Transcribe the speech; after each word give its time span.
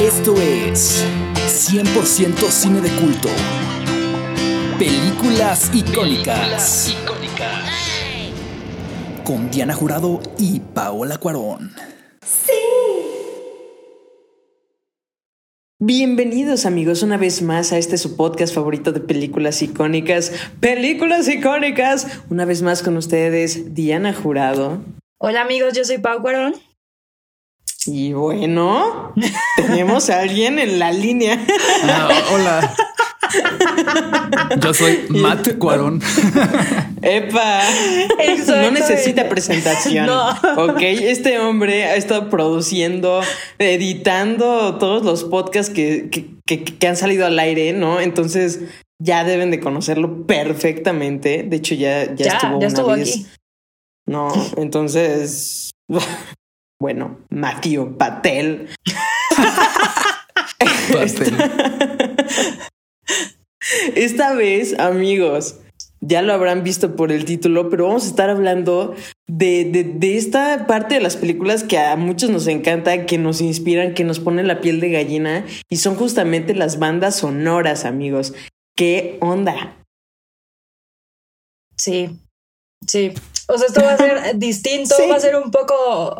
Esto 0.00 0.34
es 0.36 1.06
100% 1.72 2.34
cine 2.50 2.82
de 2.82 2.90
culto. 3.00 3.30
Películas 4.78 5.70
icónicas. 5.74 6.94
Con 9.24 9.50
Diana 9.50 9.72
Jurado 9.72 10.20
y 10.38 10.60
Paola 10.60 11.16
Cuarón. 11.16 11.72
Bienvenidos 15.78 16.66
amigos 16.66 17.02
una 17.02 17.16
vez 17.16 17.40
más 17.40 17.72
a 17.72 17.78
este 17.78 17.96
su 17.96 18.16
podcast 18.16 18.54
favorito 18.54 18.92
de 18.92 19.00
películas 19.00 19.62
icónicas. 19.62 20.30
Películas 20.60 21.26
icónicas. 21.26 22.20
Una 22.28 22.44
vez 22.44 22.60
más 22.60 22.82
con 22.82 22.98
ustedes, 22.98 23.74
Diana 23.74 24.12
Jurado. 24.12 24.82
Hola 25.16 25.40
amigos, 25.40 25.72
yo 25.72 25.86
soy 25.86 25.96
Pau 25.96 26.20
Cuarón. 26.20 26.65
Y 27.86 28.12
bueno, 28.12 29.12
tenemos 29.56 30.10
a 30.10 30.20
alguien 30.20 30.58
en 30.58 30.78
la 30.78 30.92
línea. 30.92 31.38
Ah, 31.84 32.08
hola. 32.32 32.74
Yo 34.60 34.74
soy 34.74 35.06
Matt 35.08 35.58
Cuarón. 35.58 36.00
Epa, 37.02 37.62
no 38.46 38.70
necesita 38.70 39.28
presentación. 39.28 40.06
No. 40.06 40.30
Ok, 40.56 40.80
este 40.80 41.38
hombre 41.38 41.84
ha 41.84 41.96
estado 41.96 42.30
produciendo, 42.30 43.20
editando 43.58 44.76
todos 44.78 45.04
los 45.04 45.24
podcasts 45.24 45.72
que, 45.72 46.08
que, 46.44 46.86
han 46.86 46.96
salido 46.96 47.26
al 47.26 47.38
aire, 47.38 47.72
¿no? 47.72 48.00
Entonces 48.00 48.60
ya 48.98 49.24
deben 49.24 49.50
de 49.50 49.60
conocerlo 49.60 50.26
perfectamente. 50.26 51.44
De 51.46 51.56
hecho, 51.56 51.74
ya, 51.74 52.14
ya, 52.14 52.32
estuvo 52.34 52.60
ya 52.60 52.66
estuvo 52.66 52.90
Aquí. 52.92 53.26
No, 54.06 54.32
entonces. 54.56 55.70
Bueno, 56.80 57.18
Matthew 57.30 57.96
Patel. 57.96 58.68
Patel. 60.92 61.34
Esta 63.96 64.34
vez, 64.34 64.78
amigos, 64.78 65.58
ya 66.00 66.22
lo 66.22 66.32
habrán 66.32 66.62
visto 66.62 66.94
por 66.94 67.10
el 67.10 67.24
título, 67.24 67.70
pero 67.70 67.88
vamos 67.88 68.04
a 68.04 68.08
estar 68.08 68.30
hablando 68.30 68.94
de, 69.26 69.94
de, 69.98 70.16
esta 70.16 70.66
parte 70.66 70.96
de 70.96 71.00
las 71.00 71.16
películas 71.16 71.64
que 71.64 71.78
a 71.78 71.96
muchos 71.96 72.30
nos 72.30 72.46
encanta, 72.46 73.06
que 73.06 73.18
nos 73.18 73.40
inspiran, 73.40 73.94
que 73.94 74.04
nos 74.04 74.20
ponen 74.20 74.46
la 74.46 74.60
piel 74.60 74.80
de 74.80 74.90
gallina, 74.90 75.44
y 75.68 75.76
son 75.76 75.96
justamente 75.96 76.54
las 76.54 76.78
bandas 76.78 77.16
sonoras, 77.16 77.84
amigos. 77.84 78.34
¿Qué 78.76 79.18
onda? 79.20 79.76
Sí, 81.76 82.10
sí. 82.86 83.12
O 83.48 83.58
sea, 83.58 83.68
esto 83.68 83.82
va 83.82 83.94
a 83.94 83.96
ser 83.96 84.34
distinto, 84.38 84.94
va 85.08 85.16
a 85.16 85.20
ser 85.20 85.36
un 85.36 85.50
poco 85.50 86.16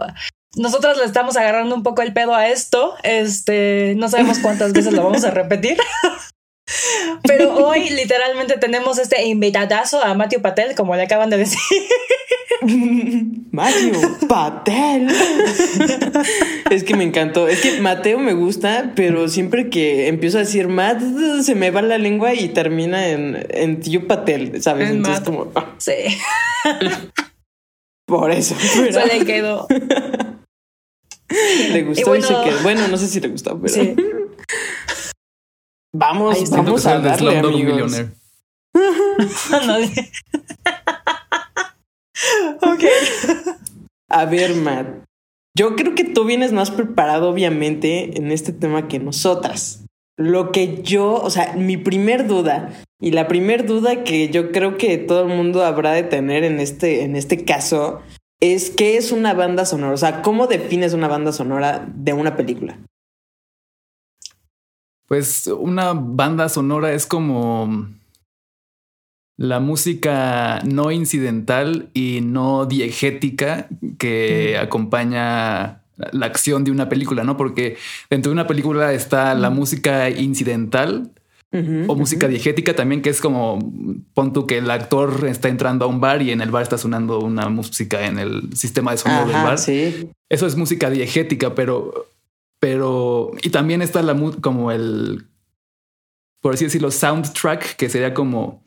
nosotros 0.56 0.98
le 0.98 1.04
estamos 1.04 1.36
agarrando 1.36 1.74
un 1.74 1.82
poco 1.82 2.02
el 2.02 2.12
pedo 2.12 2.34
a 2.34 2.48
esto. 2.48 2.94
Este, 3.02 3.94
no 3.96 4.08
sabemos 4.08 4.38
cuántas 4.38 4.72
veces 4.72 4.92
lo 4.92 5.04
vamos 5.04 5.24
a 5.24 5.30
repetir. 5.30 5.78
Pero 7.22 7.54
hoy 7.54 7.90
literalmente 7.90 8.58
tenemos 8.58 8.98
este 8.98 9.24
invitadazo 9.24 10.02
a 10.02 10.14
Matthew 10.14 10.40
Patel, 10.40 10.74
como 10.74 10.96
le 10.96 11.02
acaban 11.02 11.30
de 11.30 11.36
decir. 11.38 11.60
Matthew 13.52 14.26
Patel. 14.26 15.08
es 16.70 16.82
que 16.82 16.96
me 16.96 17.04
encantó. 17.04 17.46
Es 17.46 17.60
que 17.60 17.80
Mateo 17.80 18.18
me 18.18 18.32
gusta, 18.32 18.92
pero 18.96 19.28
siempre 19.28 19.70
que 19.70 20.08
empiezo 20.08 20.38
a 20.38 20.40
decir 20.40 20.68
Matt, 20.68 21.00
se 21.42 21.54
me 21.54 21.70
va 21.70 21.82
la 21.82 21.98
lengua 21.98 22.34
y 22.34 22.48
termina 22.48 23.08
en, 23.08 23.46
en 23.50 23.80
tío 23.80 24.08
Patel, 24.08 24.60
¿sabes? 24.62 24.90
Entonces, 24.90 25.24
como. 25.24 25.52
Ah. 25.54 25.74
Sí. 25.78 25.92
Por 28.06 28.30
eso. 28.32 28.56
Se 28.58 29.06
le 29.06 29.24
quedó. 29.24 29.66
Le 31.72 31.82
gustó 31.82 32.14
y, 32.16 32.22
se 32.22 32.34
quedó. 32.44 32.62
Bueno, 32.62 32.88
no 32.88 32.96
sé 32.96 33.08
si 33.08 33.20
le 33.20 33.28
gustó, 33.28 33.60
pero. 33.60 33.74
Sí. 33.74 33.94
Vamos, 35.98 36.50
vamos 36.50 36.84
a 36.84 36.98
darle, 36.98 37.38
amigos. 37.38 37.94
ok. 42.60 42.84
A 44.10 44.26
ver, 44.26 44.56
Matt. 44.56 45.06
Yo 45.56 45.74
creo 45.74 45.94
que 45.94 46.04
tú 46.04 46.26
vienes 46.26 46.52
más 46.52 46.70
preparado, 46.70 47.30
obviamente, 47.30 48.18
en 48.18 48.30
este 48.30 48.52
tema 48.52 48.88
que 48.88 48.98
nosotras. 48.98 49.86
Lo 50.18 50.52
que 50.52 50.82
yo, 50.82 51.14
o 51.14 51.30
sea, 51.30 51.54
mi 51.54 51.78
primer 51.78 52.26
duda 52.26 52.74
y 53.00 53.12
la 53.12 53.26
primer 53.26 53.64
duda 53.64 54.04
que 54.04 54.28
yo 54.28 54.52
creo 54.52 54.76
que 54.76 54.98
todo 54.98 55.22
el 55.22 55.28
mundo 55.28 55.64
habrá 55.64 55.92
de 55.92 56.02
tener 56.02 56.44
en 56.44 56.60
este, 56.60 57.04
en 57.04 57.16
este 57.16 57.46
caso 57.46 58.02
es 58.40 58.70
qué 58.70 58.96
es 58.96 59.12
una 59.12 59.34
banda 59.34 59.64
sonora. 59.64 59.94
O 59.94 59.96
sea, 59.96 60.22
¿cómo 60.22 60.46
defines 60.46 60.92
una 60.92 61.08
banda 61.08 61.32
sonora 61.32 61.86
de 61.94 62.12
una 62.12 62.36
película? 62.36 62.78
Pues 65.06 65.46
una 65.46 65.92
banda 65.94 66.48
sonora 66.48 66.92
es 66.92 67.06
como 67.06 67.88
la 69.36 69.60
música 69.60 70.60
no 70.64 70.90
incidental 70.90 71.90
y 71.94 72.20
no 72.22 72.66
diegética 72.66 73.68
que 73.98 74.58
acompaña 74.58 75.82
la 76.12 76.26
acción 76.26 76.64
de 76.64 76.70
una 76.70 76.88
película, 76.88 77.22
¿no? 77.22 77.36
Porque 77.36 77.76
dentro 78.10 78.30
de 78.30 78.34
una 78.34 78.46
película 78.46 78.92
está 78.92 79.34
la 79.34 79.50
música 79.50 80.10
incidental, 80.10 81.12
o 81.52 81.94
música 81.94 82.28
diegética 82.28 82.74
también, 82.74 83.00
que 83.00 83.10
es 83.10 83.20
como, 83.20 83.58
pon 84.14 84.32
tú 84.32 84.46
que 84.46 84.58
el 84.58 84.70
actor 84.70 85.26
está 85.26 85.48
entrando 85.48 85.84
a 85.84 85.88
un 85.88 86.00
bar 86.00 86.20
y 86.20 86.30
en 86.30 86.40
el 86.40 86.50
bar 86.50 86.62
está 86.62 86.76
sonando 86.76 87.20
una 87.20 87.48
música 87.48 88.06
en 88.06 88.18
el 88.18 88.54
sistema 88.54 88.90
de 88.90 88.98
sonido 88.98 89.26
del 89.26 89.32
bar. 89.32 89.58
Eso 89.58 90.46
es 90.46 90.56
música 90.56 90.90
diegética, 90.90 91.54
pero, 91.54 92.08
pero, 92.60 93.30
y 93.42 93.50
también 93.50 93.80
está 93.80 94.02
la 94.02 94.14
como 94.40 94.70
el, 94.70 95.26
por 96.40 96.54
así 96.54 96.64
decirlo, 96.64 96.90
soundtrack, 96.90 97.76
que 97.76 97.88
sería 97.88 98.12
como, 98.12 98.62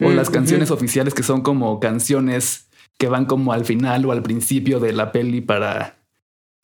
o 0.00 0.10
las 0.10 0.30
canciones 0.30 0.70
oficiales 0.70 1.14
que 1.14 1.22
son 1.22 1.40
como 1.40 1.80
canciones 1.80 2.68
que 2.98 3.08
van 3.08 3.26
como 3.26 3.52
al 3.52 3.64
final 3.64 4.04
o 4.06 4.12
al 4.12 4.22
principio 4.22 4.80
de 4.80 4.92
la 4.92 5.12
peli 5.12 5.40
para 5.40 5.98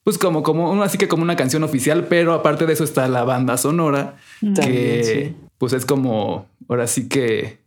pues 0.04 0.19
como, 0.19 0.42
como, 0.42 0.82
así 0.82 0.98
que 0.98 1.08
como 1.08 1.22
una 1.22 1.34
canción 1.34 1.62
oficial, 1.64 2.06
pero 2.08 2.34
aparte 2.34 2.66
de 2.66 2.74
eso 2.74 2.84
está 2.84 3.08
la 3.08 3.24
banda 3.24 3.56
sonora, 3.56 4.16
que 4.41 5.34
pues 5.59 5.72
es 5.72 5.87
como, 5.87 6.48
ahora 6.69 6.87
sí 6.87 7.09
que, 7.09 7.59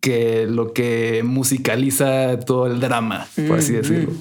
que 0.00 0.46
lo 0.46 0.72
que 0.72 1.22
musicaliza 1.22 2.38
todo 2.40 2.66
el 2.66 2.80
drama, 2.80 3.28
por 3.48 3.58
así 3.58 3.72
decirlo. 3.72 4.12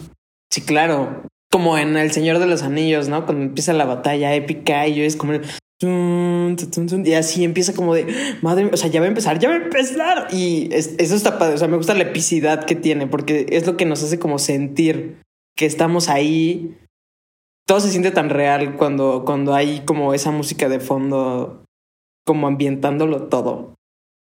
Sí, 0.52 0.62
claro. 0.62 1.24
Como 1.52 1.78
en 1.78 1.98
El 1.98 2.12
Señor 2.12 2.40
de 2.40 2.46
los 2.46 2.62
Anillos, 2.62 3.08
¿no? 3.08 3.26
Cuando 3.26 3.44
empieza 3.44 3.74
la 3.74 3.86
batalla 3.86 4.36
épica 4.36 4.88
y 4.88 4.96
yo 4.96 5.04
es 5.04 5.16
como... 5.16 5.34
Y 5.82 7.14
así 7.14 7.44
empieza 7.46 7.74
como 7.74 7.96
de 7.96 8.06
madre, 8.42 8.70
o 8.72 8.78
sea, 8.78 8.90
ya 8.90 9.00
va 9.00 9.06
a 9.06 9.10
empezar, 9.10 9.40
ya 9.40 9.50
va 9.50 9.56
a 9.56 9.60
empezar. 9.60 10.28
Y 10.32 10.70
eso 10.74 11.16
está 11.16 11.40
padre. 11.40 11.56
O 11.56 11.58
sea, 11.58 11.68
me 11.68 11.78
gusta 11.78 11.94
la 11.94 12.04
epicidad 12.04 12.66
que 12.66 12.76
tiene 12.76 13.08
porque 13.08 13.48
es 13.50 13.66
lo 13.66 13.78
que 13.78 13.86
nos 13.86 14.04
hace 14.04 14.20
como 14.20 14.40
sentir 14.40 15.22
que 15.56 15.66
estamos 15.66 16.10
ahí. 16.10 16.78
Todo 17.66 17.80
se 17.80 17.92
siente 17.92 18.12
tan 18.12 18.30
real 18.30 18.76
cuando, 18.76 19.24
cuando 19.26 19.54
hay 19.54 19.82
como 19.86 20.14
esa 20.14 20.32
música 20.32 20.70
de 20.70 20.80
fondo, 20.80 21.64
como 22.30 22.46
ambientándolo 22.46 23.24
todo. 23.24 23.74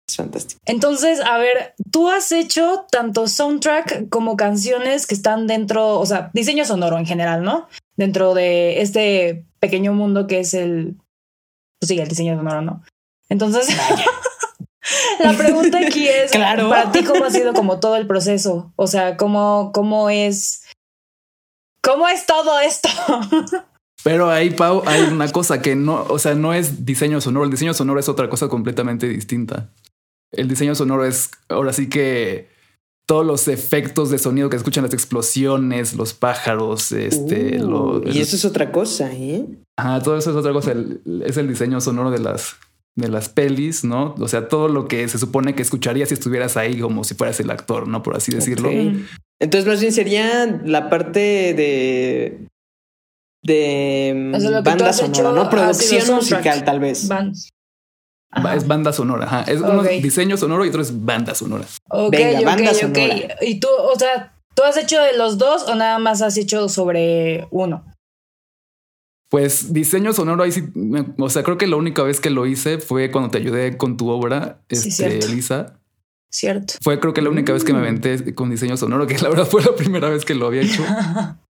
Es 0.10 0.16
fantástico. 0.16 0.60
Entonces, 0.66 1.22
a 1.22 1.38
ver, 1.38 1.76
tú 1.92 2.10
has 2.10 2.32
hecho 2.32 2.88
tanto 2.92 3.28
soundtrack 3.28 4.10
como 4.10 4.36
canciones 4.36 5.06
que 5.06 5.14
están 5.14 5.46
dentro, 5.46 6.00
o 6.00 6.06
sea, 6.08 6.32
diseño 6.34 6.66
sonoro 6.66 6.98
en 6.98 7.06
general, 7.06 7.44
¿no? 7.44 7.68
Dentro 7.98 8.34
de 8.34 8.82
este 8.82 9.46
pequeño 9.60 9.94
mundo 9.94 10.26
que 10.26 10.40
es 10.40 10.56
el, 10.56 10.96
pues 11.80 11.90
sí, 11.90 12.00
el 12.00 12.08
diseño 12.08 12.36
sonoro, 12.36 12.64
¿no? 12.64 12.82
Entonces, 13.30 13.68
la 15.24 15.34
pregunta 15.34 15.78
aquí 15.78 16.08
es, 16.08 16.32
claro. 16.32 16.70
para 16.70 16.92
ti, 16.92 17.04
¿cómo 17.04 17.26
ha 17.26 17.30
sido 17.30 17.54
como 17.54 17.80
todo 17.80 17.98
el 17.98 18.08
proceso? 18.08 18.74
O 18.78 18.88
sea, 18.88 19.16
¿cómo, 19.16 19.70
cómo 19.76 20.10
es 20.10 20.64
¿Cómo 21.84 22.08
es 22.08 22.26
todo 22.26 22.60
esto? 22.60 22.90
Pero 24.04 24.30
ahí, 24.30 24.50
Pau, 24.50 24.84
hay 24.86 25.02
una 25.04 25.32
cosa 25.32 25.62
que 25.62 25.76
no, 25.76 26.06
o 26.10 26.20
sea, 26.20 26.36
no 26.36 26.54
es 26.54 26.86
diseño 26.86 27.22
sonoro. 27.22 27.46
El 27.46 27.52
diseño 27.52 27.74
sonoro 27.74 28.00
es 28.00 28.10
otra 28.10 28.30
cosa 28.30 28.48
completamente 28.48 29.08
distinta. 29.08 29.70
El 30.32 30.48
diseño 30.48 30.76
sonoro 30.76 31.06
es 31.06 31.30
ahora 31.50 31.74
sí 31.74 31.90
que 31.90 32.50
todos 33.06 33.26
los 33.26 33.48
efectos 33.48 34.10
de 34.10 34.18
sonido 34.18 34.50
que 34.50 34.56
escuchan 34.56 34.84
las 34.84 34.94
explosiones, 34.94 35.96
los 35.96 36.14
pájaros, 36.14 36.92
este, 36.94 37.62
uh, 37.62 38.02
y 38.06 38.20
eso 38.20 38.38
es 38.38 38.46
otra 38.46 38.72
cosa, 38.72 39.12
¿eh? 39.12 39.46
Ajá, 39.78 40.02
todo 40.02 40.18
eso 40.18 40.32
es 40.32 40.38
otra 40.38 40.54
cosa. 40.54 40.74
es 41.26 41.38
el 41.38 41.48
diseño 41.48 41.82
sonoro 41.82 42.12
de 42.12 42.20
las 42.20 42.56
de 42.96 43.08
las 43.08 43.30
pelis, 43.30 43.84
¿no? 43.84 44.16
O 44.20 44.28
sea, 44.28 44.48
todo 44.48 44.68
lo 44.68 44.88
que 44.88 45.08
se 45.08 45.18
supone 45.18 45.56
que 45.56 45.62
escucharías 45.62 46.10
si 46.10 46.14
estuvieras 46.14 46.58
ahí 46.58 46.80
como 46.80 47.04
si 47.04 47.16
fueras 47.16 47.40
el 47.40 47.50
actor, 47.50 47.88
¿no? 47.88 48.04
Por 48.04 48.16
así 48.16 48.32
decirlo. 48.32 48.70
Entonces, 49.40 49.68
más 49.68 49.82
bien 49.82 49.92
sería 49.92 50.62
la 50.66 50.90
parte 50.90 51.20
de. 51.54 52.48
De. 53.44 54.62
banda 54.64 54.94
sonora, 54.94 55.32
¿no? 55.32 55.50
Producción 55.50 56.16
musical, 56.16 56.64
tal 56.64 56.80
vez. 56.80 57.10
Es 58.56 58.68
banda 58.68 58.94
sonora, 58.94 59.26
ajá. 59.26 59.42
Es 59.44 59.60
uno 59.60 59.84
diseño 59.84 60.38
sonoro 60.38 60.66
y 60.66 60.70
otro 60.70 60.82
es 60.82 61.06
banda 61.06 61.36
sonora. 61.36 61.66
Ok, 61.90 62.12
Venga, 62.12 62.42
banda 62.42 62.74
sonora. 62.74 63.36
Y 63.42 63.60
tú, 63.60 63.68
o 63.70 63.98
sea, 64.00 64.34
¿tú 64.56 64.64
has 64.64 64.78
hecho 64.78 65.02
de 65.02 65.18
los 65.18 65.38
dos 65.38 65.64
o 65.68 65.76
nada 65.76 66.00
más 66.00 66.22
has 66.22 66.38
hecho 66.38 66.70
sobre 66.70 67.48
uno? 67.52 67.84
Pues 69.30 69.72
diseño 69.74 70.12
sonoro 70.14 70.44
ahí 70.44 70.52
sí, 70.52 70.64
o 71.18 71.30
sea, 71.30 71.44
creo 71.44 71.58
que 71.58 71.66
la 71.68 71.78
única 71.78 72.04
vez 72.04 72.20
que 72.20 72.30
lo 72.30 72.46
hice 72.46 72.80
fue 72.80 73.12
cuando 73.12 73.30
te 73.32 73.38
ayudé 73.38 73.78
con 73.78 73.96
tu 73.96 74.10
obra, 74.10 74.62
Sí, 74.70 74.90
este. 74.90 75.20
Elisa. 75.20 75.80
Cierto. 76.30 76.76
Fue 76.82 77.00
creo 77.00 77.14
que 77.14 77.22
la 77.22 77.30
única 77.30 77.52
vez 77.54 77.64
que 77.66 77.74
me 77.74 77.80
Mm. 77.80 77.84
aventé 77.84 78.36
con 78.36 78.50
diseño 78.50 78.78
sonoro, 78.78 79.08
que 79.08 79.18
la 79.18 79.28
verdad 79.30 79.46
fue 79.46 79.62
la 79.64 79.76
primera 79.76 80.10
vez 80.10 80.24
que 80.26 80.36
lo 80.36 80.48
había 80.48 80.62
hecho. 80.62 80.84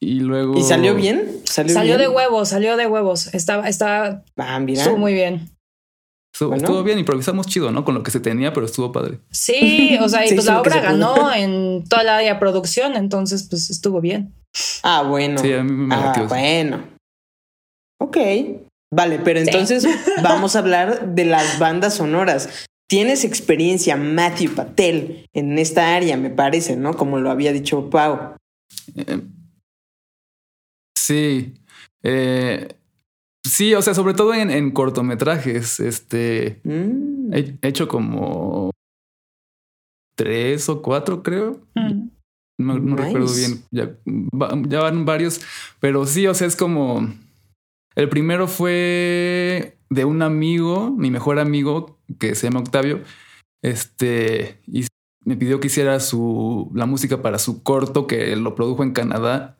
Y 0.00 0.20
luego... 0.20 0.58
¿Y 0.58 0.62
salió 0.62 0.94
bien? 0.94 1.40
Salió, 1.44 1.72
Salió 1.72 1.96
bien? 1.96 2.08
de 2.10 2.14
huevos, 2.14 2.48
salió 2.50 2.76
de 2.76 2.86
huevos. 2.86 3.32
Estaba, 3.34 3.68
estaba, 3.68 4.22
Ah, 4.36 4.58
mira. 4.60 4.82
estuvo 4.82 4.98
muy 4.98 5.14
bien. 5.14 5.50
Estuvo, 6.34 6.50
Bueno. 6.50 6.64
estuvo 6.64 6.82
bien, 6.82 6.98
improvisamos 6.98 7.46
chido, 7.46 7.70
¿no? 7.70 7.84
Con 7.84 7.94
lo 7.94 8.02
que 8.02 8.10
se 8.10 8.20
tenía, 8.20 8.52
pero 8.52 8.66
estuvo 8.66 8.92
padre. 8.92 9.20
Sí, 9.30 9.96
o 10.02 10.08
sea, 10.08 10.26
y 10.26 10.34
pues 10.34 10.44
la 10.46 10.60
obra 10.60 10.80
ganó 10.80 11.32
en 11.32 11.84
toda 11.88 12.02
la 12.02 12.18
área 12.18 12.34
de 12.34 12.40
producción, 12.40 12.94
entonces 12.94 13.46
pues 13.48 13.70
estuvo 13.70 14.00
bien. 14.02 14.34
Ah, 14.82 15.02
bueno. 15.02 15.38
Sí, 15.38 15.52
a 15.52 15.62
mí 15.64 15.72
me 15.72 15.94
ah, 15.94 16.26
bueno. 16.28 16.84
Ok. 17.98 18.18
Vale, 18.94 19.18
pero 19.18 19.40
entonces 19.40 19.86
vamos 20.22 20.56
a 20.56 20.60
hablar 20.60 21.14
de 21.14 21.24
las 21.24 21.58
bandas 21.58 21.94
sonoras. 21.94 22.66
Tienes 22.88 23.24
experiencia, 23.24 23.96
Matthew 23.96 24.54
Patel, 24.54 25.26
en 25.32 25.58
esta 25.58 25.96
área, 25.96 26.16
me 26.16 26.30
parece, 26.30 26.76
¿no? 26.76 26.94
Como 26.94 27.18
lo 27.18 27.30
había 27.30 27.52
dicho 27.52 27.90
Pau. 27.90 28.36
Eh, 28.94 29.20
sí. 30.96 31.54
Eh, 32.02 32.68
sí, 33.44 33.74
o 33.74 33.82
sea, 33.82 33.94
sobre 33.94 34.14
todo 34.14 34.34
en, 34.34 34.50
en 34.50 34.70
cortometrajes. 34.70 35.80
Este. 35.80 36.60
Mm. 36.64 37.32
He 37.34 37.58
he 37.62 37.68
hecho 37.68 37.88
como 37.88 38.70
tres 40.16 40.68
o 40.68 40.82
cuatro, 40.82 41.22
creo. 41.22 41.60
Mm. 41.74 42.08
No, 42.58 42.78
no 42.78 42.96
Nice. 42.96 43.04
recuerdo 43.04 43.34
bien. 43.34 43.62
Ya, 43.70 43.96
ya 44.68 44.80
van 44.80 45.04
varios. 45.04 45.40
Pero 45.80 46.06
sí, 46.06 46.26
o 46.26 46.34
sea, 46.34 46.46
es 46.46 46.56
como. 46.56 47.06
El 47.94 48.08
primero 48.08 48.46
fue 48.48 49.78
de 49.88 50.04
un 50.04 50.22
amigo, 50.22 50.90
mi 50.90 51.10
mejor 51.10 51.38
amigo, 51.38 51.98
que 52.18 52.34
se 52.34 52.46
llama 52.46 52.60
Octavio. 52.60 53.02
Este. 53.62 54.60
Y 54.66 54.86
me 55.24 55.36
pidió 55.36 55.60
que 55.60 55.66
hiciera 55.66 56.00
su. 56.00 56.70
la 56.74 56.86
música 56.86 57.20
para 57.20 57.38
su 57.38 57.62
corto 57.62 58.06
que 58.06 58.36
lo 58.36 58.54
produjo 58.54 58.82
en 58.82 58.92
Canadá. 58.92 59.55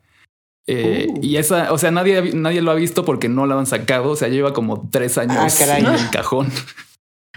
Eh, 0.67 1.07
Uh. 1.09 1.19
Y 1.23 1.37
esa, 1.37 1.71
o 1.71 1.77
sea, 1.77 1.91
nadie, 1.91 2.33
nadie 2.33 2.61
lo 2.61 2.71
ha 2.71 2.75
visto 2.75 3.05
porque 3.05 3.29
no 3.29 3.45
lo 3.45 3.57
han 3.57 3.65
sacado. 3.65 4.09
O 4.11 4.15
sea, 4.15 4.27
lleva 4.27 4.53
como 4.53 4.89
tres 4.89 5.17
años 5.17 5.37
Ah, 5.39 5.47
caray. 5.57 5.83
en 5.85 5.93
el 5.93 6.09
cajón. 6.09 6.51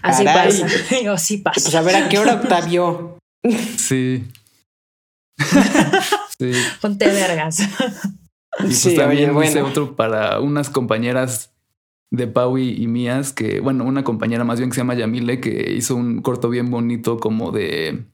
Así 0.03 0.25
Caray. 0.25 0.49
pasa. 0.50 0.67
Así 1.12 1.37
Pues 1.38 1.62
pasa. 1.65 1.79
a 1.79 1.82
ver, 1.82 1.97
¿a 1.97 2.09
qué 2.09 2.19
hora 2.19 2.35
Octavio? 2.35 3.19
Sí. 3.77 4.25
sí. 6.38 6.53
Ponte 6.81 7.06
vergas. 7.06 7.61
Y 7.61 7.67
pues 8.62 8.79
Sí, 8.79 8.94
también 8.97 9.31
oye, 9.31 9.47
hice 9.49 9.61
bueno. 9.62 9.69
otro 9.69 9.97
para 9.97 10.41
unas 10.41 10.69
compañeras 10.71 11.53
de 12.12 12.27
Pau 12.27 12.59
y, 12.59 12.71
y 12.82 12.87
mías, 12.88 13.32
que, 13.32 13.61
bueno, 13.61 13.85
una 13.85 14.03
compañera 14.03 14.43
más 14.44 14.59
bien 14.59 14.71
que 14.71 14.75
se 14.75 14.81
llama 14.81 14.94
Yamile, 14.94 15.41
que 15.41 15.73
hizo 15.77 15.94
un 15.94 16.21
corto 16.23 16.49
bien 16.49 16.69
bonito 16.71 17.19
como 17.19 17.53
de, 17.53 18.05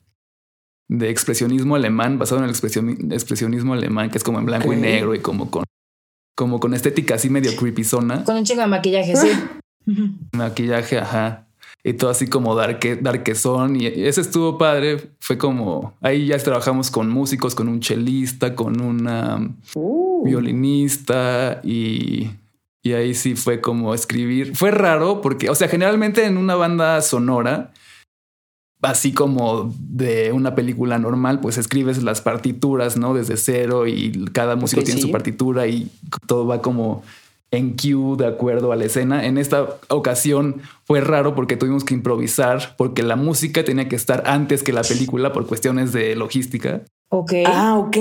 de 0.89 1.11
expresionismo 1.11 1.75
alemán, 1.77 2.19
basado 2.19 2.43
en 2.43 2.49
el 2.49 2.55
expresioni- 2.55 3.13
expresionismo 3.13 3.75
alemán, 3.75 4.11
que 4.11 4.19
es 4.19 4.25
como 4.25 4.39
en 4.39 4.47
blanco 4.47 4.73
y 4.73 4.77
negro 4.77 5.15
y 5.15 5.19
como 5.21 5.51
con, 5.51 5.65
como 6.37 6.61
con 6.61 6.75
estética 6.75 7.15
así 7.17 7.29
medio 7.31 7.55
creepy 7.57 7.83
zona, 7.85 8.25
Con 8.25 8.37
un 8.37 8.45
chingo 8.45 8.61
de 8.63 8.69
maquillaje, 8.69 9.17
sí. 9.17 9.29
Maquillaje, 10.33 10.99
ajá. 10.99 11.43
Y 11.85 11.93
todo 11.93 12.11
así 12.11 12.27
como 12.27 12.55
darque, 12.57 12.97
darquezón. 12.97 13.77
Y 13.81 13.87
ese 13.87 14.21
estuvo 14.21 14.59
padre. 14.59 15.13
Fue 15.21 15.39
como 15.39 15.95
ahí 16.01 16.27
ya 16.27 16.39
trabajamos 16.39 16.91
con 16.91 17.09
músicos, 17.09 17.55
con 17.55 17.69
un 17.69 17.79
chelista, 17.81 18.55
con 18.57 18.81
una 18.81 19.55
Uh. 19.75 20.25
violinista 20.25 21.61
y, 21.63 22.31
y 22.83 22.93
ahí 22.93 23.15
sí 23.15 23.37
fue 23.37 23.61
como 23.61 23.95
escribir. 23.95 24.57
Fue 24.57 24.73
raro 24.73 25.21
porque, 25.21 25.49
o 25.49 25.55
sea, 25.55 25.69
generalmente 25.69 26.25
en 26.25 26.37
una 26.39 26.57
banda 26.57 27.01
sonora, 27.03 27.73
así 28.87 29.13
como 29.13 29.75
de 29.79 30.33
una 30.33 30.55
película 30.55 30.99
normal, 30.99 31.41
pues 31.41 31.59
escribes 31.59 32.03
las 32.03 32.21
partituras, 32.21 32.97
¿no? 32.97 33.15
Desde 33.15 33.37
cero 33.37 33.87
y 33.87 34.27
cada 34.33 34.57
músico 34.57 34.83
tiene 34.83 35.01
sí. 35.01 35.07
su 35.07 35.13
partitura 35.13 35.67
y 35.67 35.89
todo 36.27 36.47
va 36.47 36.63
como 36.63 37.03
en 37.51 37.77
cue 37.77 38.17
de 38.17 38.27
acuerdo 38.27 38.73
a 38.73 38.77
la 38.77 38.85
escena. 38.85 39.27
En 39.27 39.39
esta 39.39 39.67
ocasión 39.89 40.63
fue 40.85 41.01
raro 41.01 41.35
porque 41.35 41.57
tuvimos 41.57 41.85
que 41.85 41.95
improvisar 41.95 42.75
porque 42.77 43.03
la 43.03 43.17
música 43.17 43.65
tenía 43.65 43.89
que 43.89 43.97
estar 43.97 44.25
antes 44.27 44.63
que 44.63 44.73
la 44.73 44.83
película 44.83 45.33
por 45.33 45.47
cuestiones 45.47 45.93
de 45.93 46.17
logística. 46.17 46.83
Ok. 47.11 47.33
Ah, 47.47 47.77
ok. 47.79 47.97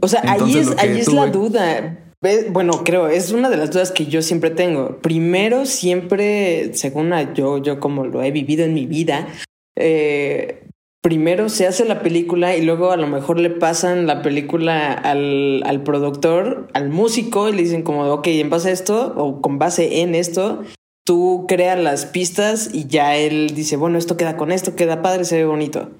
O 0.00 0.08
sea, 0.08 0.22
ahí 0.24 0.58
es, 0.58 0.76
ahí 0.78 1.00
es 1.00 1.12
la 1.12 1.26
duda. 1.28 2.02
Bueno, 2.50 2.82
creo, 2.84 3.08
es 3.08 3.30
una 3.30 3.50
de 3.50 3.56
las 3.56 3.70
dudas 3.70 3.92
que 3.92 4.06
yo 4.06 4.20
siempre 4.20 4.50
tengo. 4.50 4.98
Primero, 4.98 5.64
siempre, 5.64 6.72
según 6.74 7.12
a- 7.12 7.34
yo, 7.34 7.58
yo 7.58 7.78
como 7.78 8.04
lo 8.06 8.22
he 8.22 8.30
vivido 8.30 8.64
en 8.64 8.74
mi 8.74 8.86
vida, 8.86 9.28
eh, 9.76 10.68
primero 11.02 11.48
se 11.48 11.66
hace 11.66 11.84
la 11.84 12.02
película 12.02 12.56
y 12.56 12.62
luego 12.64 12.90
a 12.90 12.96
lo 12.96 13.06
mejor 13.06 13.38
le 13.38 13.50
pasan 13.50 14.06
la 14.06 14.22
película 14.22 14.92
al, 14.92 15.62
al 15.64 15.82
productor, 15.82 16.68
al 16.74 16.88
músico, 16.88 17.48
y 17.48 17.52
le 17.52 17.62
dicen 17.62 17.82
como, 17.82 18.04
ok, 18.12 18.26
en 18.28 18.50
base 18.50 18.70
a 18.70 18.72
esto, 18.72 19.14
o 19.16 19.40
con 19.40 19.58
base 19.58 20.00
en 20.00 20.14
esto, 20.14 20.64
tú 21.06 21.44
creas 21.46 21.78
las 21.78 22.06
pistas 22.06 22.74
y 22.74 22.88
ya 22.88 23.16
él 23.16 23.54
dice, 23.54 23.76
bueno, 23.76 23.98
esto 23.98 24.16
queda 24.16 24.36
con 24.36 24.50
esto, 24.50 24.74
queda 24.74 25.02
padre, 25.02 25.24
se 25.24 25.36
ve 25.36 25.44
bonito. 25.44 25.90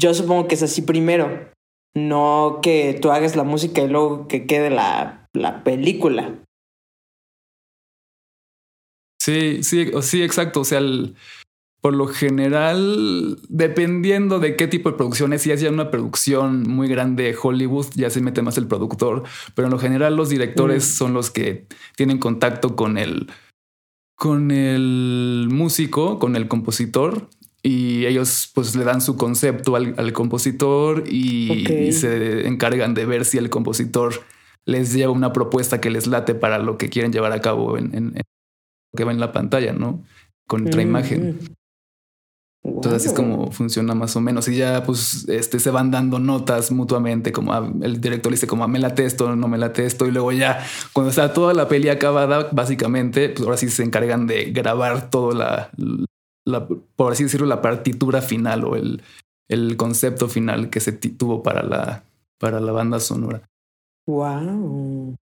Yo 0.00 0.14
supongo 0.14 0.46
que 0.46 0.54
es 0.54 0.62
así 0.62 0.82
primero. 0.82 1.50
No 1.96 2.60
que 2.62 2.92
tú 3.00 3.10
hagas 3.10 3.36
la 3.36 3.42
música 3.42 3.80
y 3.80 3.88
luego 3.88 4.28
que 4.28 4.46
quede 4.46 4.68
la, 4.68 5.26
la 5.32 5.64
película. 5.64 6.34
Sí, 9.20 9.62
sí, 9.64 9.90
sí, 10.02 10.22
exacto. 10.22 10.60
O 10.60 10.64
sea, 10.64 10.78
el- 10.78 11.16
por 11.86 11.94
lo 11.94 12.08
general, 12.08 13.38
dependiendo 13.48 14.40
de 14.40 14.56
qué 14.56 14.66
tipo 14.66 14.90
de 14.90 14.96
producción 14.96 15.32
es, 15.32 15.42
si 15.42 15.52
es 15.52 15.60
ya 15.60 15.70
una 15.70 15.92
producción 15.92 16.64
muy 16.64 16.88
grande 16.88 17.22
de 17.22 17.36
Hollywood, 17.40 17.86
ya 17.94 18.10
se 18.10 18.20
mete 18.20 18.42
más 18.42 18.58
el 18.58 18.66
productor, 18.66 19.22
pero 19.54 19.68
en 19.68 19.72
lo 19.72 19.78
general 19.78 20.16
los 20.16 20.28
directores 20.28 20.82
Mm. 20.82 20.96
son 20.98 21.14
los 21.14 21.30
que 21.30 21.68
tienen 21.94 22.18
contacto 22.18 22.74
con 22.74 22.98
el, 22.98 23.28
con 24.16 24.50
el 24.50 25.46
músico, 25.48 26.18
con 26.18 26.34
el 26.34 26.48
compositor. 26.48 27.28
Y 27.62 28.04
ellos 28.06 28.50
pues 28.52 28.74
le 28.74 28.82
dan 28.82 29.00
su 29.00 29.16
concepto 29.16 29.76
al, 29.76 29.94
al 29.96 30.12
compositor 30.12 31.04
y, 31.06 31.92
se 31.92 32.48
encargan 32.48 32.94
de 32.94 33.06
ver 33.06 33.24
si 33.24 33.38
el 33.38 33.48
compositor 33.48 34.24
les 34.64 34.92
lleva 34.92 35.12
una 35.12 35.32
propuesta 35.32 35.80
que 35.80 35.90
les 35.90 36.08
late 36.08 36.34
para 36.34 36.58
lo 36.58 36.78
que 36.78 36.88
quieren 36.88 37.12
llevar 37.12 37.30
a 37.30 37.40
cabo 37.40 37.78
en, 37.78 37.94
en- 37.94 38.06
en 38.16 38.22
lo 38.92 38.96
que 38.96 39.04
va 39.04 39.12
en 39.12 39.20
la 39.20 39.30
pantalla, 39.32 39.72
¿no? 39.72 40.02
Con 40.48 40.66
otra 40.68 40.80
Mm, 40.82 40.88
imagen. 40.88 41.38
Entonces 42.66 43.02
así 43.02 43.08
es 43.08 43.14
como 43.14 43.50
funciona 43.52 43.94
más 43.94 44.16
o 44.16 44.20
menos. 44.20 44.48
Y 44.48 44.56
ya 44.56 44.82
pues 44.82 45.28
este 45.28 45.60
se 45.60 45.70
van 45.70 45.90
dando 45.90 46.18
notas 46.18 46.72
mutuamente, 46.72 47.32
como 47.32 47.52
ah, 47.52 47.70
el 47.82 48.00
director 48.00 48.32
dice 48.32 48.46
como 48.46 48.64
ah, 48.64 48.68
me 48.68 48.78
late 48.78 49.04
esto, 49.04 49.34
no 49.34 49.48
me 49.48 49.58
late 49.58 49.86
esto. 49.86 50.06
Y 50.06 50.10
luego 50.10 50.32
ya 50.32 50.64
cuando 50.92 51.10
está 51.10 51.32
toda 51.32 51.54
la 51.54 51.68
peli 51.68 51.88
acabada, 51.88 52.48
básicamente, 52.52 53.28
pues 53.28 53.42
ahora 53.42 53.56
sí 53.56 53.68
se 53.68 53.82
encargan 53.82 54.26
de 54.26 54.50
grabar 54.52 55.10
todo 55.10 55.32
la, 55.32 55.70
la 56.44 56.66
por 56.96 57.12
así 57.12 57.24
decirlo, 57.24 57.46
la 57.46 57.62
partitura 57.62 58.20
final 58.20 58.64
o 58.64 58.76
el, 58.76 59.02
el 59.48 59.76
concepto 59.76 60.28
final 60.28 60.70
que 60.70 60.80
se 60.80 60.92
tuvo 60.92 61.42
para 61.42 61.62
la, 61.62 62.04
para 62.38 62.60
la 62.60 62.72
banda 62.72 63.00
sonora. 63.00 63.42
Wow. 64.06 65.16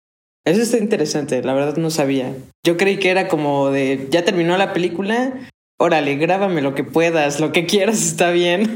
Eso 0.43 0.61
está 0.61 0.77
interesante, 0.77 1.43
la 1.43 1.53
verdad 1.53 1.77
no 1.77 1.91
sabía. 1.91 2.35
Yo 2.65 2.75
creí 2.77 2.97
que 2.97 3.09
era 3.09 3.27
como 3.27 3.69
de, 3.69 4.07
ya 4.09 4.25
terminó 4.25 4.57
la 4.57 4.73
película, 4.73 5.33
órale, 5.81 6.15
grábame 6.15 6.61
lo 6.61 6.75
que 6.75 6.83
puedas, 6.83 7.39
lo 7.39 7.51
que 7.51 7.65
quieras 7.65 8.01
está 8.03 8.29
bien. 8.31 8.75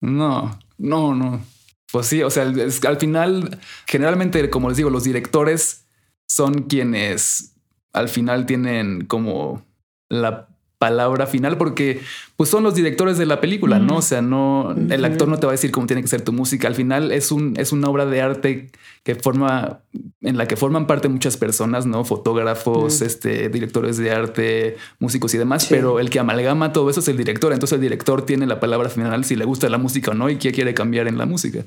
No, 0.00 0.58
no, 0.76 1.14
no. 1.14 1.42
Pues 1.90 2.08
sí, 2.08 2.22
o 2.22 2.28
sea, 2.28 2.42
al 2.42 2.96
final, 2.98 3.58
generalmente, 3.86 4.50
como 4.50 4.68
les 4.68 4.76
digo, 4.76 4.90
los 4.90 5.04
directores 5.04 5.86
son 6.28 6.64
quienes 6.64 7.54
al 7.94 8.10
final 8.10 8.44
tienen 8.44 9.06
como 9.06 9.64
la 10.10 10.53
palabra 10.88 11.26
final 11.26 11.56
porque 11.56 12.00
pues 12.36 12.50
son 12.50 12.62
los 12.62 12.74
directores 12.74 13.16
de 13.16 13.24
la 13.26 13.40
película, 13.40 13.78
¿no? 13.78 13.96
O 13.98 14.02
sea, 14.02 14.20
no 14.20 14.74
el 14.90 15.04
actor 15.04 15.28
no 15.28 15.38
te 15.38 15.46
va 15.46 15.52
a 15.52 15.58
decir 15.58 15.70
cómo 15.70 15.86
tiene 15.86 16.02
que 16.02 16.08
ser 16.08 16.20
tu 16.22 16.32
música. 16.32 16.68
Al 16.68 16.74
final 16.74 17.10
es 17.12 17.32
un 17.32 17.54
es 17.56 17.72
una 17.72 17.88
obra 17.88 18.04
de 18.06 18.20
arte 18.20 18.70
que 19.02 19.14
forma 19.14 19.80
en 20.20 20.36
la 20.36 20.46
que 20.48 20.56
forman 20.56 20.86
parte 20.86 21.08
muchas 21.08 21.36
personas, 21.36 21.86
¿no? 21.86 22.04
Fotógrafos, 22.04 23.00
Mm. 23.00 23.04
este 23.04 23.48
directores 23.48 23.96
de 23.96 24.10
arte, 24.10 24.76
músicos 24.98 25.32
y 25.34 25.38
demás, 25.38 25.62
Sí. 25.62 25.68
pero 25.70 26.00
el 26.00 26.10
que 26.10 26.18
amalgama 26.18 26.72
todo 26.72 26.90
eso 26.90 27.00
es 27.00 27.08
el 27.08 27.16
director. 27.16 27.52
Entonces 27.52 27.76
el 27.76 27.80
director 27.82 28.26
tiene 28.26 28.46
la 28.46 28.58
palabra 28.60 28.88
final 28.90 29.24
si 29.24 29.36
le 29.36 29.44
gusta 29.46 29.68
la 29.68 29.78
música 29.78 30.10
o 30.10 30.14
no 30.14 30.28
y 30.28 30.36
qué 30.36 30.52
quiere 30.52 30.74
cambiar 30.74 31.06
en 31.08 31.16
la 31.18 31.24
música. 31.26 31.60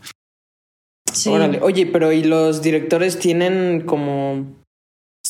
Sí. 1.14 1.30
Órale, 1.30 1.60
oye, 1.62 1.86
pero 1.86 2.12
¿y 2.12 2.24
los 2.24 2.62
directores 2.62 3.18
tienen 3.18 3.82
como 3.86 4.46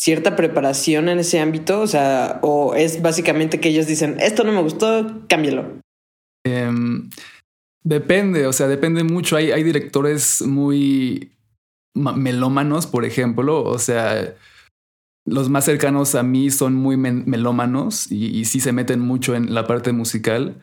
cierta 0.07 0.37
preparación 0.37 1.09
en 1.09 1.19
ese 1.19 1.41
ámbito? 1.41 1.81
O 1.81 1.87
sea, 1.87 2.39
o 2.41 2.75
es 2.75 3.01
básicamente 3.01 3.59
que 3.59 3.67
ellos 3.67 3.87
dicen, 3.87 4.15
esto 4.21 4.45
no 4.45 4.53
me 4.53 4.61
gustó, 4.61 5.25
cámbialo. 5.27 5.81
Em, 6.45 7.09
depende, 7.83 8.47
o 8.47 8.53
sea, 8.53 8.69
depende 8.69 9.03
mucho. 9.03 9.35
Hay, 9.35 9.51
hay 9.51 9.63
directores 9.63 10.41
muy 10.43 11.33
melómanos, 11.93 12.87
por 12.87 13.03
ejemplo. 13.03 13.61
O 13.65 13.79
sea, 13.79 14.33
los 15.25 15.49
más 15.49 15.65
cercanos 15.65 16.15
a 16.15 16.23
mí 16.23 16.51
son 16.51 16.73
muy 16.73 16.95
melómanos 16.95 18.09
y, 18.09 18.45
sí 18.45 18.61
se 18.61 18.71
meten 18.71 19.01
mucho 19.01 19.35
en 19.35 19.53
la 19.53 19.67
parte 19.67 19.91
musical. 19.91 20.55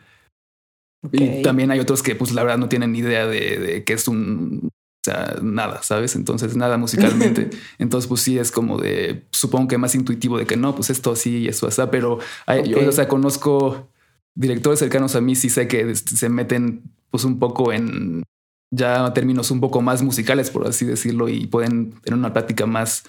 Y 1.11 1.43
también 1.43 1.69
hay 1.69 1.79
otros 1.79 2.01
que, 2.01 2.15
pues, 2.15 2.31
la 2.31 2.41
verdad 2.41 2.57
no 2.57 2.67
tienen 2.67 2.93
ni 2.93 2.99
idea 2.99 3.27
de, 3.27 3.59
de 3.59 3.83
que 3.83 3.93
es 3.93 4.07
un 4.07 4.71
o 5.07 5.11
sea, 5.11 5.35
nada, 5.43 5.83
¿sabes? 5.83 6.15
Entonces, 6.15 6.55
nada 6.55 6.77
musicalmente. 6.77 7.51
Entonces, 7.77 8.07
pues 8.07 8.21
sí, 8.21 8.39
es 8.39 8.51
como 8.51 8.79
de, 8.79 9.23
supongo 9.31 9.67
que 9.67 9.77
más 9.77 9.93
intuitivo 9.93 10.39
de 10.39 10.47
que 10.47 10.57
no, 10.57 10.73
pues 10.73 10.89
esto 10.89 11.15
sí 11.15 11.39
y 11.39 11.47
eso 11.47 11.67
así, 11.67 11.81
pero 11.91 12.17
yo, 12.65 12.87
o 12.87 12.91
sea, 12.91 13.07
conozco 13.07 13.87
directores 14.33 14.79
cercanos 14.79 15.15
a 15.15 15.21
mí, 15.21 15.35
sí 15.35 15.49
sé 15.49 15.67
que 15.67 15.93
se 15.93 16.29
meten 16.29 16.81
pues 17.11 17.23
un 17.23 17.37
poco 17.37 17.71
en 17.71 18.23
ya 18.71 19.13
términos 19.13 19.51
un 19.51 19.59
poco 19.59 19.81
más 19.81 20.01
musicales, 20.01 20.49
por 20.49 20.67
así 20.67 20.85
decirlo, 20.85 21.29
y 21.29 21.45
pueden 21.45 21.91
tener 22.01 22.17
una 22.17 22.33
práctica 22.33 22.65
más, 22.65 23.03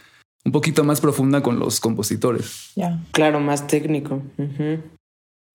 un 0.44 0.52
poquito 0.52 0.84
más 0.84 1.00
profunda 1.00 1.42
con 1.42 1.58
los 1.58 1.80
compositores. 1.80 2.72
Ya. 2.76 3.00
Claro, 3.12 3.40
más 3.40 3.66
técnico. 3.66 4.22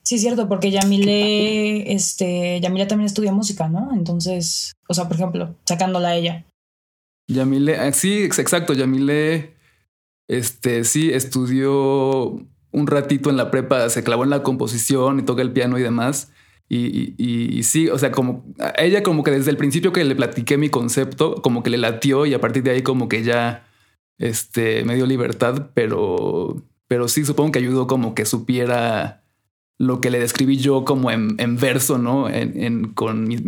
Sí, 0.03 0.15
es 0.15 0.21
cierto, 0.21 0.47
porque 0.49 0.71
Yamile, 0.71 1.93
este, 1.93 2.59
Yamile 2.59 2.87
también 2.87 3.05
estudia 3.05 3.31
música, 3.31 3.69
¿no? 3.69 3.91
Entonces, 3.93 4.73
o 4.87 4.93
sea, 4.93 5.07
por 5.07 5.15
ejemplo, 5.15 5.55
sacándola 5.65 6.09
a 6.09 6.15
ella. 6.15 6.45
Yamile, 7.27 7.77
ah, 7.77 7.91
sí, 7.93 8.23
exacto, 8.23 8.73
Yamile, 8.73 9.55
este, 10.27 10.83
sí, 10.83 11.11
estudió 11.11 12.45
un 12.71 12.87
ratito 12.87 13.29
en 13.29 13.37
la 13.37 13.51
prepa, 13.51 13.89
se 13.89 14.03
clavó 14.03 14.23
en 14.23 14.29
la 14.29 14.43
composición 14.43 15.19
y 15.19 15.23
toca 15.23 15.41
el 15.41 15.51
piano 15.51 15.77
y 15.77 15.83
demás. 15.83 16.31
Y, 16.73 17.15
y, 17.17 17.63
sí, 17.63 17.89
o 17.89 17.97
sea, 17.97 18.11
como 18.11 18.45
ella 18.77 19.03
como 19.03 19.23
que 19.23 19.31
desde 19.31 19.51
el 19.51 19.57
principio 19.57 19.91
que 19.91 20.05
le 20.05 20.15
platiqué 20.15 20.57
mi 20.57 20.69
concepto, 20.69 21.41
como 21.41 21.63
que 21.63 21.69
le 21.69 21.77
latió 21.77 22.25
y 22.25 22.33
a 22.33 22.39
partir 22.39 22.63
de 22.63 22.71
ahí 22.71 22.81
como 22.81 23.09
que 23.09 23.23
ya, 23.23 23.67
este, 24.17 24.85
me 24.85 24.95
dio 24.95 25.05
libertad, 25.05 25.71
pero, 25.73 26.63
pero 26.87 27.09
sí, 27.09 27.25
supongo 27.25 27.51
que 27.51 27.59
ayudó 27.59 27.87
como 27.87 28.15
que 28.15 28.25
supiera 28.25 29.20
lo 29.81 29.99
que 29.99 30.11
le 30.11 30.19
describí 30.19 30.57
yo 30.57 30.85
como 30.85 31.09
en, 31.09 31.57
verso, 31.57 31.97
¿no? 31.97 32.29
En, 32.29 32.93
con 32.93 33.27
mis 33.27 33.41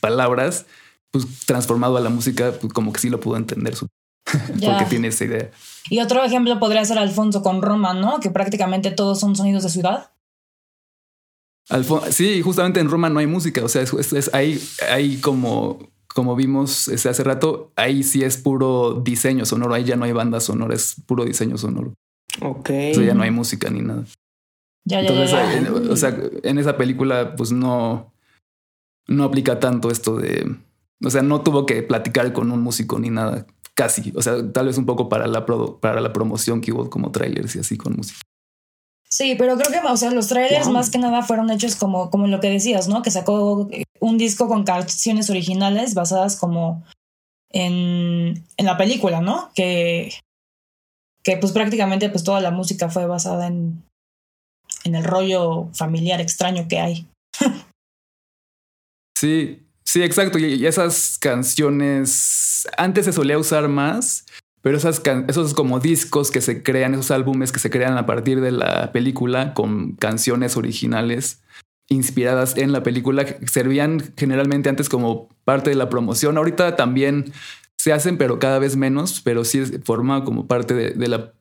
palabras, 0.00 0.64
pues 1.10 1.26
transformado 1.44 1.98
a 1.98 2.00
la 2.00 2.08
música, 2.08 2.54
pues 2.58 2.72
como 2.72 2.94
que 2.94 3.00
sí 3.00 3.10
lo 3.10 3.20
pudo 3.20 3.36
entender, 3.36 3.74
porque 4.24 4.84
tiene 4.88 5.08
esa 5.08 5.26
idea. 5.26 5.50
Y 5.90 6.00
otro 6.00 6.24
ejemplo 6.24 6.58
podría 6.58 6.82
ser 6.86 6.98
Alfonso 6.98 7.42
con 7.42 7.60
Roma, 7.60 7.92
¿no? 7.92 8.20
Que 8.20 8.30
prácticamente 8.30 8.90
todos 8.90 9.20
son 9.20 9.36
sonidos 9.36 9.64
de 9.64 9.68
ciudad. 9.68 10.12
sí, 12.10 12.40
justamente 12.40 12.80
en 12.80 12.88
Roma 12.88 13.10
no 13.10 13.18
hay 13.18 13.26
música, 13.26 13.62
o 13.62 13.68
sea, 13.68 13.82
es, 13.82 14.30
ahí, 14.32 14.58
ahí 14.90 15.18
como, 15.18 15.90
como 16.08 16.36
vimos 16.36 16.88
ese 16.88 17.10
hace 17.10 17.22
rato, 17.22 17.70
ahí 17.76 18.02
sí 18.02 18.24
es 18.24 18.38
puro 18.38 19.02
diseño 19.04 19.44
sonoro, 19.44 19.74
ahí 19.74 19.84
ya 19.84 19.96
no 19.96 20.06
hay 20.06 20.12
banda 20.12 20.40
sonora, 20.40 20.74
es 20.74 20.96
puro 21.04 21.26
diseño 21.26 21.58
sonoro. 21.58 21.92
Ok. 22.40 22.70
O 22.96 23.02
ya 23.02 23.12
no 23.12 23.24
hay 23.24 23.30
música 23.30 23.68
ni 23.68 23.80
nada. 23.80 24.06
Entonces, 24.88 25.68
o 25.90 25.96
sea, 25.96 26.16
en 26.42 26.58
esa 26.58 26.76
película, 26.76 27.34
pues 27.34 27.50
no, 27.52 28.12
no 29.08 29.24
aplica 29.24 29.58
tanto 29.58 29.90
esto 29.90 30.16
de. 30.16 30.56
O 31.04 31.10
sea, 31.10 31.22
no 31.22 31.42
tuvo 31.42 31.66
que 31.66 31.82
platicar 31.82 32.32
con 32.32 32.50
un 32.52 32.62
músico 32.62 32.98
ni 32.98 33.10
nada, 33.10 33.46
casi. 33.74 34.12
O 34.16 34.22
sea, 34.22 34.52
tal 34.52 34.66
vez 34.66 34.78
un 34.78 34.86
poco 34.86 35.08
para 35.08 35.26
la, 35.26 35.44
para 35.44 36.00
la 36.00 36.12
promoción 36.12 36.60
que 36.60 36.72
hubo 36.72 36.88
como 36.88 37.10
trailers 37.10 37.56
y 37.56 37.58
así 37.58 37.76
con 37.76 37.96
música. 37.96 38.20
Sí, 39.08 39.34
pero 39.36 39.56
creo 39.56 39.70
que, 39.70 39.86
o 39.86 39.96
sea, 39.96 40.10
los 40.10 40.28
trailers 40.28 40.68
más 40.68 40.90
que 40.90 40.98
nada 40.98 41.22
fueron 41.22 41.50
hechos 41.50 41.76
como, 41.76 42.10
como 42.10 42.26
lo 42.26 42.40
que 42.40 42.50
decías, 42.50 42.88
¿no? 42.88 43.02
Que 43.02 43.10
sacó 43.10 43.68
un 44.00 44.18
disco 44.18 44.48
con 44.48 44.64
canciones 44.64 45.30
originales 45.30 45.94
basadas 45.94 46.36
como 46.36 46.84
en, 47.50 48.44
en 48.56 48.66
la 48.66 48.76
película, 48.76 49.20
¿no? 49.20 49.50
Que, 49.54 50.12
que 51.22 51.36
pues 51.36 51.52
prácticamente 51.52 52.10
pues 52.10 52.24
toda 52.24 52.40
la 52.40 52.50
música 52.50 52.88
fue 52.88 53.06
basada 53.06 53.46
en, 53.46 53.84
en 54.86 54.94
el 54.94 55.04
rollo 55.04 55.68
familiar 55.74 56.20
extraño 56.20 56.66
que 56.68 56.78
hay. 56.78 57.06
sí, 59.18 59.66
sí, 59.84 60.02
exacto. 60.02 60.38
Y 60.38 60.66
esas 60.66 61.18
canciones 61.20 62.66
antes 62.78 63.04
se 63.04 63.12
solía 63.12 63.38
usar 63.38 63.68
más, 63.68 64.24
pero 64.62 64.78
esas 64.78 65.02
esos 65.28 65.54
como 65.54 65.80
discos 65.80 66.30
que 66.30 66.40
se 66.40 66.62
crean, 66.62 66.94
esos 66.94 67.10
álbumes 67.10 67.52
que 67.52 67.58
se 67.58 67.70
crean 67.70 67.98
a 67.98 68.06
partir 68.06 68.40
de 68.40 68.52
la 68.52 68.92
película 68.92 69.54
con 69.54 69.92
canciones 69.96 70.56
originales 70.56 71.42
inspiradas 71.88 72.56
en 72.56 72.72
la 72.72 72.82
película 72.82 73.24
servían 73.46 74.12
generalmente 74.16 74.68
antes 74.68 74.88
como 74.88 75.28
parte 75.44 75.70
de 75.70 75.76
la 75.76 75.88
promoción. 75.88 76.36
Ahorita 76.36 76.74
también 76.74 77.32
se 77.78 77.92
hacen, 77.92 78.18
pero 78.18 78.40
cada 78.40 78.58
vez 78.58 78.76
menos, 78.76 79.20
pero 79.20 79.44
sí 79.44 79.62
forma 79.84 80.24
como 80.24 80.48
parte 80.48 80.74
de 80.74 81.08
la 81.08 81.32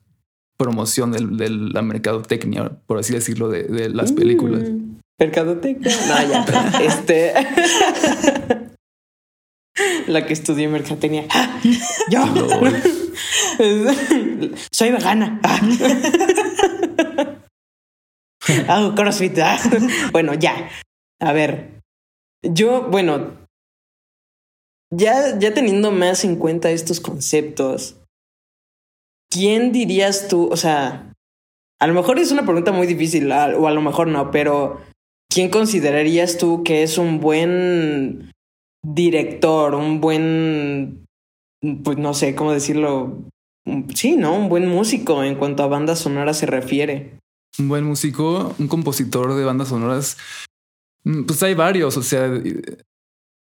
promoción 0.57 1.11
de 1.11 1.49
la 1.49 1.81
mercadotecnia, 1.81 2.71
por 2.85 2.99
así 2.99 3.13
decirlo, 3.13 3.49
de, 3.49 3.89
las 3.89 4.11
mm. 4.11 4.15
películas. 4.15 4.63
mercadotecnia. 5.19 5.95
No, 6.07 6.29
ya. 6.29 6.79
este. 6.83 7.33
la 10.07 10.25
que 10.25 10.33
estudié 10.33 10.67
mercadotecnia. 10.67 11.27
Yo. 12.09 12.23
Soy 14.71 14.91
vegana. 14.91 15.39
Hago 18.67 18.95
crossfit. 18.95 19.37
bueno, 20.11 20.33
ya. 20.33 20.69
A 21.19 21.33
ver. 21.33 21.81
Yo, 22.43 22.89
bueno. 22.89 23.45
Ya, 24.93 25.37
ya 25.39 25.53
teniendo 25.53 25.91
más 25.91 26.23
en 26.23 26.37
cuenta 26.37 26.69
estos 26.69 27.01
conceptos, 27.01 27.97
¿quién 29.29 29.71
dirías 29.71 30.27
tú? 30.27 30.49
O 30.51 30.57
sea, 30.57 31.13
a 31.79 31.87
lo 31.87 31.93
mejor 31.93 32.19
es 32.19 32.31
una 32.31 32.45
pregunta 32.45 32.71
muy 32.71 32.87
difícil, 32.87 33.31
o 33.31 33.67
a 33.67 33.71
lo 33.71 33.81
mejor 33.81 34.07
no, 34.07 34.31
pero 34.31 34.81
¿quién 35.29 35.49
considerarías 35.49 36.37
tú 36.37 36.63
que 36.63 36.83
es 36.83 36.97
un 36.97 37.19
buen 37.19 38.31
director, 38.83 39.75
un 39.75 39.99
buen, 39.99 41.05
pues 41.83 41.97
no 41.97 42.13
sé 42.13 42.35
cómo 42.35 42.51
decirlo, 42.51 43.23
sí, 43.93 44.15
¿no? 44.15 44.35
Un 44.35 44.49
buen 44.49 44.67
músico 44.67 45.23
en 45.23 45.35
cuanto 45.35 45.63
a 45.63 45.67
bandas 45.67 45.99
sonoras 45.99 46.37
se 46.37 46.45
refiere. 46.45 47.19
Un 47.57 47.69
buen 47.69 47.83
músico, 47.83 48.53
un 48.59 48.67
compositor 48.67 49.33
de 49.33 49.45
bandas 49.45 49.69
sonoras. 49.69 50.17
Mm, 51.03 51.23
pues 51.23 51.41
hay 51.43 51.55
varios, 51.55 51.97
o 51.97 52.03
sea, 52.03 52.25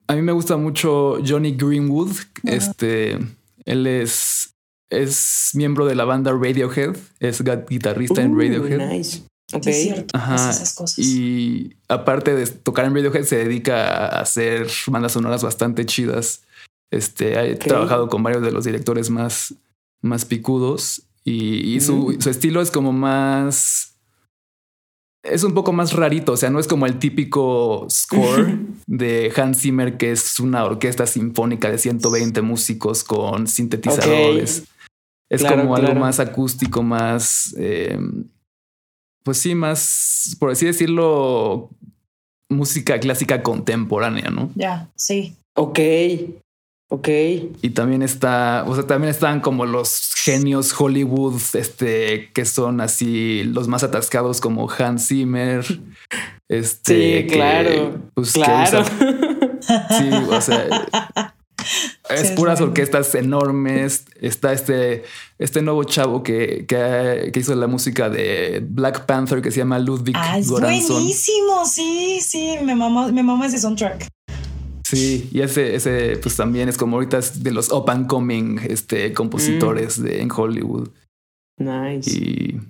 a 0.07 0.15
mí 0.15 0.23
me 0.23 0.33
gusta 0.33 0.57
mucho 0.57 1.19
Johnny 1.27 1.53
Greenwood. 1.53 2.13
Este, 2.45 3.19
él 3.65 3.87
es 3.87 4.42
es 4.93 5.51
miembro 5.55 5.87
de 5.87 5.95
la 5.95 6.05
banda 6.05 6.33
Radiohead, 6.33 6.97
es 7.19 7.43
guitarrista 7.69 8.23
en 8.23 8.35
uh, 8.35 8.39
Radiohead. 8.39 8.91
Nice. 8.91 9.23
Okay. 9.53 9.73
Es 9.73 9.83
cierto, 9.83 10.19
esas 10.19 10.75
cosas. 10.75 10.99
Y 10.99 11.77
aparte 11.89 12.35
de 12.35 12.47
tocar 12.47 12.85
en 12.85 12.95
Radiohead, 12.95 13.25
se 13.25 13.37
dedica 13.37 14.07
a 14.07 14.21
hacer 14.21 14.69
bandas 14.87 15.13
sonoras 15.13 15.43
bastante 15.43 15.87
chidas. 15.87 16.43
Este 16.91 17.39
ha 17.39 17.59
trabajado 17.59 18.09
con 18.09 18.23
varios 18.23 18.43
de 18.43 18.53
los 18.53 18.65
directores 18.65 19.09
más, 19.09 19.55
más 20.03 20.25
picudos 20.27 21.03
y, 21.25 21.81
su, 21.81 22.17
su, 22.19 22.31
estilo 22.31 22.61
es 22.61 22.71
como 22.71 22.93
más. 22.93 23.95
Es 25.25 25.45
un 25.45 25.55
poco 25.55 25.73
más 25.73 25.93
rarito, 25.93 26.33
o 26.33 26.37
sea, 26.37 26.51
no 26.51 26.59
es 26.59 26.67
como 26.67 26.85
el 26.85 26.99
típico 26.99 27.87
score 27.89 28.59
de 28.87 29.33
Hans 29.37 29.61
Zimmer, 29.61 29.97
que 29.97 30.11
es 30.11 30.41
una 30.41 30.65
orquesta 30.65 31.07
sinfónica 31.07 31.71
de 31.71 31.79
120 31.79 32.43
músicos 32.43 33.05
con 33.05 33.47
sintetizadores. 33.47 34.65
Es 35.33 35.43
como 35.43 35.75
algo 35.75 35.95
más 35.95 36.21
acústico, 36.21 36.83
más, 36.83 37.55
eh, 37.59 37.99
pues 39.23 39.39
sí, 39.39 39.55
más, 39.55 40.37
por 40.39 40.51
así 40.51 40.67
decirlo, 40.67 41.71
música 42.51 43.01
clásica 43.01 43.43
contemporánea, 43.43 44.31
¿no? 44.31 44.51
Ya, 44.55 44.91
sí. 44.95 45.35
Ok. 45.55 45.79
Ok. 46.89 47.09
Y 47.63 47.71
también 47.71 48.03
está, 48.03 48.65
o 48.67 48.75
sea, 48.75 48.87
también 48.87 49.11
están 49.11 49.41
como 49.41 49.65
los 49.65 50.13
genios 50.15 50.79
Hollywood, 50.79 51.41
este, 51.55 52.31
que 52.35 52.45
son 52.45 52.83
así 52.83 53.45
los 53.45 53.69
más 53.69 53.83
atascados 53.85 54.43
como 54.43 54.71
Hans 54.71 55.09
Zimmer. 55.09 55.65
Este, 56.51 57.23
sí, 57.23 57.27
claro. 57.29 57.99
Pues, 58.13 58.33
claro. 58.35 58.85
sí, 58.85 60.11
o 60.29 60.41
sea, 60.43 61.32
es 62.23 62.31
puras 62.33 62.61
orquestas 62.61 63.15
enormes. 63.15 64.05
Está 64.21 64.53
este, 64.53 65.05
este 65.39 65.63
nuevo 65.63 65.85
chavo 65.85 66.23
que, 66.23 66.65
que, 66.67 67.33
hizo 67.35 67.55
la 67.55 67.67
música 67.67 68.09
de 68.09 68.65
Black 68.67 69.07
Panther 69.07 69.43
que 69.43 69.51
se 69.51 69.59
llama 69.59 69.79
Ludwig 69.79 70.17
ah, 70.17 70.39
es 70.39 70.49
buenísimo. 70.49 71.65
Sí, 71.67 72.21
sí, 72.21 72.57
me 72.65 72.75
mama, 72.75 73.13
me 73.13 73.23
mama 73.23 73.47
ese 73.47 73.59
soundtrack. 73.59 74.09
Sí, 74.85 75.31
y 75.33 75.41
ese, 75.41 75.75
ese, 75.75 76.19
pues 76.19 76.37
también 76.37 76.69
es 76.69 76.77
como 76.77 76.97
ahorita 76.97 77.21
de 77.37 77.51
los 77.51 77.71
up 77.73 77.89
and 77.89 78.07
coming 78.07 78.59
este, 78.69 79.13
compositores 79.15 79.99
mm. 79.99 80.03
de, 80.03 80.21
en 80.21 80.31
Hollywood. 80.31 80.89
Nice. 81.59 82.11
Y 82.11 82.61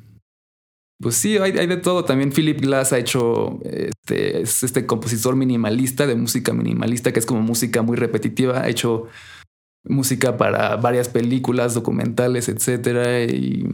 pues 1.02 1.16
sí, 1.16 1.36
hay, 1.38 1.58
hay, 1.58 1.66
de 1.66 1.78
todo. 1.78 2.04
También 2.04 2.30
Philip 2.30 2.60
Glass 2.60 2.92
ha 2.92 2.98
hecho 2.98 3.58
este, 3.64 4.42
es 4.42 4.62
este 4.62 4.86
compositor 4.86 5.34
minimalista 5.34 6.06
de 6.06 6.14
música 6.14 6.52
minimalista, 6.52 7.12
que 7.12 7.18
es 7.18 7.26
como 7.26 7.40
música 7.40 7.82
muy 7.82 7.96
repetitiva. 7.96 8.60
Ha 8.60 8.68
hecho 8.68 9.08
música 9.84 10.36
para 10.36 10.76
varias 10.76 11.08
películas, 11.08 11.74
documentales, 11.74 12.48
etcétera. 12.48 13.24
Y 13.24 13.66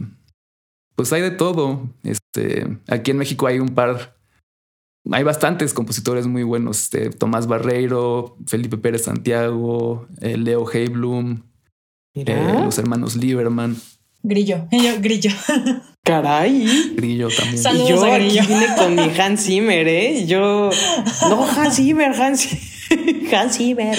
pues 0.95 1.13
hay 1.13 1.21
de 1.21 1.31
todo. 1.31 1.89
Este, 2.03 2.67
aquí 2.87 3.11
en 3.11 3.17
México 3.17 3.47
hay 3.47 3.59
un 3.59 3.69
par, 3.69 4.17
hay 5.11 5.23
bastantes 5.23 5.73
compositores 5.73 6.27
muy 6.27 6.43
buenos. 6.43 6.79
Este, 6.81 7.09
Tomás 7.09 7.47
Barreiro, 7.47 8.37
Felipe 8.47 8.77
Pérez 8.77 9.03
Santiago, 9.03 10.07
eh, 10.21 10.37
Leo 10.37 10.69
Heiblum, 10.71 11.43
eh, 12.15 12.61
los 12.63 12.77
hermanos 12.77 13.15
Lieberman. 13.15 13.77
Grillo, 14.21 14.67
yo, 14.71 14.99
grillo. 14.99 15.31
Caray. 16.03 16.93
Grillo 16.95 17.29
también. 17.29 17.57
Saludos 17.59 17.89
y 17.89 17.93
yo 17.93 18.03
a 18.03 18.15
aquí 18.15 18.25
Grillo. 18.25 18.43
vine 18.47 18.67
con 18.77 18.95
mi 18.95 19.19
Hans 19.19 19.45
Zimmer, 19.45 19.87
¿eh? 19.87 20.25
Yo. 20.25 20.69
No, 21.29 21.45
Hans 21.45 21.75
Zimmer, 21.75 22.13
Hans, 22.13 22.49
Hans 23.31 23.57
Zimmer. 23.57 23.97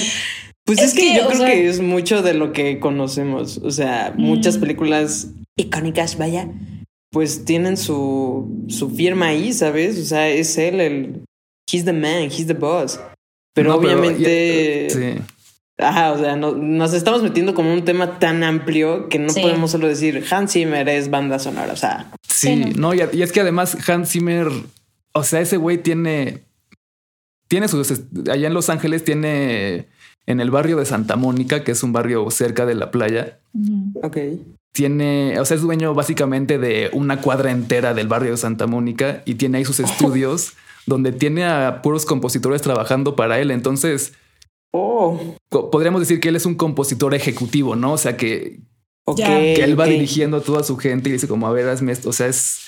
Pues 0.71 0.79
es, 0.79 0.85
Es 0.91 0.95
que, 0.95 1.01
que, 1.01 1.17
yo 1.17 1.27
creo 1.27 1.39
sea- 1.39 1.47
que 1.49 1.69
es 1.69 1.81
mucho 1.81 2.23
de 2.23 2.33
lo 2.35 2.53
que 2.53 2.79
conocemos. 2.79 3.59
O 3.59 3.73
sea, 3.73 4.15
muchas 4.17 4.57
Mm. 4.57 4.61
películas 4.61 5.29
icónicas, 5.57 6.17
vaya, 6.17 6.49
pues 7.11 7.45
tienen 7.45 7.77
su, 7.77 8.65
su 8.69 8.89
firma 8.91 9.27
ahí, 9.29 9.53
¿sabes? 9.53 9.99
O 9.99 10.05
sea, 10.05 10.29
es 10.29 10.57
él 10.59 10.81
el. 10.81 11.25
He's 11.73 11.85
the 11.85 11.93
man, 11.93 12.25
he's 12.31 12.47
the 12.47 12.55
boss. 12.55 13.01
Pero 13.53 13.71
No, 13.71 13.75
obviamente. 13.77 14.89
Sí. 14.91 15.21
Ajá, 15.79 16.13
o 16.13 16.19
sea, 16.19 16.37
no- 16.37 16.55
nos 16.55 16.93
estamos 16.95 17.21
metiendo 17.23 17.53
como 17.55 17.73
un 17.75 17.85
tema 17.85 18.21
tan 18.21 18.45
amplio 18.45 19.09
que 19.09 19.19
no 19.19 19.31
Sí. 19.31 19.41
podemos 19.41 19.73
solo 19.73 19.89
decir 19.89 20.25
Hans 20.31 20.53
Zimmer 20.53 20.89
es 20.89 21.11
banda 21.11 21.41
sonora. 21.41 21.73
O 21.73 21.77
sea, 21.77 22.13
Sí, 22.29 22.63
Sí, 22.65 22.73
no, 22.79 22.95
y, 22.95 23.01
y 23.13 23.23
es 23.23 23.33
que 23.33 23.41
además 23.41 23.77
Hans 23.89 24.11
Zimmer, 24.11 24.47
o 25.15 25.25
sea, 25.25 25.41
ese 25.41 25.57
güey 25.57 25.83
tiene, 25.83 26.45
tiene 27.49 27.67
sus, 27.67 27.91
allá 28.31 28.47
en 28.47 28.55
Los 28.55 28.71
Ángeles 28.71 29.05
tiene 29.05 29.87
en 30.27 30.41
el 30.41 30.51
barrio 30.51 30.77
de 30.77 30.87
Santa 30.87 31.17
Mónica, 31.17 31.65
que 31.65 31.73
es 31.73 31.83
un 31.83 31.93
barrio 31.93 32.31
cerca 32.31 32.67
de 32.67 32.75
la 32.75 32.91
playa, 32.91 33.41
ok. 34.03 34.17
tiene, 34.73 35.39
o 35.41 35.45
sea, 35.45 35.57
es 35.57 35.63
dueño 35.63 35.95
básicamente 35.95 36.59
de 36.59 36.91
una 36.93 37.21
cuadra 37.21 37.51
entera 37.51 37.95
del 37.95 38.09
barrio 38.09 38.33
de 38.33 38.37
Santa 38.37 38.67
Mónica 38.67 39.23
y 39.25 39.35
tiene 39.35 39.59
ahí 39.59 39.65
sus 39.65 39.81
estudios 39.81 40.55
donde 40.87 41.13
tiene 41.13 41.45
a 41.45 41.83
puros 41.83 42.07
compositores 42.07 42.63
trabajando 42.63 43.17
para 43.17 43.39
él. 43.39 43.51
Entonces, 43.51 44.13
Oh, 44.73 45.37
podríamos 45.49 46.01
decir 46.01 46.21
que 46.21 46.29
él 46.29 46.37
es 46.37 46.47
un 46.47 46.55
compositor 46.55 47.15
ejecutivo, 47.15 47.75
¿no? 47.75 47.95
O 47.95 47.99
sea, 47.99 48.17
que, 48.17 48.61
ok. 49.05 49.19
Ya. 49.19 49.27
que 49.27 49.65
él 49.65 49.79
va 49.79 49.87
dirigiendo 49.87 50.37
a 50.37 50.43
toda 50.43 50.63
su 50.63 50.77
gente 50.77 51.09
y 51.09 51.13
dice 51.13 51.27
como, 51.27 51.47
a 51.47 51.53
ver, 51.53 51.69
hazme 51.69 51.93
esto. 51.93 52.11
O 52.11 52.13
sea, 52.13 52.29
es... 52.29 52.61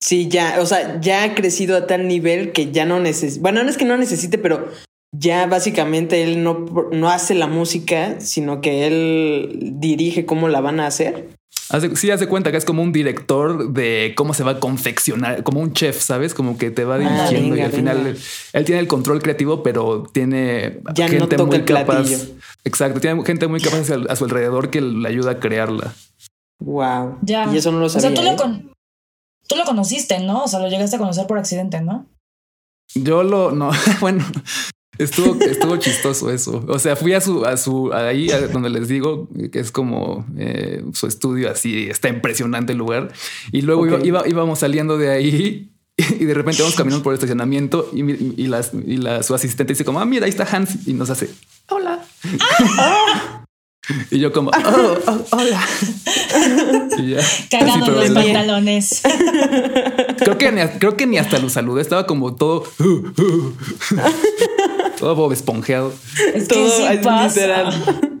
Sí, 0.00 0.28
ya, 0.28 0.60
o 0.60 0.66
sea, 0.66 1.00
ya 1.00 1.24
ha 1.24 1.34
crecido 1.34 1.76
a 1.76 1.86
tal 1.86 2.08
nivel 2.08 2.52
que 2.52 2.72
ya 2.72 2.84
no 2.84 3.00
necesita. 3.00 3.42
Bueno, 3.42 3.62
no 3.62 3.70
es 3.70 3.76
que 3.76 3.84
no 3.84 3.96
necesite, 3.96 4.38
pero 4.38 4.68
ya 5.16 5.46
básicamente 5.46 6.22
él 6.22 6.42
no, 6.42 6.66
no 6.92 7.08
hace 7.10 7.34
la 7.34 7.46
música, 7.46 8.20
sino 8.20 8.60
que 8.60 8.86
él 8.86 9.58
dirige 9.74 10.26
cómo 10.26 10.48
la 10.48 10.60
van 10.60 10.80
a 10.80 10.86
hacer. 10.86 11.28
Hace, 11.70 11.96
sí, 11.96 12.10
hace 12.10 12.26
cuenta 12.26 12.50
que 12.50 12.58
es 12.58 12.64
como 12.66 12.82
un 12.82 12.92
director 12.92 13.72
de 13.72 14.12
cómo 14.16 14.34
se 14.34 14.44
va 14.44 14.52
a 14.52 14.60
confeccionar, 14.60 15.42
como 15.44 15.60
un 15.60 15.72
chef, 15.72 15.98
¿sabes? 16.02 16.34
Como 16.34 16.58
que 16.58 16.70
te 16.70 16.84
va 16.84 16.96
Ah, 16.96 16.98
dirigiendo 16.98 17.48
y 17.48 17.50
venga, 17.52 17.64
al 17.66 17.72
final 17.72 17.96
venga. 17.98 18.10
él, 18.10 18.18
él 18.52 18.64
tiene 18.66 18.80
el 18.80 18.86
control 18.88 19.22
creativo, 19.22 19.62
pero 19.62 20.02
tiene 20.12 20.80
Ya 20.94 21.06
no 21.08 21.12
gente 21.20 21.36
toca 21.36 21.56
muy 21.56 21.64
capaz. 21.64 21.84
platillo. 22.02 22.18
Exacto, 22.64 23.00
tiene 23.00 23.24
gente 23.24 23.46
muy 23.46 23.60
capaz 23.60 23.78
a 23.80 23.84
su- 23.84 24.06
a 24.10 24.16
su 24.16 24.24
alrededor 24.24 24.68
que 24.70 24.80
le 24.82 25.08
ayuda 25.08 25.32
a 25.32 25.40
crearla. 25.40 25.94
Wow. 26.60 27.18
Ya. 27.22 27.50
Y 27.52 27.56
eso 27.56 27.72
no 27.72 27.78
lo 27.80 27.86
O 27.86 27.88
sea, 27.88 28.00
sabía. 28.00 28.16
tú 28.18 28.22
lo, 28.24 28.32
¿eh? 28.32 28.36
con- 28.36 28.72
tú 29.48 29.56
lo 29.56 29.64
conociste, 29.64 30.18
¿no? 30.20 30.44
O 30.44 30.48
sea, 30.48 30.60
lo 30.60 30.68
llegaste 30.68 30.96
a 30.96 30.98
conocer 30.98 31.26
por 31.26 31.38
accidente, 31.38 31.80
¿no? 31.80 32.06
Yo 32.94 33.22
lo, 33.22 33.52
no, 33.52 33.70
bueno, 34.00 34.24
estuvo, 34.98 35.40
estuvo 35.42 35.76
chistoso 35.76 36.30
eso. 36.30 36.64
O 36.68 36.78
sea, 36.78 36.96
fui 36.96 37.12
a 37.14 37.20
su, 37.20 37.44
a 37.44 37.56
su, 37.56 37.92
ahí 37.92 38.30
a 38.30 38.46
donde 38.48 38.70
les 38.70 38.88
digo 38.88 39.28
que 39.52 39.58
es 39.60 39.70
como 39.72 40.26
eh, 40.38 40.82
su 40.92 41.06
estudio 41.06 41.50
así, 41.50 41.88
está 41.88 42.08
impresionante 42.08 42.72
el 42.72 42.78
lugar. 42.78 43.12
Y 43.52 43.62
luego 43.62 43.86
iba- 43.86 44.04
iba- 44.04 44.28
íbamos 44.28 44.58
saliendo 44.60 44.96
de 44.98 45.10
ahí 45.10 45.70
y 45.96 46.24
de 46.24 46.34
repente 46.34 46.62
vamos 46.62 46.76
caminando 46.76 47.02
por 47.02 47.12
el 47.12 47.16
estacionamiento 47.18 47.88
y, 47.92 48.02
y, 48.42 48.46
las- 48.48 48.72
y 48.74 48.96
la, 48.96 49.22
su 49.22 49.34
asistente 49.34 49.72
dice 49.72 49.84
como, 49.84 50.00
ah, 50.00 50.04
mira, 50.04 50.24
ahí 50.26 50.30
está 50.30 50.44
Hans 50.50 50.86
y 50.88 50.92
nos 50.94 51.08
hace, 51.10 51.30
hola. 51.68 52.04
y 54.10 54.18
yo 54.18 54.32
como, 54.32 54.50
"Oh, 54.50 54.98
oh, 55.06 55.24
hola. 55.32 55.60
y 56.98 57.10
ya. 57.10 57.20
Cagado 57.50 57.90
los 57.92 58.10
pantalones. 58.10 59.02
Creo 60.18 60.38
que, 60.38 60.50
ni, 60.52 60.62
creo 60.78 60.96
que 60.96 61.06
ni 61.06 61.18
hasta 61.18 61.38
lo 61.38 61.48
saludé, 61.50 61.82
estaba 61.82 62.06
como 62.06 62.34
todo, 62.34 62.64
todo 64.98 65.14
Bob 65.14 65.32
esponjeado. 65.32 65.92
Es 66.34 66.48
que 66.48 66.54
Todo 66.54 66.68
sí 66.70 66.82
es 66.84 66.98
pasa. 67.04 67.26
literal. 67.40 68.20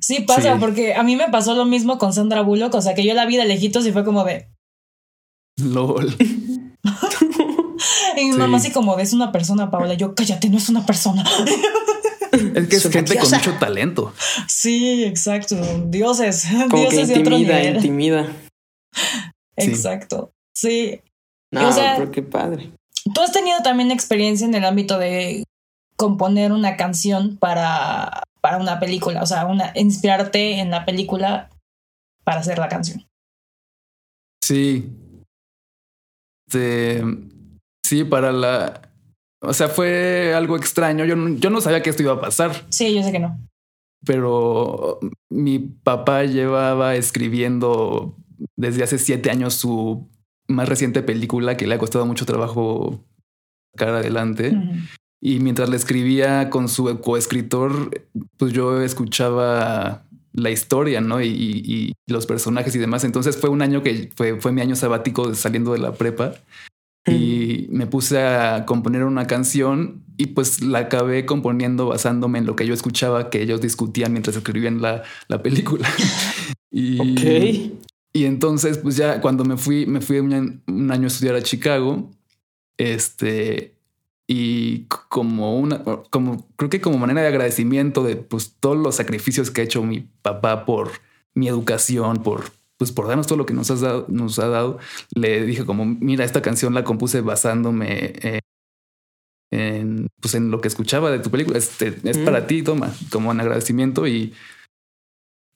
Sí 0.00 0.20
pasa, 0.20 0.54
Sí. 0.54 0.58
porque 0.60 0.94
a 0.94 1.02
mí 1.02 1.16
me 1.16 1.28
pasó 1.28 1.54
lo 1.56 1.64
mismo 1.64 1.98
con 1.98 2.12
Sandra 2.12 2.42
Bullock. 2.42 2.72
O 2.74 2.80
sea, 2.80 2.94
que 2.94 3.04
yo 3.04 3.14
la 3.14 3.26
vi 3.26 3.36
de 3.36 3.44
lejitos 3.46 3.84
y 3.84 3.90
fue 3.92 4.04
como 4.04 4.22
de. 4.24 4.48
LOL. 5.60 6.14
Y 8.16 8.24
mi 8.24 8.32
Sí. 8.32 8.38
mamá 8.38 8.56
así 8.58 8.70
como 8.72 8.96
de 8.96 9.02
es 9.04 9.12
una 9.12 9.30
persona, 9.32 9.70
Paola. 9.70 9.94
Yo, 9.94 10.14
cállate, 10.14 10.48
no 10.48 10.58
es 10.58 10.68
una 10.68 10.84
persona. 10.86 11.24
Es 12.54 12.68
que 12.68 12.76
es 12.76 12.88
gente 12.90 13.16
con 13.18 13.30
mucho 13.30 13.54
talento. 13.58 14.12
sí, 14.46 15.02
exacto. 15.04 15.56
Dioses. 15.86 16.46
Como 16.68 16.68
que 16.68 16.90
Dioses 16.90 17.08
de 17.08 17.18
otro 17.20 17.32
intimida, 17.36 17.58
nivel. 17.58 17.76
intimida. 17.76 18.32
Sí. 19.56 19.70
Exacto. 19.70 20.30
Sí. 20.54 21.00
No, 21.52 21.68
O 21.68 21.72
sea- 21.72 21.94
pero 21.96 22.10
qué 22.12 22.22
padre. 22.22 22.70
Tú 23.14 23.20
has 23.22 23.32
tenido 23.32 23.58
también 23.62 23.90
experiencia 23.90 24.46
en 24.46 24.54
el 24.54 24.64
ámbito 24.64 24.98
de 24.98 25.42
componer 25.98 26.52
una 26.52 26.76
canción 26.76 27.36
para, 27.36 28.22
para 28.40 28.58
una 28.58 28.78
película, 28.78 29.20
o 29.22 29.26
sea, 29.26 29.44
una, 29.46 29.72
inspirarte 29.74 30.60
en 30.60 30.70
la 30.70 30.86
película 30.86 31.50
para 32.24 32.40
hacer 32.40 32.58
la 32.58 32.68
canción. 32.68 33.04
Sí. 34.42 34.90
Este, 36.46 37.02
sí, 37.84 38.04
para 38.04 38.32
la. 38.32 38.80
O 39.42 39.52
sea, 39.52 39.68
fue 39.68 40.32
algo 40.34 40.56
extraño. 40.56 41.04
Yo 41.04 41.16
no, 41.16 41.36
yo 41.36 41.50
no 41.50 41.60
sabía 41.60 41.82
que 41.82 41.90
esto 41.90 42.02
iba 42.02 42.14
a 42.14 42.20
pasar, 42.20 42.52
Sí, 42.70 42.94
yo 42.94 43.02
sé 43.02 43.12
que 43.12 43.18
no. 43.18 43.38
pero 44.06 45.00
mi 45.28 45.58
papá 45.58 46.24
llevaba 46.24 46.94
escribiendo 46.94 48.16
desde 48.56 48.84
hace 48.84 48.98
siete 48.98 49.30
años 49.30 49.54
su 49.54 50.08
más 50.46 50.68
reciente 50.68 51.02
película 51.02 51.56
que 51.56 51.66
le 51.66 51.74
ha 51.74 51.78
costado 51.78 52.06
mucho 52.06 52.24
trabajo 52.24 53.04
sacar 53.74 53.94
adelante. 53.96 54.56
Y 55.20 55.40
mientras 55.40 55.68
le 55.68 55.76
escribía 55.76 56.48
con 56.50 56.68
su 56.68 57.00
coescritor, 57.00 58.04
pues 58.36 58.52
yo 58.52 58.80
escuchaba 58.82 60.04
la 60.32 60.50
historia, 60.50 61.00
¿no? 61.00 61.20
Y, 61.20 61.26
y- 61.28 61.62
y 61.66 61.92
los 62.12 62.26
personajes 62.26 62.74
y 62.76 62.78
demás. 62.78 63.02
Entonces 63.04 63.36
fue 63.36 63.50
un 63.50 63.62
año 63.62 63.82
que 63.82 64.10
fue, 64.14 64.40
fue 64.40 64.52
mi 64.52 64.60
año 64.60 64.76
sabático 64.76 65.34
saliendo 65.34 65.72
de 65.72 65.78
la 65.80 65.92
prepa 65.94 66.34
y 67.06 67.66
me 67.70 67.86
puse 67.86 68.20
a 68.22 68.66
componer 68.66 69.04
una 69.04 69.26
canción 69.26 70.04
y 70.18 70.26
pues 70.28 70.60
la 70.62 70.80
acabé 70.80 71.24
componiendo 71.26 71.86
basándome 71.86 72.38
en 72.38 72.46
lo 72.46 72.54
que 72.56 72.66
yo 72.66 72.74
escuchaba 72.74 73.30
que 73.30 73.42
ellos 73.42 73.60
discutían 73.62 74.12
mientras 74.12 74.36
escribían 74.36 74.82
la, 74.82 75.02
la 75.28 75.42
película. 75.42 75.88
y, 76.70 76.98
y 78.12 78.24
entonces, 78.24 78.78
pues 78.78 78.96
ya 78.96 79.20
cuando 79.22 79.44
me 79.44 79.56
fui, 79.56 79.86
me 79.86 80.00
fui 80.02 80.18
un 80.18 80.62
año 80.90 81.04
a 81.04 81.06
estudiar 81.06 81.34
a 81.36 81.42
Chicago, 81.42 82.10
este, 82.76 83.74
y 84.30 84.84
como 85.08 85.58
una, 85.58 85.82
como 86.10 86.46
creo 86.56 86.68
que 86.68 86.82
como 86.82 86.98
manera 86.98 87.22
de 87.22 87.28
agradecimiento 87.28 88.04
de 88.04 88.16
pues 88.16 88.54
todos 88.60 88.76
los 88.76 88.94
sacrificios 88.94 89.50
que 89.50 89.62
ha 89.62 89.64
hecho 89.64 89.82
mi 89.82 90.06
papá 90.22 90.66
por 90.66 90.90
mi 91.34 91.48
educación, 91.48 92.22
por 92.22 92.52
pues 92.76 92.92
por 92.92 93.08
darnos 93.08 93.26
todo 93.26 93.38
lo 93.38 93.46
que 93.46 93.54
nos, 93.54 93.70
has 93.70 93.80
dado, 93.80 94.04
nos 94.08 94.38
ha 94.38 94.46
dado, 94.46 94.78
le 95.14 95.44
dije 95.44 95.64
como, 95.64 95.84
mira, 95.84 96.24
esta 96.24 96.42
canción 96.42 96.74
la 96.74 96.84
compuse 96.84 97.22
basándome 97.22 98.12
en, 98.22 98.40
en, 99.50 100.06
pues 100.20 100.34
en 100.34 100.50
lo 100.50 100.60
que 100.60 100.68
escuchaba 100.68 101.10
de 101.10 101.18
tu 101.18 101.30
película. 101.30 101.58
Este, 101.58 101.98
es 102.04 102.18
Mm. 102.18 102.24
para 102.24 102.46
ti, 102.46 102.62
toma, 102.62 102.94
como 103.10 103.30
un 103.30 103.40
agradecimiento 103.40 104.06
y 104.06 104.32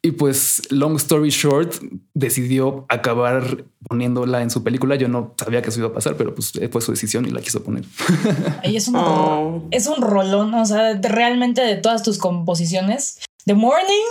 y 0.04 0.10
pues, 0.12 0.62
long 0.70 0.96
story 0.96 1.30
short, 1.30 1.74
decidió 2.12 2.86
acabar 2.88 3.64
poniéndola 3.88 4.42
en 4.42 4.50
su 4.50 4.62
película. 4.64 4.96
Yo 4.96 5.06
no 5.08 5.34
sabía 5.38 5.62
que 5.62 5.68
eso 5.70 5.78
iba 5.78 5.88
a 5.88 5.92
pasar, 5.94 6.16
pero 6.16 6.34
pues 6.34 6.52
fue 6.70 6.80
su 6.82 6.90
decisión 6.92 7.24
y 7.26 7.30
la 7.30 7.40
quiso 7.40 7.62
poner. 7.62 7.84
Y 8.64 8.76
es 8.76 8.88
un, 8.88 8.96
Oh. 8.96 9.68
es 9.70 9.86
un 9.86 10.02
rolón, 10.02 10.52
o 10.54 10.66
sea, 10.66 10.94
de- 10.94 11.08
realmente 11.08 11.60
de 11.62 11.76
todas 11.76 12.02
tus 12.02 12.18
composiciones. 12.18 13.20
The 13.46 13.54
Morning 13.54 14.08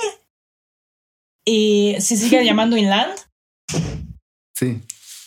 y 1.45 1.95
se 1.99 2.15
sigue 2.17 2.45
llamando 2.45 2.77
Inland. 2.77 3.13
Sí. 4.55 4.81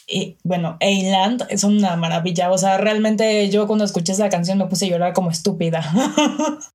Y 0.06 0.36
bueno, 0.44 0.76
e 0.80 0.92
Inland 0.92 1.44
son 1.56 1.76
una 1.78 1.96
maravilla. 1.96 2.50
O 2.52 2.58
sea, 2.58 2.76
realmente 2.78 3.48
yo 3.50 3.66
cuando 3.66 3.84
escuché 3.84 4.12
esa 4.12 4.28
canción 4.28 4.58
me 4.58 4.66
puse 4.66 4.84
a 4.86 4.88
llorar 4.90 5.12
como 5.14 5.30
estúpida. 5.30 5.82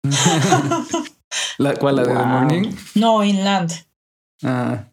¿La 1.58 1.76
cual? 1.76 1.98
¿La 1.98 2.04
de 2.04 2.10
The. 2.10 2.14
Morning? 2.26 2.72
no, 2.96 3.24
Inland. 3.24 3.72
Ah, 4.44 4.86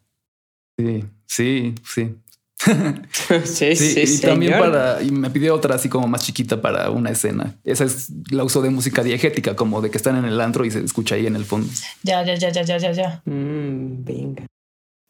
sí, 0.79 1.05
sí, 1.27 1.75
sí. 1.85 2.15
sí, 3.45 3.77
sí, 3.77 4.03
y 4.07 4.19
también 4.21 4.59
para, 4.59 5.03
y 5.03 5.11
me 5.11 5.31
pidió 5.31 5.55
otra 5.55 5.75
así 5.75 5.89
como 5.89 6.09
más 6.09 6.23
chiquita 6.25 6.61
para 6.61 6.91
una 6.91 7.11
escena. 7.11 7.55
Esa 7.65 7.85
es 7.85 8.09
la 8.31 8.45
uso 8.45 8.63
de 8.63 8.71
música 8.71 9.03
diegética, 9.03 9.55
como 9.55 9.81
de 9.83 9.91
que 9.91 9.99
están 9.99 10.17
en 10.17 10.25
el 10.25 10.41
antro 10.41 10.65
y 10.65 10.71
se 10.71 10.83
escucha 10.83 11.15
ahí 11.15 11.27
en 11.27 11.37
el 11.37 11.45
fondo. 11.45 11.69
Ya, 12.03 12.25
ya, 12.25 12.35
ya, 12.35 12.51
ya, 12.51 12.63
ya, 12.63 12.79
ya, 12.79 12.93
ya. 12.93 13.23
Mm, 13.25 14.05
venga. 14.05 14.47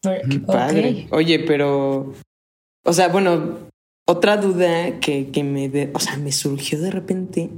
Pero- 0.03 0.29
Qué 0.29 0.39
padre. 0.41 1.09
Oye, 1.11 1.39
pero. 1.41 2.13
O 2.85 2.93
sea, 2.93 3.09
bueno, 3.09 3.59
otra 4.07 4.37
duda 4.37 5.01
que, 5.01 5.31
que 5.31 5.43
me. 5.43 5.69
de- 5.69 5.91
o 5.95 6.01
sea, 6.01 6.17
me 6.17 6.33
surgió 6.33 6.81
de 6.81 6.91
repente 6.91 7.51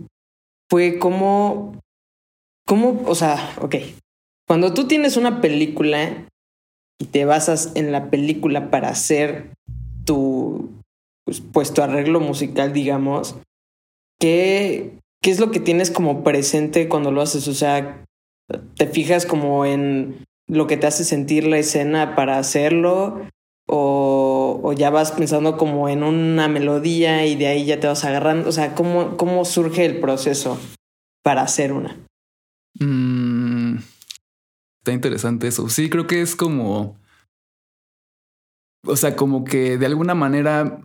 fue 0.71 0.99
cómo. 0.99 1.79
¿Cómo? 2.69 3.03
O 3.07 3.15
sea, 3.15 3.55
ok. 3.63 3.77
Cuando 4.47 4.75
tú 4.75 4.87
tienes 4.87 5.17
una 5.17 5.41
película 5.41 6.27
y 7.01 7.07
te 7.07 7.25
basas 7.25 7.73
en 7.77 7.93
la 7.93 8.11
película 8.11 8.71
para 8.71 8.91
hacer 8.91 9.55
tu. 10.05 10.71
Pues, 11.25 11.41
pues, 11.41 11.73
tu 11.73 11.81
arreglo 11.81 12.21
musical, 12.21 12.75
digamos. 12.75 13.37
¿Qué, 14.21 14.99
¿Qué 15.23 15.31
es 15.31 15.41
lo 15.41 15.51
que 15.51 15.61
tienes 15.61 15.91
como 15.91 16.23
presente 16.23 16.89
cuando 16.89 17.11
lo 17.11 17.23
haces? 17.23 17.49
O 17.49 17.55
sea, 17.55 18.05
¿te 18.77 18.87
fijas 18.87 19.25
como 19.25 19.65
en 19.65 20.27
lo 20.47 20.67
que 20.67 20.77
te 20.77 20.87
hace 20.87 21.05
sentir 21.05 21.47
la 21.47 21.59
escena 21.59 22.17
para 22.17 22.39
hacerlo? 22.39 23.23
O, 23.67 24.61
o 24.63 24.73
ya 24.75 24.91
vas 24.91 25.13
pensando 25.13 25.57
como 25.57 25.89
en 25.89 26.03
una 26.03 26.49
melodía 26.49 27.25
y 27.25 27.37
de 27.37 27.47
ahí 27.47 27.65
ya 27.65 27.81
te 27.81 27.87
vas 27.87 28.05
agarrando. 28.05 28.51
O 28.51 28.53
sea, 28.53 28.75
¿cómo, 28.75 29.17
cómo 29.17 29.47
surge 29.47 29.87
el 29.87 30.01
proceso 30.01 30.59
para 31.23 31.43
hacer 31.43 31.73
una? 31.73 32.08
Mm, 32.75 33.77
está 34.81 34.93
interesante 34.93 35.49
eso. 35.49 35.69
Sí, 35.69 35.91
creo 35.91 36.07
que 36.07 36.21
es 36.23 36.37
como. 36.37 36.97
O 38.87 38.97
sea, 38.97 39.17
como 39.17 39.45
que 39.45 39.77
de 39.77 39.87
alguna 39.87 40.15
manera 40.15 40.81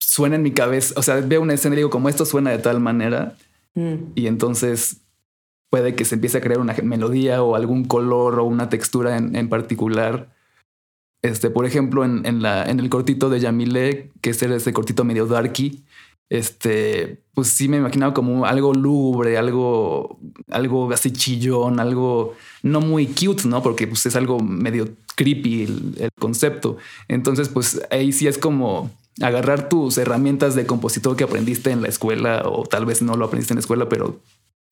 suena 0.00 0.36
en 0.36 0.42
mi 0.42 0.52
cabeza. 0.52 0.94
O 0.96 1.02
sea, 1.02 1.16
veo 1.20 1.40
una 1.40 1.54
escena 1.54 1.74
y 1.74 1.78
digo, 1.78 1.90
como 1.90 2.08
esto 2.08 2.24
suena 2.24 2.50
de 2.50 2.58
tal 2.58 2.80
manera. 2.80 3.36
Mm, 3.74 4.12
Y 4.14 4.26
entonces 4.26 5.02
puede 5.70 5.94
que 5.94 6.04
se 6.04 6.14
empiece 6.14 6.38
a 6.38 6.40
crear 6.40 6.60
una 6.60 6.74
melodía 6.82 7.42
o 7.42 7.54
algún 7.54 7.84
color 7.84 8.38
o 8.38 8.44
una 8.44 8.68
textura 8.68 9.16
en, 9.16 9.36
en 9.36 9.48
particular. 9.48 10.34
Este, 11.22 11.50
por 11.50 11.66
ejemplo, 11.66 12.04
en, 12.04 12.24
en, 12.26 12.42
la, 12.42 12.64
en 12.64 12.78
el 12.80 12.88
cortito 12.90 13.28
de 13.28 13.40
Yamile, 13.40 14.12
que 14.20 14.30
es 14.30 14.42
ese 14.42 14.72
cortito 14.72 15.04
medio 15.04 15.26
darky, 15.26 15.84
este, 16.30 17.22
pues 17.34 17.48
sí 17.48 17.68
me 17.68 17.78
imaginaba 17.78 18.12
como 18.12 18.44
algo 18.44 18.74
lúgubre, 18.74 19.38
algo, 19.38 20.18
algo 20.50 20.92
así 20.92 21.12
chillón, 21.12 21.80
algo 21.80 22.34
no 22.62 22.80
muy 22.80 23.06
cute, 23.06 23.48
¿no? 23.48 23.62
Porque 23.62 23.86
pues 23.86 24.04
es 24.06 24.16
algo 24.16 24.38
medio 24.40 24.88
creepy 25.16 25.62
el, 25.64 25.94
el 25.98 26.10
concepto. 26.18 26.76
Entonces, 27.08 27.48
pues 27.48 27.80
ahí 27.90 28.12
sí 28.12 28.26
es 28.26 28.38
como 28.38 28.90
agarrar 29.20 29.68
tus 29.68 29.98
herramientas 29.98 30.54
de 30.54 30.66
compositor 30.66 31.16
que 31.16 31.24
aprendiste 31.24 31.70
en 31.70 31.82
la 31.82 31.88
escuela 31.88 32.42
o 32.44 32.64
tal 32.64 32.86
vez 32.86 33.02
no 33.02 33.16
lo 33.16 33.24
aprendiste 33.24 33.52
en 33.52 33.56
la 33.56 33.62
escuela, 33.62 33.88
pero 33.88 34.20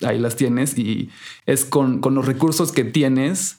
ahí 0.03 0.19
las 0.19 0.37
tienes 0.37 0.79
y 0.79 1.11
es 1.47 1.64
con, 1.64 2.01
con 2.01 2.14
los 2.14 2.27
recursos 2.27 2.73
que 2.73 2.85
tienes 2.85 3.59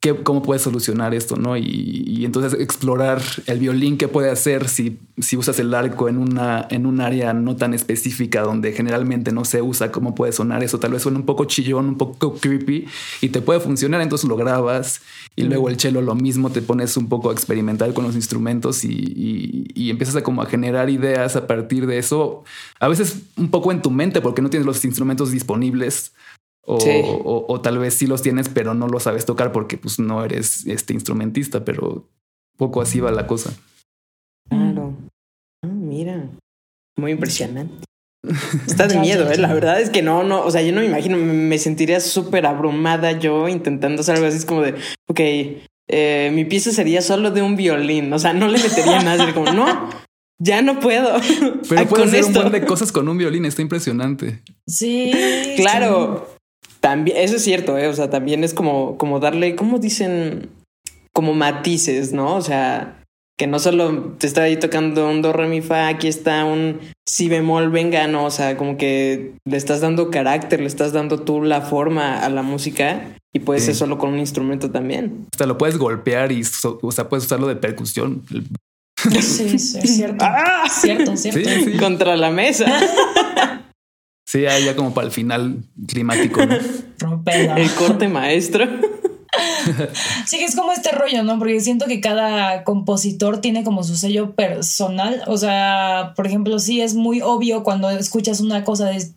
que, 0.00 0.14
cómo 0.22 0.42
puedes 0.42 0.62
solucionar 0.62 1.12
esto, 1.12 1.36
¿no? 1.36 1.56
Y, 1.56 2.04
y 2.06 2.24
entonces 2.24 2.58
explorar 2.60 3.20
el 3.46 3.58
violín 3.58 3.98
que 3.98 4.06
puede 4.06 4.30
hacer 4.30 4.68
si, 4.68 4.98
si 5.18 5.36
usas 5.36 5.58
el 5.58 5.74
arco 5.74 6.08
en 6.08 6.18
una 6.18 6.66
en 6.70 6.86
un 6.86 7.00
área 7.00 7.32
no 7.32 7.56
tan 7.56 7.74
específica 7.74 8.42
donde 8.42 8.72
generalmente 8.72 9.32
no 9.32 9.44
se 9.44 9.60
usa, 9.60 9.90
cómo 9.90 10.14
puede 10.14 10.32
sonar 10.32 10.62
eso, 10.62 10.78
tal 10.78 10.92
vez 10.92 11.02
suena 11.02 11.18
un 11.18 11.26
poco 11.26 11.46
chillón, 11.46 11.86
un 11.86 11.98
poco 11.98 12.34
creepy 12.34 12.86
y 13.20 13.28
te 13.30 13.40
puede 13.40 13.58
funcionar, 13.58 14.00
entonces 14.00 14.28
lo 14.28 14.36
grabas 14.36 15.00
y 15.34 15.42
luego 15.42 15.68
el 15.68 15.80
cello 15.80 16.00
lo 16.00 16.14
mismo, 16.14 16.50
te 16.50 16.62
pones 16.62 16.96
un 16.96 17.08
poco 17.08 17.30
a 17.30 17.32
experimentar 17.32 17.92
con 17.92 18.04
los 18.04 18.14
instrumentos 18.14 18.84
y, 18.84 18.90
y, 18.90 19.66
y 19.74 19.90
empiezas 19.90 20.14
a 20.16 20.22
como 20.22 20.42
a 20.42 20.46
generar 20.46 20.90
ideas 20.90 21.34
a 21.34 21.48
partir 21.48 21.86
de 21.86 21.98
eso, 21.98 22.44
a 22.78 22.86
veces 22.86 23.22
un 23.36 23.50
poco 23.50 23.72
en 23.72 23.82
tu 23.82 23.90
mente 23.90 24.20
porque 24.20 24.42
no 24.42 24.50
tienes 24.50 24.66
los 24.66 24.84
instrumentos 24.84 25.32
disponibles 25.32 26.12
o, 26.68 26.78
Sí. 26.80 26.90
o- 27.02 27.46
o 27.48 27.60
tal 27.60 27.78
vez 27.78 27.94
sí 27.94 28.06
los 28.06 28.22
tienes, 28.22 28.48
pero 28.48 28.74
no 28.74 28.86
los 28.88 29.02
sabes 29.04 29.24
tocar 29.24 29.52
porque 29.52 29.78
pues 29.78 29.98
no 29.98 30.24
eres 30.24 30.66
este 30.66 30.92
instrumentista, 30.92 31.64
pero 31.64 32.08
poco 32.56 32.80
así 32.82 33.00
va 33.00 33.10
la 33.10 33.26
cosa. 33.26 33.52
claro. 34.50 34.94
Ah, 35.64 35.66
mira. 35.68 36.28
Muy 36.96 37.12
impresionante. 37.12 37.84
Está 38.66 38.86
de 38.86 38.98
miedo, 38.98 39.30
¿eh? 39.30 39.38
La 39.38 39.52
verdad 39.54 39.80
es 39.80 39.90
que 39.90 40.02
no, 40.02 40.22
no, 40.24 40.42
o 40.44 40.50
sea, 40.50 40.62
yo 40.62 40.72
no 40.72 40.80
me 40.80 40.86
imagino, 40.86 41.16
me, 41.16 41.58
sentiría 41.58 42.00
súper 42.00 42.46
abrumada 42.46 43.12
yo 43.12 43.48
intentando 43.48 44.00
hacer 44.00 44.16
algo 44.16 44.26
así, 44.26 44.36
es 44.38 44.44
como 44.44 44.62
de, 44.62 44.74
ok, 45.08 45.20
eh, 45.90 46.30
mi 46.34 46.44
pieza 46.44 46.70
sería 46.72 47.00
solo 47.02 47.30
de 47.30 47.42
un 47.42 47.56
violín, 47.56 48.12
o 48.12 48.18
sea, 48.18 48.32
no 48.32 48.48
le 48.48 48.58
metería 48.58 49.02
nada, 49.02 49.18
sería 49.18 49.34
como, 49.34 49.52
no, 49.52 49.88
ya 50.40 50.62
no 50.62 50.80
puedo. 50.80 51.12
Pero 51.68 51.88
puedes 51.88 52.08
hacer 52.12 52.24
un 52.24 52.32
buen 52.32 52.52
de 52.52 52.64
cosas 52.66 52.90
con 52.92 53.08
un 53.08 53.16
violín, 53.18 53.44
está 53.44 53.62
impresionante. 53.62 54.42
Sí. 54.66 55.12
Claro, 55.56 56.28
también, 56.80 57.16
eso 57.18 57.36
es 57.36 57.42
cierto, 57.44 57.76
¿eh? 57.78 57.86
o 57.88 57.94
sea, 57.94 58.10
también 58.10 58.44
es 58.44 58.54
como, 58.54 58.96
como 58.98 59.20
darle, 59.20 59.54
¿cómo 59.56 59.78
dicen? 59.78 60.50
Como 61.12 61.34
matices, 61.34 62.12
¿no? 62.12 62.36
O 62.36 62.40
sea, 62.42 63.02
que 63.38 63.46
no 63.46 63.58
solo 63.58 64.14
te 64.18 64.26
está 64.26 64.42
ahí 64.42 64.56
tocando 64.56 65.08
un 65.08 65.22
do, 65.22 65.32
re, 65.32 65.48
mi, 65.48 65.60
fa, 65.60 65.88
aquí 65.88 66.08
está 66.08 66.44
un 66.44 66.80
si 67.08 67.28
bemol, 67.28 67.70
venga, 67.70 68.06
no, 68.06 68.24
o 68.24 68.30
sea, 68.30 68.56
como 68.56 68.76
que 68.76 69.32
le 69.44 69.56
estás 69.56 69.80
dando 69.80 70.10
carácter, 70.10 70.60
le 70.60 70.66
estás 70.66 70.92
dando 70.92 71.20
tú 71.20 71.42
la 71.42 71.60
forma 71.62 72.18
a 72.20 72.28
la 72.28 72.42
música 72.42 73.16
y 73.32 73.40
puede 73.40 73.60
Sí. 73.60 73.66
ser 73.66 73.74
solo 73.76 73.98
con 73.98 74.10
un 74.12 74.18
instrumento 74.18 74.70
también. 74.70 75.26
Hasta 75.32 75.46
lo 75.46 75.56
puedes 75.58 75.78
golpear 75.78 76.32
y 76.32 76.44
so- 76.44 76.78
o 76.82 76.92
sea, 76.92 77.08
puedes 77.08 77.24
usarlo 77.26 77.46
de 77.46 77.56
percusión. 77.56 78.24
El- 78.30 78.46
Sí, 79.22 79.58
sí, 79.60 79.78
es 79.80 79.96
cierto. 79.96 80.24
¡Ah! 80.28 80.64
Cierto, 80.68 81.16
cierto. 81.16 81.38
Sí, 81.48 81.64
sí. 81.64 81.76
Contra 81.78 82.16
la 82.16 82.30
mesa. 82.32 82.66
Sí, 84.30 84.44
ahí 84.44 84.62
ya 84.66 84.76
como 84.76 84.92
para 84.92 85.06
el 85.06 85.12
final 85.12 85.64
climático. 85.86 86.44
¿no? 86.44 86.54
El 87.56 87.70
corte 87.76 88.08
maestro. 88.08 88.66
Sí, 90.26 90.36
que 90.38 90.44
es 90.44 90.54
como 90.54 90.72
este 90.72 90.90
rollo, 90.92 91.22
¿no? 91.22 91.38
Porque 91.38 91.60
siento 91.60 91.86
que 91.86 92.02
cada 92.02 92.62
compositor 92.64 93.40
tiene 93.40 93.64
como 93.64 93.82
su 93.84 93.96
sello 93.96 94.34
personal. 94.34 95.22
O 95.28 95.38
sea, 95.38 96.12
por 96.14 96.26
ejemplo, 96.26 96.58
sí 96.58 96.82
es 96.82 96.94
muy 96.94 97.22
obvio 97.22 97.62
cuando 97.62 97.88
escuchas 97.88 98.40
una 98.40 98.64
cosa 98.64 98.86
de, 98.90 99.12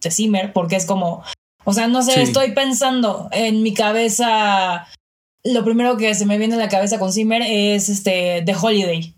de 0.00 0.10
Zimmer, 0.10 0.54
porque 0.54 0.76
es 0.76 0.86
como, 0.86 1.22
o 1.64 1.72
sea, 1.74 1.86
no 1.88 2.02
sé, 2.02 2.12
Sí. 2.12 2.20
estoy 2.20 2.52
pensando 2.52 3.28
en 3.32 3.62
mi 3.62 3.74
cabeza. 3.74 4.86
Lo 5.44 5.62
primero 5.62 5.98
que 5.98 6.14
se 6.14 6.24
me 6.24 6.38
viene 6.38 6.54
a 6.54 6.58
la 6.58 6.70
cabeza 6.70 6.98
con 6.98 7.12
Zimmer 7.12 7.42
es 7.46 7.90
este 7.90 8.42
The 8.46 8.54
Holiday. 8.58 9.14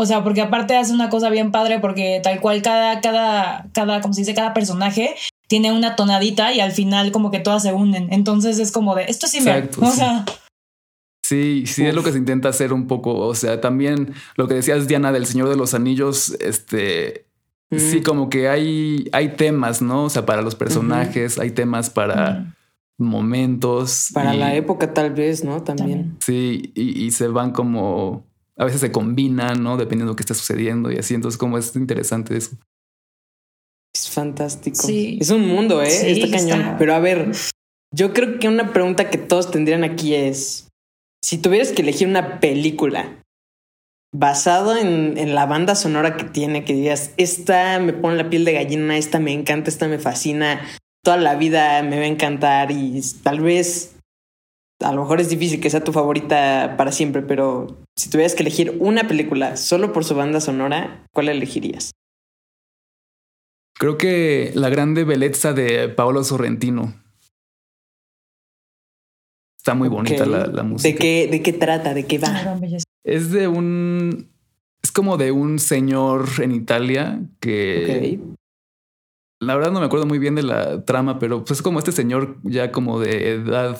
O 0.00 0.06
sea, 0.06 0.24
porque 0.24 0.40
aparte 0.40 0.76
hace 0.76 0.92
una 0.94 1.10
cosa 1.10 1.28
bien 1.28 1.50
padre, 1.52 1.78
porque 1.78 2.20
tal 2.22 2.40
cual 2.40 2.62
cada, 2.62 3.00
cada, 3.00 3.66
cada, 3.74 4.00
como 4.00 4.14
se 4.14 4.22
dice, 4.22 4.34
cada 4.34 4.54
personaje 4.54 5.14
tiene 5.46 5.72
una 5.72 5.94
tonadita 5.94 6.52
y 6.54 6.60
al 6.60 6.72
final 6.72 7.12
como 7.12 7.30
que 7.30 7.38
todas 7.40 7.62
se 7.62 7.72
unen. 7.72 8.08
Entonces 8.12 8.58
es 8.58 8.72
como 8.72 8.94
de, 8.94 9.04
esto 9.08 9.26
es. 9.26 9.34
Exacto, 9.34 9.80
o 9.82 9.90
sí. 9.90 9.96
sea, 9.98 10.24
Sí, 11.22 11.64
sí 11.66 11.84
es 11.86 11.94
lo 11.94 12.02
que 12.02 12.12
se 12.12 12.18
intenta 12.18 12.48
hacer 12.48 12.72
un 12.72 12.86
poco. 12.88 13.14
O 13.18 13.34
sea, 13.34 13.60
también 13.60 14.14
lo 14.36 14.48
que 14.48 14.54
decías, 14.54 14.88
Diana, 14.88 15.12
del 15.12 15.26
Señor 15.26 15.48
de 15.48 15.56
los 15.56 15.74
Anillos, 15.74 16.30
este, 16.40 17.26
sí, 17.70 18.00
Mm. 18.00 18.02
como 18.02 18.28
que 18.30 18.48
hay, 18.48 19.08
hay 19.12 19.28
temas, 19.36 19.80
¿no? 19.80 20.04
O 20.04 20.10
sea, 20.10 20.26
para 20.26 20.42
los 20.42 20.56
personajes, 20.56 21.38
hay 21.38 21.50
temas 21.52 21.88
para 21.90 22.52
momentos. 22.98 24.08
Para 24.12 24.34
y- 24.34 24.38
la 24.38 24.54
época, 24.54 24.92
tal 24.94 25.12
vez, 25.12 25.44
¿no? 25.44 25.62
También. 25.62 26.16
Sí, 26.24 26.72
y, 26.74 27.04
y 27.04 27.10
se 27.12 27.28
van 27.28 27.52
como, 27.52 28.24
a 28.60 28.64
veces 28.66 28.82
se 28.82 28.92
combinan, 28.92 29.62
¿no? 29.62 29.78
Dependiendo 29.78 30.10
de 30.10 30.12
lo 30.12 30.16
que 30.16 30.22
está 30.22 30.34
sucediendo 30.34 30.92
y 30.92 30.98
así. 30.98 31.14
Entonces, 31.14 31.38
como 31.38 31.56
es 31.56 31.74
interesante 31.76 32.36
eso. 32.36 32.56
Es 33.94 34.10
fantástico. 34.10 34.76
Sí. 34.76 35.16
Es 35.18 35.30
un 35.30 35.48
mundo, 35.48 35.82
¿eh? 35.82 35.90
Sí, 35.90 36.20
está 36.20 36.36
cañón. 36.36 36.60
está. 36.60 36.78
Pero 36.78 36.94
a 36.94 36.98
ver, 36.98 37.32
yo 37.94 38.12
creo 38.12 38.38
que 38.38 38.48
una 38.48 38.74
pregunta 38.74 39.08
que 39.08 39.16
todos 39.16 39.50
tendrían 39.50 39.82
aquí 39.82 40.14
es: 40.14 40.68
si 41.24 41.38
tuvieras 41.38 41.72
que 41.72 41.80
elegir 41.80 42.06
una 42.06 42.38
película 42.38 43.22
basado 44.14 44.76
en, 44.76 45.16
en 45.16 45.34
la 45.34 45.46
banda 45.46 45.74
sonora 45.74 46.18
que 46.18 46.24
tiene, 46.24 46.64
que 46.64 46.74
digas, 46.74 47.14
esta 47.16 47.78
me 47.78 47.94
pone 47.94 48.16
la 48.16 48.28
piel 48.28 48.44
de 48.44 48.52
gallina, 48.52 48.98
esta 48.98 49.20
me 49.20 49.32
encanta, 49.32 49.70
esta 49.70 49.88
me 49.88 49.98
fascina, 49.98 50.60
toda 51.02 51.16
la 51.16 51.34
vida 51.36 51.82
me 51.82 51.96
va 51.96 52.02
a 52.02 52.08
encantar 52.08 52.72
y 52.72 53.00
tal 53.22 53.40
vez. 53.40 53.96
A 54.82 54.92
lo 54.92 55.02
mejor 55.02 55.20
es 55.20 55.28
difícil 55.28 55.60
que 55.60 55.68
sea 55.68 55.84
tu 55.84 55.92
favorita 55.92 56.74
para 56.78 56.90
siempre, 56.90 57.22
pero 57.22 57.78
si 57.96 58.08
tuvieras 58.08 58.34
que 58.34 58.42
elegir 58.42 58.76
una 58.80 59.06
película 59.06 59.56
solo 59.56 59.92
por 59.92 60.04
su 60.04 60.14
banda 60.14 60.40
sonora, 60.40 61.06
¿cuál 61.12 61.28
elegirías? 61.28 61.90
Creo 63.78 63.98
que 63.98 64.52
la 64.54 64.68
grande 64.70 65.04
belleza 65.04 65.52
de 65.52 65.88
Paolo 65.88 66.24
Sorrentino. 66.24 66.94
Está 69.58 69.74
muy 69.74 69.88
bonita 69.88 70.24
la, 70.24 70.46
la 70.46 70.62
música. 70.62 70.88
¿De 70.88 70.98
qué, 70.98 71.28
¿De 71.30 71.42
qué 71.42 71.52
trata? 71.52 71.92
¿De 71.92 72.06
qué 72.06 72.18
va? 72.18 72.58
Es 73.04 73.30
de 73.30 73.48
un. 73.48 74.30
Es 74.82 74.92
como 74.92 75.18
de 75.18 75.32
un 75.32 75.58
señor 75.58 76.26
en 76.40 76.52
Italia 76.52 77.20
que. 77.40 78.20
Ok. 78.24 78.36
La 79.42 79.54
verdad 79.54 79.72
no 79.72 79.80
me 79.80 79.86
acuerdo 79.86 80.06
muy 80.06 80.18
bien 80.18 80.34
de 80.34 80.42
la 80.42 80.84
trama, 80.84 81.18
pero 81.18 81.44
pues 81.44 81.58
es 81.58 81.62
como 81.62 81.78
este 81.78 81.92
señor 81.92 82.36
ya 82.42 82.72
como 82.72 83.00
de 83.00 83.30
edad. 83.30 83.78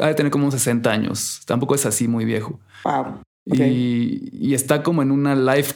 Ha 0.00 0.06
de 0.06 0.14
tener 0.14 0.30
como 0.30 0.44
unos 0.44 0.54
60 0.54 0.90
años. 0.90 1.42
Tampoco 1.46 1.74
es 1.74 1.86
así 1.86 2.08
muy 2.08 2.24
viejo. 2.24 2.60
Wow. 2.84 3.20
Y, 3.44 4.30
y 4.32 4.54
está 4.54 4.82
como 4.82 5.02
en 5.02 5.10
una 5.10 5.34
life, 5.34 5.74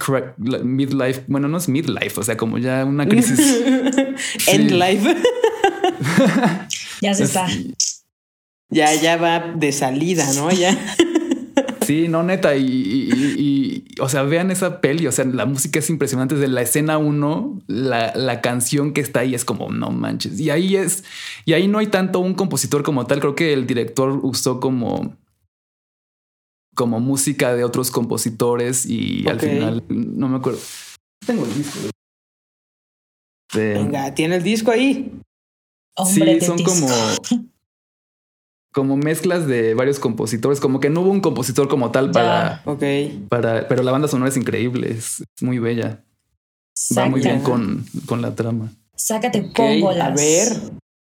midlife, 0.62 1.24
bueno, 1.26 1.48
no 1.48 1.56
es 1.58 1.68
midlife, 1.68 2.20
o 2.20 2.22
sea, 2.22 2.36
como 2.36 2.58
ya 2.58 2.84
una 2.84 3.08
crisis. 3.08 3.38
End 4.46 4.70
life. 4.70 5.16
Ya 7.02 7.12
se 7.12 7.24
está. 7.24 7.46
ya, 8.70 8.94
ya 8.94 9.18
va 9.18 9.52
de 9.54 9.70
salida, 9.70 10.26
¿no? 10.34 10.50
Ya. 10.50 10.76
Sí, 11.86 12.08
no, 12.08 12.22
neta. 12.22 12.56
Y, 12.56 12.64
y- 12.66 13.10
y- 13.12 13.84
y, 13.96 14.00
o 14.00 14.08
sea, 14.08 14.22
vean 14.24 14.50
esa 14.50 14.80
peli. 14.80 15.06
O 15.06 15.12
sea, 15.12 15.24
la 15.24 15.46
música 15.46 15.78
es 15.78 15.88
impresionante. 15.90 16.34
Desde 16.34 16.48
la 16.48 16.62
escena 16.62 16.98
uno, 16.98 17.60
la, 17.66 18.14
la 18.14 18.40
canción 18.40 18.92
que 18.92 19.00
está 19.00 19.20
ahí 19.20 19.34
es 19.34 19.44
como 19.44 19.70
no 19.70 19.90
manches. 19.90 20.38
Y 20.40 20.50
ahí 20.50 20.76
es, 20.76 21.04
y 21.44 21.52
ahí 21.54 21.68
no 21.68 21.78
hay 21.78 21.86
tanto 21.86 22.18
un 22.20 22.34
compositor 22.34 22.82
como 22.82 23.06
tal. 23.06 23.20
Creo 23.20 23.34
que 23.34 23.52
el 23.52 23.66
director 23.66 24.20
usó 24.22 24.60
como, 24.60 25.16
como 26.74 27.00
música 27.00 27.54
de 27.54 27.64
otros 27.64 27.90
compositores 27.90 28.84
y 28.86 29.26
al 29.28 29.40
final 29.40 29.84
no 29.88 30.28
me 30.28 30.36
acuerdo. 30.36 30.58
Tengo 31.26 31.44
el 31.46 31.54
disco. 31.54 31.78
de- 33.54 33.74
Venga, 33.74 34.14
tiene 34.14 34.36
el 34.36 34.42
disco 34.42 34.70
ahí. 34.70 35.12
Hombre 35.96 36.40
sí, 36.40 36.46
son 36.46 36.62
como, 36.62 36.88
como 38.76 38.98
mezclas 38.98 39.46
de 39.46 39.72
varios 39.72 39.98
compositores. 39.98 40.60
Como 40.60 40.80
que 40.80 40.90
no 40.90 41.00
hubo 41.00 41.10
un 41.10 41.22
compositor 41.22 41.66
como 41.66 41.90
tal 41.92 42.10
para, 42.10 42.60
Ok. 42.66 42.82
para, 43.30 43.66
pero 43.68 43.82
la 43.82 43.90
banda 43.90 44.06
sonora 44.06 44.28
es 44.28 44.36
increíble, 44.36 44.90
es 44.90 45.24
muy 45.40 45.58
bella. 45.58 46.04
Va 46.96 47.06
muy 47.08 47.22
bien 47.22 47.40
con, 47.40 47.86
con 48.04 48.20
la 48.20 48.34
trama. 48.34 48.70
Sácate 48.94 49.40
Ok, 49.40 49.54
pómbolas. 49.56 50.06
a 50.06 50.14
ver. 50.14 50.48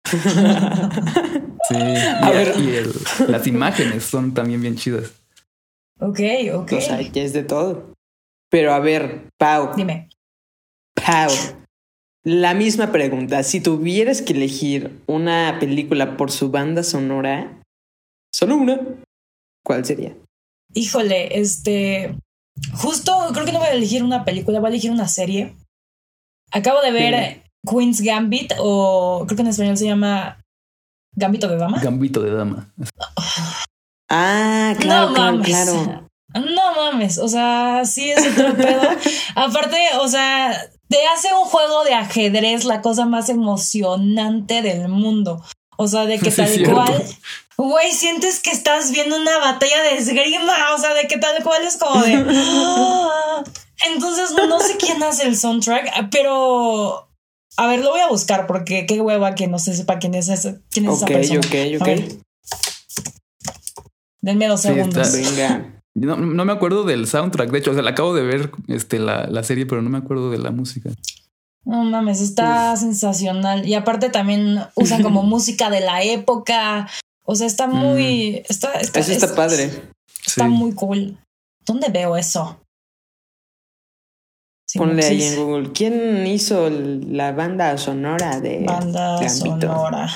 Sí, 1.66 1.76
A 1.76 2.30
y, 2.30 2.34
ver. 2.34 2.54
y 2.60 2.68
el- 2.76 2.92
las 3.28 3.46
imágenes 3.46 4.04
son 4.04 4.34
también 4.34 4.60
bien 4.60 4.76
chidas. 4.76 5.12
Ok, 5.98 6.20
ok. 6.52 6.72
O 6.74 6.80
sea, 6.82 7.00
ya 7.00 7.22
es 7.22 7.32
de 7.32 7.42
todo. 7.42 7.94
Pero 8.50 8.74
a 8.74 8.80
ver, 8.80 9.28
Pau, 9.38 9.70
Dime. 9.74 10.10
Pau. 10.94 11.30
La 12.24 12.54
misma 12.54 12.90
pregunta. 12.90 13.42
Si 13.42 13.60
tuvieras 13.60 14.22
que 14.22 14.32
elegir 14.32 14.98
una 15.06 15.58
película 15.60 16.16
por 16.16 16.30
su 16.30 16.50
banda 16.50 16.82
sonora, 16.82 17.62
solo 18.34 18.56
una, 18.56 18.80
¿cuál 19.62 19.84
sería? 19.84 20.16
Híjole, 20.72 21.38
este. 21.38 22.16
Justo 22.72 23.12
creo 23.32 23.44
que 23.44 23.52
no 23.52 23.58
voy 23.58 23.68
a 23.68 23.72
elegir 23.72 24.02
una 24.02 24.24
película, 24.24 24.60
voy 24.60 24.68
a 24.68 24.70
elegir 24.70 24.90
una 24.90 25.08
serie. 25.08 25.54
Acabo 26.50 26.80
de 26.80 26.92
ver 26.92 27.34
Sí. 27.34 27.42
Queen's 27.68 28.00
Gambit, 28.00 28.52
o 28.58 29.24
creo 29.26 29.36
que 29.36 29.42
en 29.42 29.48
español 29.48 29.76
se 29.76 29.86
llama 29.86 30.40
Gambito 31.16 31.48
de 31.48 31.56
Dama. 31.56 31.80
Gambito 31.82 32.22
de 32.22 32.30
dama. 32.30 32.72
Ah, 34.10 34.74
claro, 34.78 35.08
no 35.08 35.14
claro, 35.14 35.32
mames. 35.32 35.46
claro. 35.46 36.08
No 36.34 36.74
mames, 36.74 37.18
o 37.18 37.28
sea, 37.28 37.82
sí 37.84 38.10
es 38.10 38.26
otro 38.32 38.54
pedo. 38.56 38.82
Aparte, 39.34 39.78
o 40.00 40.08
sea, 40.08 40.52
te 40.94 41.06
hace 41.08 41.34
un 41.34 41.44
juego 41.44 41.82
de 41.82 41.92
ajedrez 41.94 42.64
la 42.64 42.80
cosa 42.80 43.04
más 43.04 43.28
emocionante 43.28 44.62
del 44.62 44.86
mundo. 44.88 45.42
O 45.76 45.88
sea, 45.88 46.06
de 46.06 46.20
que 46.20 46.30
tal 46.30 46.72
cual, 46.72 47.04
güey, 47.56 47.90
sientes 47.90 48.38
que 48.38 48.50
estás 48.50 48.92
viendo 48.92 49.16
una 49.16 49.38
batalla 49.38 49.82
de 49.82 49.96
esgrima, 49.98 50.54
o 50.72 50.78
sea, 50.78 50.94
de 50.94 51.08
que 51.08 51.18
tal 51.18 51.42
cual 51.42 51.64
es 51.64 51.76
como 51.78 52.00
de... 52.00 52.24
¡ah! 52.28 53.42
Entonces, 53.92 54.30
no 54.48 54.60
sé 54.60 54.76
quién 54.76 55.02
hace 55.02 55.26
el 55.26 55.36
soundtrack, 55.36 56.10
pero... 56.10 57.08
A 57.56 57.66
ver, 57.66 57.80
lo 57.80 57.90
voy 57.90 58.00
a 58.00 58.08
buscar 58.08 58.46
porque 58.46 58.86
qué 58.86 59.00
hueva 59.00 59.34
que 59.34 59.48
no 59.48 59.58
se 59.58 59.74
sepa 59.76 59.98
quién 59.98 60.14
es, 60.14 60.28
ese, 60.28 60.60
quién 60.70 60.86
es 60.86 60.92
Ok, 60.92 60.96
esa 60.98 61.06
persona. 61.06 61.40
ok, 61.40 61.80
ok. 61.80 61.86
ver. 61.86 62.08
Denme 64.20 64.46
dos 64.46 64.62
Sí, 64.62 64.68
segundos. 64.68 65.08
está- 65.14 65.30
Venga. 65.30 65.83
No, 65.96 66.16
no 66.16 66.44
me 66.44 66.52
acuerdo 66.52 66.84
del 66.84 67.06
soundtrack. 67.06 67.50
De 67.50 67.58
hecho, 67.58 67.70
o 67.70 67.74
sea, 67.74 67.82
la 67.82 67.90
acabo 67.90 68.14
de 68.14 68.22
ver 68.22 68.50
este, 68.68 68.98
la, 68.98 69.26
la 69.28 69.42
serie, 69.44 69.64
pero 69.66 69.80
no 69.82 69.90
me 69.90 69.98
acuerdo 69.98 70.30
de 70.30 70.38
la 70.38 70.50
música. 70.50 70.90
No 71.64 71.84
mames, 71.84 72.20
está 72.20 72.76
sensacional. 72.76 73.66
Y 73.66 73.74
aparte 73.74 74.10
también 74.10 74.58
usan 74.74 75.02
como 75.02 75.22
música 75.34 75.70
de 75.70 75.80
la 75.80 76.02
época. 76.02 76.88
O 77.24 77.34
sea, 77.36 77.46
está 77.46 77.66
muy. 77.68 78.42
Está, 78.48 78.72
está, 78.74 79.00
Eso 79.00 79.12
está 79.12 79.26
es- 79.26 79.32
padre. 79.32 79.64
Está 80.26 80.44
Sí. 80.46 80.50
muy 80.50 80.74
cool. 80.74 81.16
¿Dónde 81.64 81.88
veo 81.90 82.16
eso? 82.16 82.60
Ponle 84.76 85.04
ahí 85.04 85.22
en 85.22 85.36
Google. 85.36 85.70
¿Quién 85.72 86.26
hizo 86.26 86.68
la 86.68 87.30
banda 87.32 87.78
sonora 87.78 88.40
de 88.40 88.64
Banda 88.64 89.20
Gambito? 89.20 89.68
sonora. 89.68 90.10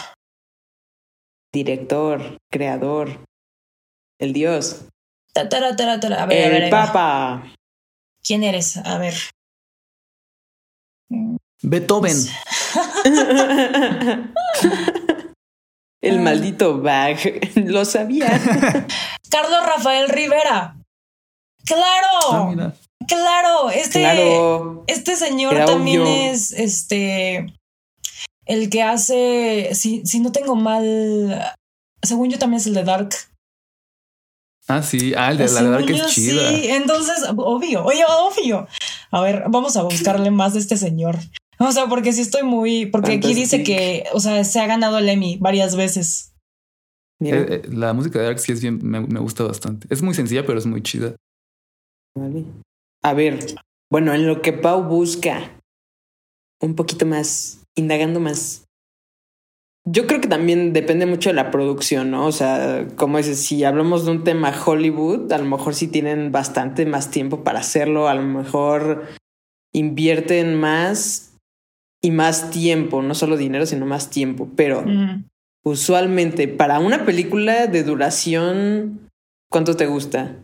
Director, 1.52 2.36
creador, 2.50 3.24
el 4.20 4.32
dios, 4.32 4.84
A 5.38 6.27
ver, 6.27 6.46
a 6.46 6.48
ver, 6.48 6.62
el 6.64 6.72
va. 6.74 6.87
papa. 6.87 7.53
¿Quién 8.22 8.44
eres? 8.44 8.77
A 8.77 8.98
ver. 8.98 9.14
Beethoven. 11.62 12.16
el 16.03 16.20
maldito 16.20 16.81
Bag. 16.81 17.18
Lo 17.57 17.85
sabía. 17.85 18.29
Carlos 19.31 19.66
Rafael 19.66 20.09
Rivera. 20.09 20.77
¡Claro! 21.64 22.33
Ah, 22.33 22.46
mira. 22.48 22.74
¡Claro! 23.07 23.70
Este. 23.70 24.01
claro. 24.01 24.85
Este 24.87 25.16
señor 25.16 25.55
Era 25.55 25.66
también 25.66 26.03
obvio. 26.03 26.33
es 26.33 26.53
este 26.53 27.46
el 28.48 28.70
que 28.70 28.83
hace, 28.83 29.74
si, 29.74 30.05
si 30.07 30.20
no 30.20 30.33
tengo 30.33 30.57
mal, 30.57 31.55
según 32.03 32.31
yo 32.31 32.38
también 32.38 32.61
es 32.61 32.66
el 32.66 32.74
de 32.74 32.83
Dark. 32.83 33.11
Ah, 34.68 34.83
sí. 34.83 35.14
Ah, 35.16 35.31
el 35.33 35.38
de 35.38 35.48
la 35.50 35.62
verdad 35.62 35.87
que 35.87 35.94
es 35.94 36.07
chida. 36.09 36.48
Sí, 36.50 36.68
entonces, 36.68 37.24
obvio, 37.37 37.85
oye, 37.85 38.02
obvio. 38.07 38.66
A 39.11 39.20
ver, 39.22 39.44
vamos 39.48 39.76
a 39.76 39.83
buscarle 39.83 40.31
más 40.31 40.52
de 40.54 40.61
este 40.61 40.76
señor. 40.76 41.16
O 41.59 41.72
sea, 41.72 41.87
porque 41.87 42.12
sí 42.12 42.20
estoy 42.20 42.42
muy, 42.42 42.87
porque 42.87 43.12
aquí 43.14 43.35
dice 43.35 43.64
que, 43.64 44.04
o 44.12 44.20
sea, 44.20 44.44
se 44.44 44.61
ha 44.61 44.66
ganado 44.66 44.98
el 44.98 45.09
Emmy 45.09 45.38
varias 45.40 45.74
veces. 45.74 46.35
Mira, 47.20 47.38
Eh, 47.38 47.46
eh, 47.50 47.68
la 47.72 47.92
música 47.94 48.18
de 48.20 48.26
Dark 48.26 48.38
sí 48.38 48.52
es 48.52 48.61
bien, 48.61 48.78
me, 48.83 49.00
me 49.00 49.18
gusta 49.20 49.42
bastante. 49.44 49.88
Es 49.90 50.02
muy 50.02 50.14
sencilla, 50.14 50.46
pero 50.46 50.59
es 50.59 50.66
muy 50.66 50.83
chida. 50.83 51.16
vale. 52.14 52.44
A 53.02 53.14
ver, 53.14 53.38
bueno, 53.90 54.12
en 54.12 54.26
lo 54.26 54.42
que 54.42 54.52
Pau 54.52 54.83
busca 54.85 55.59
un 56.61 56.74
poquito 56.74 57.07
más, 57.07 57.62
indagando 57.76 58.20
más. 58.20 58.64
Yo 59.84 60.06
creo 60.06 60.20
que 60.20 60.28
también 60.28 60.72
depende 60.72 61.06
mucho 61.06 61.30
de 61.30 61.34
la 61.34 61.50
producción, 61.50 62.10
¿no? 62.10 62.26
O 62.26 62.32
sea, 62.32 62.86
como 62.96 63.16
dices, 63.16 63.38
si 63.42 63.64
hablamos 63.64 64.04
de 64.04 64.10
un 64.10 64.24
tema 64.24 64.52
Hollywood, 64.66 65.32
a 65.32 65.38
lo 65.38 65.44
mejor 65.44 65.74
sí 65.74 65.88
tienen 65.88 66.30
bastante 66.30 66.84
más 66.84 67.10
tiempo 67.10 67.42
para 67.42 67.60
hacerlo, 67.60 68.08
a 68.08 68.14
lo 68.14 68.22
mejor 68.22 69.06
invierten 69.72 70.54
más 70.60 71.36
y 72.02 72.10
más 72.10 72.50
tiempo, 72.50 73.02
no 73.02 73.14
solo 73.14 73.36
dinero, 73.36 73.64
sino 73.66 73.86
más 73.86 74.10
tiempo, 74.10 74.48
pero 74.56 74.82
Mm. 74.82 75.24
usualmente 75.64 76.48
para 76.48 76.78
una 76.80 77.04
película 77.06 77.66
de 77.66 77.82
duración, 77.82 79.08
¿cuánto 79.50 79.74
te 79.76 79.86
gusta? 79.86 80.36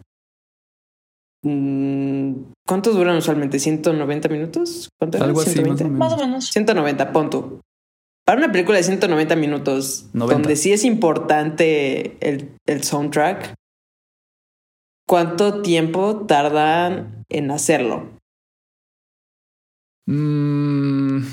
Mm, 1.42 2.52
¿Cuántos 2.66 2.94
duran 2.96 3.16
usualmente? 3.18 3.58
¿190 3.58 4.28
minutos? 4.30 4.88
¿Cuánto? 4.98 5.22
Algo 5.22 5.42
así, 5.42 5.60
más 5.60 5.80
o 5.80 5.84
menos. 5.84 5.98
Más 5.98 6.12
o 6.14 6.16
menos. 6.16 6.44
190, 6.46 7.12
punto. 7.12 7.60
Para 8.24 8.38
una 8.38 8.52
película 8.52 8.78
de 8.78 8.84
190 8.84 9.36
minutos, 9.36 10.06
90. 10.14 10.34
donde 10.34 10.56
sí 10.56 10.72
es 10.72 10.84
importante 10.84 12.16
el, 12.26 12.56
el 12.66 12.82
soundtrack, 12.82 13.54
¿cuánto 15.06 15.60
tiempo 15.62 16.24
tardan 16.26 17.24
en 17.28 17.50
hacerlo? 17.50 18.18
Mm, 20.06 21.24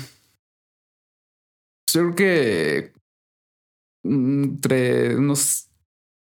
creo 1.92 2.14
que 2.14 2.92
mm, 4.02 4.44
entre 4.44 5.16
unos 5.16 5.68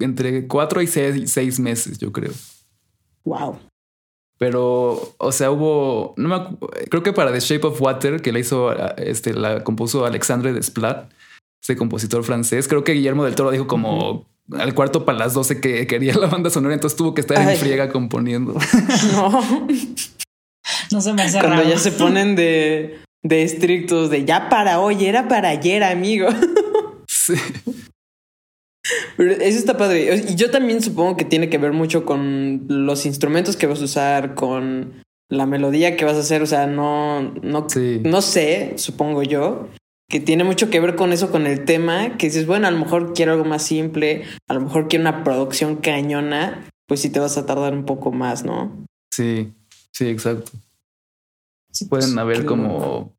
entre 0.00 0.46
cuatro 0.48 0.80
y 0.82 0.86
seis, 0.86 1.30
seis 1.30 1.60
meses, 1.60 1.98
yo 1.98 2.10
creo. 2.12 2.32
Wow. 3.24 3.58
Pero, 4.40 5.14
o 5.18 5.32
sea, 5.32 5.50
hubo, 5.50 6.14
no 6.16 6.28
me 6.30 6.56
creo 6.88 7.02
que 7.02 7.12
para 7.12 7.30
The 7.30 7.40
Shape 7.40 7.66
of 7.66 7.78
Water, 7.78 8.22
que 8.22 8.32
la 8.32 8.38
hizo, 8.38 8.72
este, 8.96 9.34
la 9.34 9.62
compuso 9.64 10.06
Alexandre 10.06 10.54
Desplat, 10.54 11.10
ese 11.62 11.76
compositor 11.76 12.24
francés. 12.24 12.66
Creo 12.66 12.82
que 12.82 12.92
Guillermo 12.92 13.26
del 13.26 13.34
Toro 13.34 13.50
dijo 13.50 13.66
como 13.66 14.26
al 14.58 14.74
cuarto 14.74 15.04
para 15.04 15.18
las 15.18 15.34
12 15.34 15.60
que 15.60 15.86
quería 15.86 16.14
la 16.14 16.28
banda 16.28 16.48
sonora, 16.48 16.72
entonces 16.72 16.96
tuvo 16.96 17.12
que 17.12 17.20
estar 17.20 17.36
Ay. 17.36 17.52
en 17.54 17.60
friega 17.60 17.90
componiendo. 17.90 18.54
No. 19.12 19.66
No 20.90 21.00
se 21.02 21.12
me 21.12 21.22
hace 21.22 21.38
Cuando 21.38 21.56
raro. 21.58 21.68
ya 21.68 21.78
se 21.78 21.92
ponen 21.92 22.34
de, 22.34 22.98
de 23.22 23.42
estrictos, 23.42 24.08
de 24.08 24.24
ya 24.24 24.48
para 24.48 24.80
hoy, 24.80 25.04
era 25.04 25.28
para 25.28 25.50
ayer, 25.50 25.84
amigo. 25.84 26.28
sí. 27.06 27.34
Pero 29.16 29.32
eso 29.32 29.58
está 29.58 29.76
padre. 29.76 30.24
Y 30.28 30.34
yo 30.34 30.50
también 30.50 30.82
supongo 30.82 31.16
que 31.16 31.24
tiene 31.24 31.48
que 31.48 31.58
ver 31.58 31.72
mucho 31.72 32.04
con 32.04 32.64
los 32.68 33.06
instrumentos 33.06 33.56
que 33.56 33.66
vas 33.66 33.80
a 33.80 33.84
usar, 33.84 34.34
con 34.34 35.02
la 35.28 35.46
melodía 35.46 35.96
que 35.96 36.04
vas 36.04 36.16
a 36.16 36.20
hacer. 36.20 36.42
O 36.42 36.46
sea, 36.46 36.66
no, 36.66 37.22
no, 37.42 37.68
Sí. 37.68 38.00
no 38.04 38.22
sé, 38.22 38.74
supongo 38.76 39.22
yo, 39.22 39.68
que 40.08 40.20
tiene 40.20 40.42
mucho 40.44 40.70
que 40.70 40.80
ver 40.80 40.96
con 40.96 41.12
eso, 41.12 41.30
con 41.30 41.46
el 41.46 41.64
tema, 41.64 42.16
que 42.18 42.26
dices, 42.26 42.46
bueno, 42.46 42.66
a 42.66 42.70
lo 42.70 42.78
mejor 42.78 43.12
quiero 43.14 43.32
algo 43.32 43.44
más 43.44 43.62
simple, 43.62 44.24
a 44.48 44.54
lo 44.54 44.60
mejor 44.60 44.88
quiero 44.88 45.02
una 45.02 45.22
producción 45.22 45.76
cañona, 45.76 46.66
pues 46.88 47.00
sí 47.00 47.10
te 47.10 47.20
vas 47.20 47.38
a 47.38 47.46
tardar 47.46 47.72
un 47.74 47.84
poco 47.84 48.10
más, 48.10 48.44
¿no? 48.44 48.84
Sí, 49.12 49.52
sí, 49.92 50.08
exacto. 50.08 50.50
Sí, 51.72 51.84
Pueden 51.84 52.08
pues, 52.10 52.18
haber 52.18 52.44
como. 52.44 53.14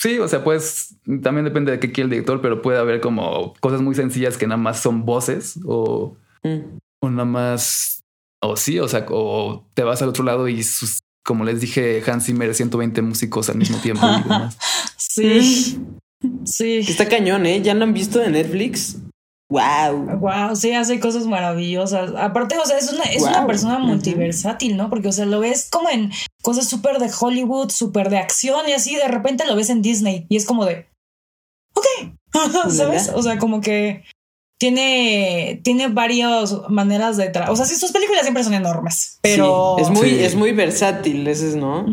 Sí, 0.00 0.18
o 0.18 0.26
sea, 0.28 0.42
pues 0.42 0.96
también 1.22 1.44
depende 1.44 1.72
de 1.72 1.78
qué 1.78 1.92
quiere 1.92 2.04
el 2.06 2.10
director, 2.10 2.40
pero 2.40 2.62
puede 2.62 2.78
haber 2.78 3.00
como 3.02 3.52
cosas 3.60 3.82
muy 3.82 3.94
sencillas 3.94 4.38
que 4.38 4.46
nada 4.46 4.56
más 4.56 4.80
son 4.80 5.04
voces 5.04 5.58
o, 5.66 6.16
Mm. 6.42 6.78
o 7.02 7.10
nada 7.10 7.26
más. 7.26 8.00
O 8.42 8.56
sí, 8.56 8.78
o 8.78 8.88
sea, 8.88 9.04
o 9.10 9.66
te 9.74 9.82
vas 9.82 10.00
al 10.00 10.08
otro 10.08 10.24
lado 10.24 10.48
y 10.48 10.62
sus, 10.62 11.00
como 11.22 11.44
les 11.44 11.60
dije, 11.60 12.02
Hans 12.06 12.24
Zimmer, 12.24 12.54
120 12.54 13.02
músicos 13.02 13.50
al 13.50 13.58
mismo 13.58 13.76
tiempo 13.78 14.06
y 14.06 14.22
demás. 14.22 14.56
Sí. 14.96 15.78
Sí. 16.44 16.76
Está 16.78 17.08
cañón, 17.08 17.44
¿eh? 17.44 17.60
¿Ya 17.62 17.74
lo 17.74 17.84
han 17.84 17.92
visto 17.92 18.22
en 18.22 18.32
Netflix? 18.32 18.96
¡Wow! 19.50 20.18
Wow, 20.20 20.54
sí, 20.54 20.72
hace 20.72 21.00
cosas 21.00 21.26
maravillosas. 21.26 22.12
Aparte, 22.16 22.56
o 22.56 22.64
sea, 22.64 22.78
es 22.78 22.92
una, 22.92 23.02
es 23.04 23.22
una 23.22 23.46
persona 23.46 23.78
multiversátil, 23.80 24.76
¿no? 24.76 24.88
Porque, 24.88 25.08
o 25.08 25.12
sea, 25.12 25.26
lo 25.26 25.40
ves 25.40 25.68
como 25.70 25.90
en 25.90 26.10
cosas 26.42 26.68
súper 26.68 26.98
de 26.98 27.10
Hollywood, 27.20 27.70
súper 27.70 28.10
de 28.10 28.18
acción 28.18 28.68
y 28.68 28.72
así, 28.72 28.94
de 28.96 29.08
repente 29.08 29.46
lo 29.46 29.54
ves 29.56 29.70
en 29.70 29.82
Disney 29.82 30.26
y 30.28 30.36
es 30.36 30.46
como 30.46 30.64
de, 30.64 30.86
ok, 31.74 31.86
¿sabes? 32.70 33.10
O 33.14 33.22
sea, 33.22 33.38
como 33.38 33.60
que 33.60 34.04
tiene, 34.58 35.60
tiene 35.64 35.88
varias 35.88 36.54
maneras 36.68 37.16
de... 37.16 37.32
tra- 37.32 37.48
o 37.48 37.56
sea, 37.56 37.64
sí, 37.66 37.76
sus 37.76 37.92
películas 37.92 38.22
siempre 38.22 38.44
son 38.44 38.54
enormes, 38.54 39.18
pero... 39.22 39.76
Sí, 39.78 39.82
es 39.84 39.90
muy, 39.90 40.08
Sí. 40.10 40.18
es 40.24 40.34
muy 40.34 40.52
versátil, 40.52 41.26
ese 41.26 41.48
es, 41.48 41.56
¿no? 41.56 41.86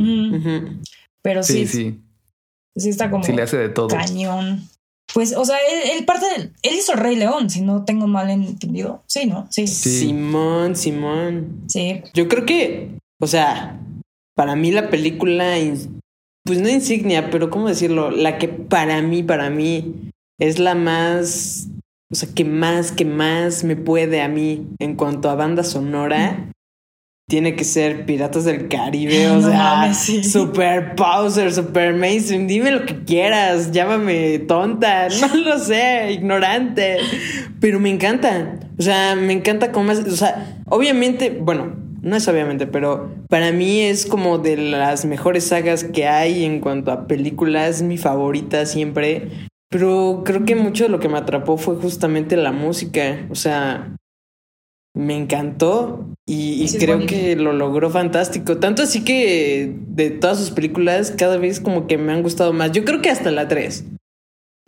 Pero 1.21 1.43
sí, 1.43 1.65
Sí, 1.65 1.67
sí, 1.67 1.99
sí. 2.77 2.89
está 2.89 3.09
como 3.09 3.23
Sí, 3.23 3.31
le 3.33 3.41
hace 3.43 3.57
de 3.57 3.69
todo. 3.69 3.87
cañón. 3.89 4.67
Pues, 5.13 5.33
o 5.35 5.45
sea, 5.45 5.55
él, 5.57 5.91
él 5.97 6.05
parte 6.05 6.25
del- 6.29 6.53
Él 6.61 6.75
hizo 6.75 6.91
el 6.91 6.99
Rey 6.99 7.15
León, 7.15 7.49
si 7.49 7.61
no 7.61 7.85
tengo 7.85 8.07
mal 8.07 8.29
entendido. 8.29 9.03
Sí, 9.07 9.25
¿no? 9.25 9.47
Sí. 9.49 9.65
Sí. 9.67 9.99
Simón, 9.99 10.75
Simón. 10.75 11.63
Sí. 11.69 12.01
Yo 12.13 12.27
creo 12.27 12.45
que, 12.45 12.97
o 13.21 13.27
sea, 13.27 13.79
para 14.37 14.55
mí 14.55 14.71
la 14.71 14.89
película, 14.89 15.55
pues 16.45 16.61
no 16.61 16.69
insignia, 16.69 17.29
pero 17.31 17.49
¿cómo 17.49 17.67
decirlo? 17.67 18.11
La 18.11 18.37
que 18.37 18.47
para 18.47 19.01
mí, 19.01 19.23
para 19.23 19.49
mí, 19.49 20.11
es 20.39 20.59
la 20.59 20.75
más, 20.75 21.67
o 22.11 22.15
sea, 22.15 22.29
que 22.33 22.45
más, 22.45 22.91
que 22.93 23.03
más 23.03 23.63
me 23.65 23.75
puede 23.75 24.21
a 24.21 24.29
mí 24.29 24.67
en 24.79 24.95
cuanto 24.95 25.29
a 25.29 25.35
banda 25.35 25.63
sonora. 25.63 26.51
Tiene 27.29 27.57
que 27.57 27.65
ser 27.65 28.05
Piratas 28.05 28.45
del 28.45 28.69
Caribe, 28.69 29.27
o 29.31 29.41
No 29.41 29.47
sea, 29.49 29.57
mames, 29.57 29.97
sí. 29.97 30.23
super 30.23 30.95
pauser, 30.95 31.51
super 31.53 31.93
mainstream, 31.93 32.47
dime 32.47 32.71
lo 32.71 32.85
que 32.85 33.03
quieras, 33.03 33.73
llámame 33.73 34.39
tonta, 34.39 35.09
no 35.21 35.35
lo 35.35 35.59
sé, 35.59 36.13
ignorante, 36.13 36.97
pero 37.59 37.81
me 37.81 37.89
encanta, 37.89 38.57
o 38.79 38.81
sea, 38.81 39.15
me 39.15 39.33
encanta 39.33 39.73
cómo, 39.73 39.91
es- 39.91 40.05
o 40.07 40.15
sea, 40.15 40.61
obviamente, 40.69 41.31
bueno, 41.31 41.75
no 42.07 42.15
es 42.15 42.27
obviamente, 42.27 42.65
pero 42.67 43.11
para 43.29 43.51
mí 43.51 43.81
es 43.81 44.05
como 44.05 44.37
de 44.37 44.57
las 44.57 45.05
mejores 45.05 45.45
sagas 45.45 45.83
que 45.83 46.07
hay 46.07 46.45
en 46.45 46.59
cuanto 46.61 46.91
a 46.91 47.05
películas, 47.07 47.81
mi 47.81 47.97
favorita 47.97 48.65
siempre, 48.65 49.29
pero 49.69 50.23
creo 50.25 50.45
que 50.45 50.55
mucho 50.55 50.85
de 50.85 50.89
lo 50.89 50.99
que 50.99 51.09
me 51.09 51.17
atrapó 51.17 51.57
fue 51.57 51.75
justamente 51.75 52.37
la 52.37 52.51
música, 52.51 53.27
o 53.29 53.35
sea, 53.35 53.93
me 54.95 55.15
encantó 55.15 56.05
y, 56.27 56.65
creo 56.79 56.95
bonito. 56.95 57.13
que 57.13 57.35
lo 57.35 57.53
logró 57.53 57.89
fantástico. 57.91 58.57
Tanto 58.57 58.81
así 58.81 59.03
que 59.03 59.75
de 59.89 60.09
todas 60.09 60.39
sus 60.39 60.49
películas, 60.51 61.13
cada 61.15 61.37
vez 61.37 61.59
como 61.59 61.85
que 61.85 61.97
me 61.99 62.13
han 62.13 62.23
gustado 62.23 62.51
más. 62.51 62.71
Yo 62.71 62.83
creo 62.83 63.01
que 63.01 63.09
hasta 63.11 63.29
la 63.29 63.47
3. 63.47 63.85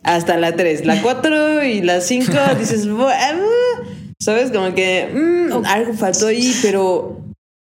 Hasta 0.04 0.36
la 0.38 0.54
3. 0.54 0.86
La 0.86 1.02
4 1.02 1.64
y 1.64 1.82
la 1.82 2.00
5 2.00 2.32
dices, 2.58 2.88
"Bu- 2.88 3.10
ah", 3.10 3.82
¿sabes? 4.20 4.52
Como 4.52 4.72
que 4.74 5.08
mm, 5.12 5.64
algo 5.66 5.94
faltó 5.94 6.28
ahí, 6.28 6.52
pero, 6.62 7.18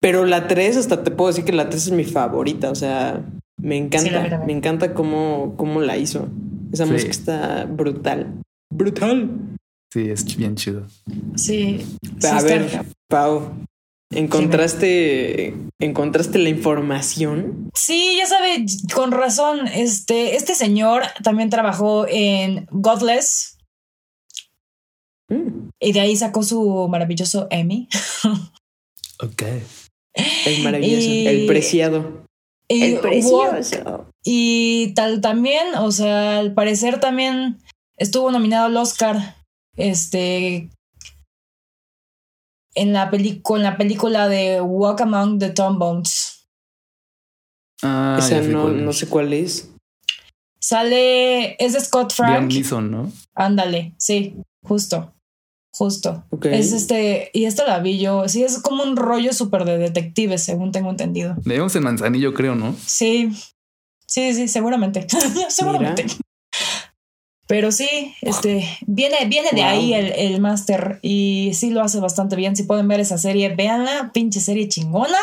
pero 0.04 0.26
la 0.26 0.50
3 0.50 0.76
hasta 0.76 1.02
te 1.02 1.12
puedo 1.12 1.30
decir 1.30 1.46
que 1.46 1.54
la 1.54 1.70
3 1.70 1.88
es 1.88 1.92
mi 1.94 2.04
favorita. 2.04 2.70
O 2.72 2.76
sea, 2.76 3.24
me 3.58 3.78
encanta. 3.78 4.30
Sí, 4.30 4.36
me 4.46 4.52
encanta 4.52 4.94
cómo, 4.94 5.54
cómo 5.56 5.80
la 5.80 5.96
hizo. 5.96 6.28
Esa 6.74 6.86
Sí. 6.86 6.92
música 6.92 7.12
está 7.12 7.64
brutal. 7.64 8.34
Brutal. 8.70 9.30
Sí, 9.94 10.10
es 10.10 10.36
bien 10.36 10.56
chido. 10.56 10.86
Sí. 11.38 11.86
sí 12.02 12.28
A 12.28 12.38
está- 12.40 12.42
ver, 12.42 12.86
Pau, 13.08 13.54
¿encontraste, 14.12 15.56
¿encontraste 15.80 16.38
la 16.40 16.50
información? 16.50 17.70
Sí, 17.74 18.16
ya 18.18 18.26
sabe, 18.26 18.66
con 18.94 19.12
razón. 19.12 19.68
Este, 19.68 20.36
este 20.36 20.54
señor 20.56 21.04
también 21.24 21.50
trabajó 21.50 22.06
en 22.10 22.68
Godless 22.72 23.52
Mm, 25.30 25.70
y 25.80 25.94
de 25.94 26.02
ahí 26.02 26.18
sacó 26.18 26.44
su 26.44 26.88
maravilloso 26.90 27.48
Emmy. 27.50 27.88
Ok. 29.22 29.44
Es 30.14 30.64
maravilloso. 30.64 31.08
Y- 31.08 31.28
El 31.28 31.46
preciado. 31.48 32.24
Y 32.68 32.84
El 32.84 33.00
precioso. 33.00 34.10
Y 34.24 34.94
tal 34.96 35.22
también, 35.22 35.76
o 35.76 35.92
sea, 35.92 36.40
al 36.40 36.54
parecer 36.54 37.00
también 37.00 37.60
estuvo 37.98 38.32
nominado 38.32 38.66
al 38.68 38.78
Oscar. 38.78 39.36
Este. 39.76 40.70
En 42.76 42.94
la, 42.94 43.12
película 43.12 43.60
en 43.60 43.64
la 43.64 43.78
película 43.78 44.28
de 44.28 44.62
Walk 44.62 45.02
Among 45.02 45.40
the 45.40 45.50
Tombones. 45.52 46.48
Ah, 47.84 48.16
Esa 48.18 48.42
no, 48.42 48.64
cuál. 48.64 48.86
no 48.86 48.94
sé 48.94 49.08
cuál 49.08 49.34
es. 49.34 49.70
Sale. 50.60 51.56
Es 51.64 51.74
de 51.74 51.82
Scott 51.82 52.14
Liam 52.18 52.30
Frank. 52.30 52.52
Neeson, 52.54 52.90
¿no? 52.92 53.12
Ándale, 53.36 53.94
sí, 53.98 54.38
justo. 54.64 55.14
Justo. 55.76 56.24
Es 56.44 56.72
este. 56.72 57.32
Y 57.34 57.46
esto 57.46 57.66
la 57.66 57.80
vi 57.80 57.98
yo. 57.98 58.30
Sí, 58.30 58.44
es 58.44 58.60
como 58.60 58.84
un 58.84 58.96
rollo 58.96 59.34
súper 59.34 59.66
de 59.66 59.80
detectives, 59.80 60.44
según 60.44 60.72
tengo 60.72 60.92
entendido. 60.92 61.36
Le 61.46 61.56
vimos 61.56 61.76
en 61.76 61.84
Manzanillo, 61.84 62.34
creo, 62.36 62.54
¿no? 62.54 62.76
Sí. 62.86 63.32
Sí, 64.06 64.36
sí, 64.36 64.48
seguramente. 64.48 65.08
seguramente. 65.50 66.06
Pero 67.48 67.72
sí, 67.72 68.14
este, 68.22 68.68
viene, 68.86 69.26
viene 69.26 69.50
de 69.52 69.64
ahí 69.64 69.94
el, 69.96 70.12
el 70.12 70.40
máster 70.40 71.00
y 71.02 71.52
sí 71.56 71.72
lo 71.72 71.82
hace 71.82 72.00
bastante 72.00 72.36
bien. 72.36 72.56
Si 72.56 72.64
pueden 72.64 72.88
ver 72.88 73.00
esa 73.00 73.18
serie, 73.18 73.50
véanla, 73.56 74.12
pinche 74.14 74.40
serie 74.40 74.68
chingona. 74.68 75.18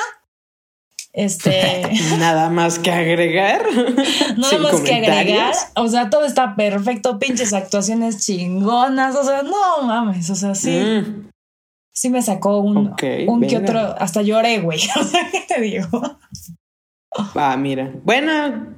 Este, 1.12 1.82
Nada 2.18 2.50
más 2.50 2.78
que 2.78 2.90
agregar. 2.90 3.62
nada 4.36 4.48
Sin 4.48 4.62
más 4.62 4.80
que 4.80 4.94
agregar. 4.94 5.54
O 5.74 5.88
sea, 5.88 6.08
todo 6.08 6.24
está 6.24 6.54
perfecto, 6.54 7.18
pinches 7.18 7.52
actuaciones 7.52 8.24
chingonas. 8.24 9.16
O 9.16 9.24
sea, 9.24 9.42
no 9.42 9.82
mames, 9.82 10.30
o 10.30 10.34
sea, 10.34 10.54
sí, 10.54 10.70
Mm, 10.70 11.30
sí 11.92 12.10
me 12.10 12.22
sacó 12.22 12.58
un, 12.58 12.94
un 13.26 13.40
que 13.42 13.56
otro, 13.56 13.80
hasta 13.98 14.22
lloré, 14.22 14.60
güey. 14.60 14.80
O 15.00 15.04
sea, 15.04 15.28
¿qué 15.30 15.44
te 15.46 15.60
digo? 15.60 15.88
Ah, 17.34 17.56
mira. 17.56 17.90
Bueno, 18.04 18.76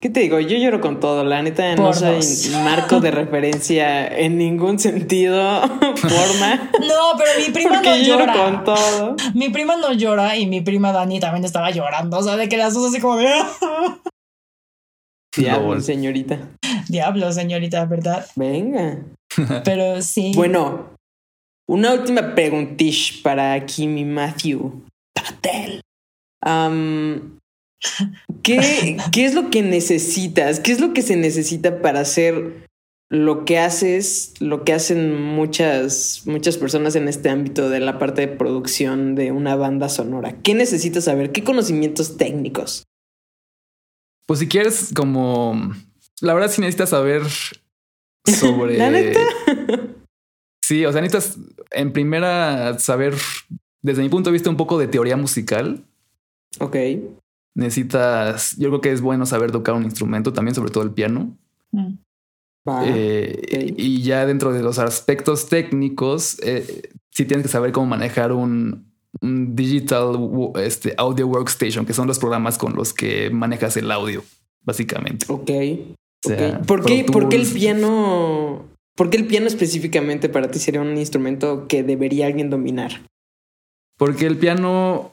¿qué 0.00 0.10
te 0.10 0.20
digo? 0.20 0.40
Yo 0.40 0.56
lloro 0.58 0.80
con 0.80 0.98
todo. 1.00 1.24
La 1.24 1.42
neta, 1.42 1.74
no 1.76 1.92
soy 1.92 2.16
dos. 2.16 2.50
marco 2.64 3.00
de 3.00 3.10
referencia 3.10 4.06
en 4.06 4.38
ningún 4.38 4.78
sentido, 4.78 5.60
forma. 5.96 6.70
No, 6.80 7.18
pero 7.18 7.30
mi 7.38 7.52
prima 7.52 7.74
Porque 7.74 7.90
no 7.90 7.96
yo 7.96 8.02
lloro 8.04 8.26
llora. 8.26 8.34
con 8.44 8.64
todo. 8.64 9.16
Mi 9.34 9.50
prima 9.50 9.76
no 9.76 9.92
llora 9.92 10.36
y 10.36 10.46
mi 10.46 10.60
prima 10.60 10.92
Dani 10.92 11.20
también 11.20 11.44
estaba 11.44 11.70
llorando. 11.70 12.18
O 12.18 12.22
sea, 12.22 12.36
de 12.36 12.48
que 12.48 12.56
las 12.56 12.74
dos 12.74 12.88
así 12.90 13.00
como 13.00 13.16
de. 13.16 13.28
Diablo, 15.36 15.80
señorita. 15.80 16.38
Diablo, 16.88 17.32
señorita, 17.32 17.84
¿verdad? 17.84 18.26
Venga. 18.34 18.98
Pero 19.64 20.02
sí. 20.02 20.32
Bueno, 20.34 20.96
una 21.68 21.92
última 21.92 22.34
preguntish 22.34 23.22
para 23.22 23.52
aquí 23.52 23.86
mi 23.86 24.04
Matthew 24.04 24.82
Patel. 25.14 25.80
¿Qué, 28.42 28.96
¿Qué 29.12 29.24
es 29.24 29.34
lo 29.34 29.50
que 29.50 29.62
necesitas? 29.62 30.60
¿Qué 30.60 30.72
es 30.72 30.80
lo 30.80 30.92
que 30.92 31.02
se 31.02 31.16
necesita 31.16 31.80
para 31.80 32.00
hacer 32.00 32.68
lo 33.08 33.44
que 33.44 33.58
haces, 33.58 34.34
lo 34.38 34.64
que 34.64 34.72
hacen 34.72 35.20
muchas, 35.20 36.22
muchas 36.26 36.56
personas 36.56 36.94
en 36.94 37.08
este 37.08 37.28
ámbito 37.28 37.68
de 37.68 37.80
la 37.80 37.98
parte 37.98 38.22
de 38.22 38.28
producción 38.28 39.14
de 39.14 39.32
una 39.32 39.56
banda 39.56 39.88
sonora? 39.88 40.36
¿Qué 40.42 40.54
necesitas 40.54 41.04
saber? 41.04 41.32
¿Qué 41.32 41.42
conocimientos 41.42 42.16
técnicos? 42.16 42.84
Pues 44.26 44.38
si 44.38 44.48
quieres, 44.48 44.92
como. 44.94 45.74
La 46.20 46.34
verdad, 46.34 46.50
sí 46.50 46.60
necesitas 46.60 46.90
saber 46.90 47.22
sobre. 48.26 48.78
¿La 48.78 48.90
neta? 48.90 49.20
Sí, 50.62 50.86
o 50.86 50.92
sea, 50.92 51.00
necesitas 51.00 51.36
en 51.72 51.92
primera 51.92 52.78
saber, 52.78 53.16
desde 53.82 54.02
mi 54.02 54.08
punto 54.08 54.30
de 54.30 54.34
vista, 54.34 54.50
un 54.50 54.56
poco 54.56 54.78
de 54.78 54.86
teoría 54.86 55.16
musical. 55.16 55.84
Ok. 56.60 56.76
Necesitas, 57.60 58.56
yo 58.56 58.70
creo 58.70 58.80
que 58.80 58.90
es 58.90 59.02
bueno 59.02 59.26
saber 59.26 59.52
tocar 59.52 59.74
un 59.74 59.84
instrumento 59.84 60.32
también, 60.32 60.54
sobre 60.54 60.70
todo 60.70 60.82
el 60.82 60.92
piano. 60.92 61.36
Mm. 61.72 61.98
Eh. 62.86 63.74
Y 63.76 64.00
ya 64.00 64.24
dentro 64.24 64.52
de 64.54 64.62
los 64.62 64.78
aspectos 64.78 65.50
técnicos, 65.50 66.38
eh, 66.42 66.90
sí 67.10 67.26
tienes 67.26 67.44
que 67.44 67.52
saber 67.52 67.72
cómo 67.72 67.86
manejar 67.86 68.32
un, 68.32 68.90
un 69.20 69.54
digital 69.54 70.16
este, 70.56 70.94
audio 70.96 71.26
workstation, 71.26 71.84
que 71.84 71.92
son 71.92 72.06
los 72.06 72.18
programas 72.18 72.56
con 72.56 72.74
los 72.74 72.94
que 72.94 73.28
manejas 73.28 73.76
el 73.76 73.90
audio, 73.90 74.24
básicamente. 74.62 75.26
Ok. 75.28 75.50
O 76.24 76.28
sea, 76.28 76.58
ok. 76.60 76.66
¿Por, 76.66 76.84
qué, 76.86 77.04
Pro 77.04 77.12
por 77.12 77.28
qué 77.28 77.36
el 77.36 77.46
piano? 77.46 78.64
¿Por 78.96 79.10
qué 79.10 79.18
el 79.18 79.26
piano 79.26 79.48
específicamente 79.48 80.30
para 80.30 80.50
ti 80.50 80.58
sería 80.58 80.80
un 80.80 80.96
instrumento 80.96 81.66
que 81.68 81.82
debería 81.82 82.26
alguien 82.26 82.48
dominar? 82.48 83.02
Porque 83.98 84.24
el 84.24 84.38
piano, 84.38 85.12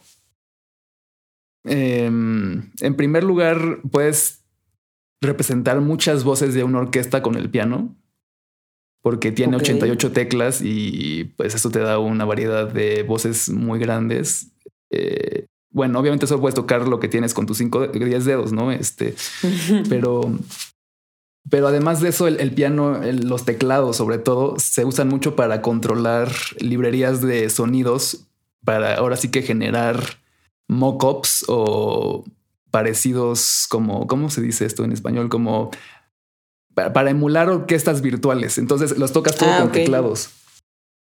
em, 1.67 2.71
en 2.81 2.95
primer 2.95 3.23
lugar, 3.23 3.79
puedes 3.91 4.43
representar 5.21 5.81
muchas 5.81 6.23
voces 6.23 6.53
de 6.53 6.63
una 6.63 6.79
orquesta 6.79 7.21
con 7.21 7.35
el 7.35 7.49
piano, 7.49 7.95
porque 9.01 9.31
tiene 9.31 9.55
Ok. 9.55 9.63
88 9.63 10.11
teclas 10.11 10.61
y 10.63 11.25
pues 11.37 11.55
eso 11.55 11.69
te 11.69 11.79
da 11.79 11.97
una 11.99 12.25
variedad 12.25 12.71
de 12.71 13.03
voces 13.03 13.49
muy 13.49 13.79
grandes. 13.79 14.51
Eh, 14.91 15.45
bueno, 15.71 15.99
obviamente 15.99 16.27
solo 16.27 16.41
puedes 16.41 16.55
tocar 16.55 16.87
lo 16.87 16.99
que 16.99 17.07
tienes 17.07 17.33
con 17.33 17.45
tus 17.45 17.57
5, 17.57 17.87
10 17.87 18.25
dedos, 18.25 18.51
¿no? 18.53 18.71
Este, 18.71 19.15
pero, 19.89 20.21
pero 21.49 21.67
además 21.67 22.01
de 22.01 22.09
eso, 22.09 22.27
el, 22.27 22.39
el 22.39 22.51
piano, 22.51 23.01
el- 23.03 23.27
los 23.27 23.45
teclados 23.45 23.95
sobre 23.97 24.17
todo, 24.17 24.55
se 24.59 24.85
usan 24.85 25.07
mucho 25.07 25.35
para 25.35 25.61
controlar 25.61 26.29
librerías 26.59 27.21
de 27.21 27.49
sonidos, 27.49 28.27
para 28.65 28.95
ahora 28.95 29.15
sí 29.17 29.29
que 29.29 29.41
generar 29.43 30.01
mockups 30.67 31.45
o 31.47 32.23
parecidos 32.71 33.65
como, 33.69 34.07
¿cómo 34.07 34.29
se 34.29 34.41
dice 34.41 34.65
esto 34.65 34.83
en 34.83 34.91
español? 34.91 35.29
Como 35.29 35.71
para, 36.73 36.93
para 36.93 37.09
emular 37.09 37.49
orquestas 37.49 38.01
virtuales. 38.01 38.57
Entonces 38.57 38.97
los 38.97 39.11
tocas 39.13 39.35
todo 39.35 39.49
Ah, 39.51 39.59
con 39.61 39.71
teclados. 39.71 40.29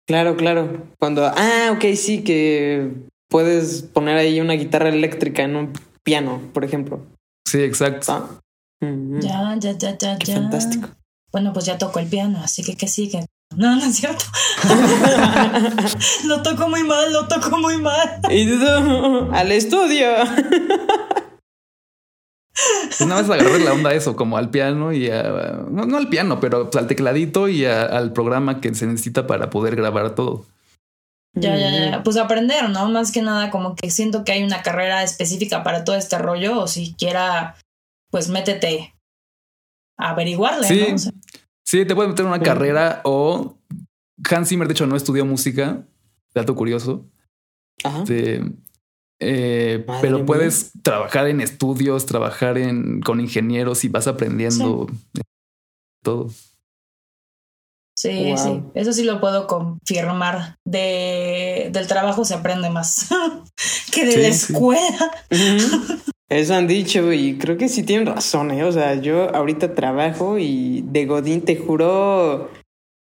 Claro, 0.06 0.36
claro. 0.36 0.86
Cuando, 0.98 1.24
ah, 1.26 1.70
ok, 1.74 1.84
sí, 1.96 2.22
que 2.22 2.92
puedes 3.28 3.82
poner 3.82 4.16
ahí 4.16 4.40
una 4.40 4.52
guitarra 4.54 4.88
eléctrica 4.88 5.42
en 5.42 5.56
un 5.56 5.72
piano, 6.04 6.40
por 6.54 6.64
ejemplo. 6.64 7.04
Sí, 7.46 7.58
exacto. 7.62 8.12
Ah. 8.12 8.40
Mm, 8.80 9.20
Ya, 9.20 9.56
ya, 9.58 9.72
ya, 9.72 9.98
ya, 9.98 10.18
Qué 10.18 10.26
ya. 10.26 10.34
fantástico. 10.36 10.88
Bueno, 11.32 11.52
pues 11.52 11.64
ya 11.66 11.76
toco 11.76 11.98
el 11.98 12.06
piano, 12.06 12.38
así 12.42 12.62
que 12.62 12.76
¿qué 12.76 12.86
sigue? 12.88 13.26
No, 13.54 13.76
no 13.76 13.84
es 13.84 13.96
cierto. 13.96 14.24
lo 16.24 16.42
toco 16.42 16.68
muy 16.68 16.82
mal, 16.82 17.12
lo 17.12 17.26
toco 17.28 17.56
muy 17.58 17.76
mal. 17.80 18.20
y 18.30 18.46
tú, 18.58 19.30
al 19.32 19.52
estudio. 19.52 20.08
Pues 22.88 23.00
nada 23.06 23.20
más 23.22 23.30
agarrar 23.30 23.60
la 23.60 23.72
onda 23.74 23.90
a 23.90 23.94
eso, 23.94 24.16
como 24.16 24.38
al 24.38 24.50
piano 24.50 24.92
y 24.92 25.10
a, 25.10 25.22
no, 25.70 25.84
no 25.84 25.96
al 25.98 26.08
piano, 26.08 26.40
pero 26.40 26.70
pues, 26.70 26.82
al 26.82 26.88
tecladito 26.88 27.48
y 27.48 27.66
a- 27.66 27.82
al 27.84 28.12
programa 28.12 28.60
que 28.60 28.74
se 28.74 28.86
necesita 28.86 29.26
para 29.26 29.50
poder 29.50 29.76
grabar 29.76 30.14
todo. 30.14 30.46
Ya, 31.34 31.54
ya, 31.56 31.90
ya. 31.90 32.02
Pues 32.02 32.16
aprender, 32.16 32.70
¿no? 32.70 32.88
Más 32.88 33.12
que 33.12 33.20
nada, 33.20 33.50
como 33.50 33.76
que 33.76 33.90
siento 33.90 34.24
que 34.24 34.32
hay 34.32 34.42
una 34.42 34.62
carrera 34.62 35.02
específica 35.02 35.62
para 35.62 35.84
todo 35.84 35.96
este 35.96 36.16
rollo, 36.16 36.60
o 36.60 36.66
siquiera, 36.66 37.56
pues 38.10 38.30
métete 38.30 38.94
a 39.98 40.10
averiguarle, 40.10 40.66
Sí. 40.66 40.86
¿no? 40.88 40.94
O 40.94 40.98
sea, 40.98 41.12
Sí, 41.66 41.84
te 41.84 41.94
puedes 41.94 42.10
meter 42.10 42.24
en 42.24 42.28
una 42.28 42.38
Sí. 42.38 42.44
carrera 42.44 43.00
o 43.04 43.58
Hans 44.30 44.48
Zimmer, 44.48 44.68
de 44.68 44.72
hecho, 44.72 44.86
no 44.86 44.96
estudió 44.96 45.24
música, 45.26 45.84
dato 46.34 46.54
curioso. 46.54 47.04
Ajá. 47.84 48.02
Este, 48.02 48.40
eh, 49.20 49.84
pero 50.00 50.18
mía. 50.18 50.26
puedes 50.26 50.72
trabajar 50.82 51.26
en 51.28 51.40
estudios, 51.40 52.06
trabajar 52.06 52.56
en, 52.58 53.00
con 53.00 53.20
ingenieros 53.20 53.84
y 53.84 53.88
vas 53.88 54.06
aprendiendo 54.06 54.86
todo. 56.02 56.30
sí, 57.98 58.26
Wow. 58.32 58.38
sí. 58.38 58.62
Eso 58.74 58.92
sí 58.92 59.04
lo 59.04 59.20
puedo 59.20 59.46
confirmar. 59.46 60.56
De, 60.64 61.70
del 61.72 61.86
trabajo 61.86 62.24
se 62.24 62.34
aprende 62.34 62.70
más 62.70 63.08
que 63.92 64.04
de 64.04 64.12
Sí, 64.12 64.18
la 64.22 64.32
sí. 64.32 64.52
escuela. 64.52 65.10
Eso 66.28 66.54
han 66.54 66.66
dicho 66.66 67.12
y 67.12 67.38
creo 67.38 67.56
que 67.56 67.68
sí 67.68 67.84
tienen 67.84 68.06
razón, 68.06 68.50
¿eh? 68.50 68.64
O 68.64 68.72
sea, 68.72 68.94
yo 69.00 69.34
ahorita 69.34 69.74
trabajo 69.74 70.38
y 70.38 70.82
de 70.86 71.06
Godín 71.06 71.42
te 71.42 71.56
juro, 71.56 72.50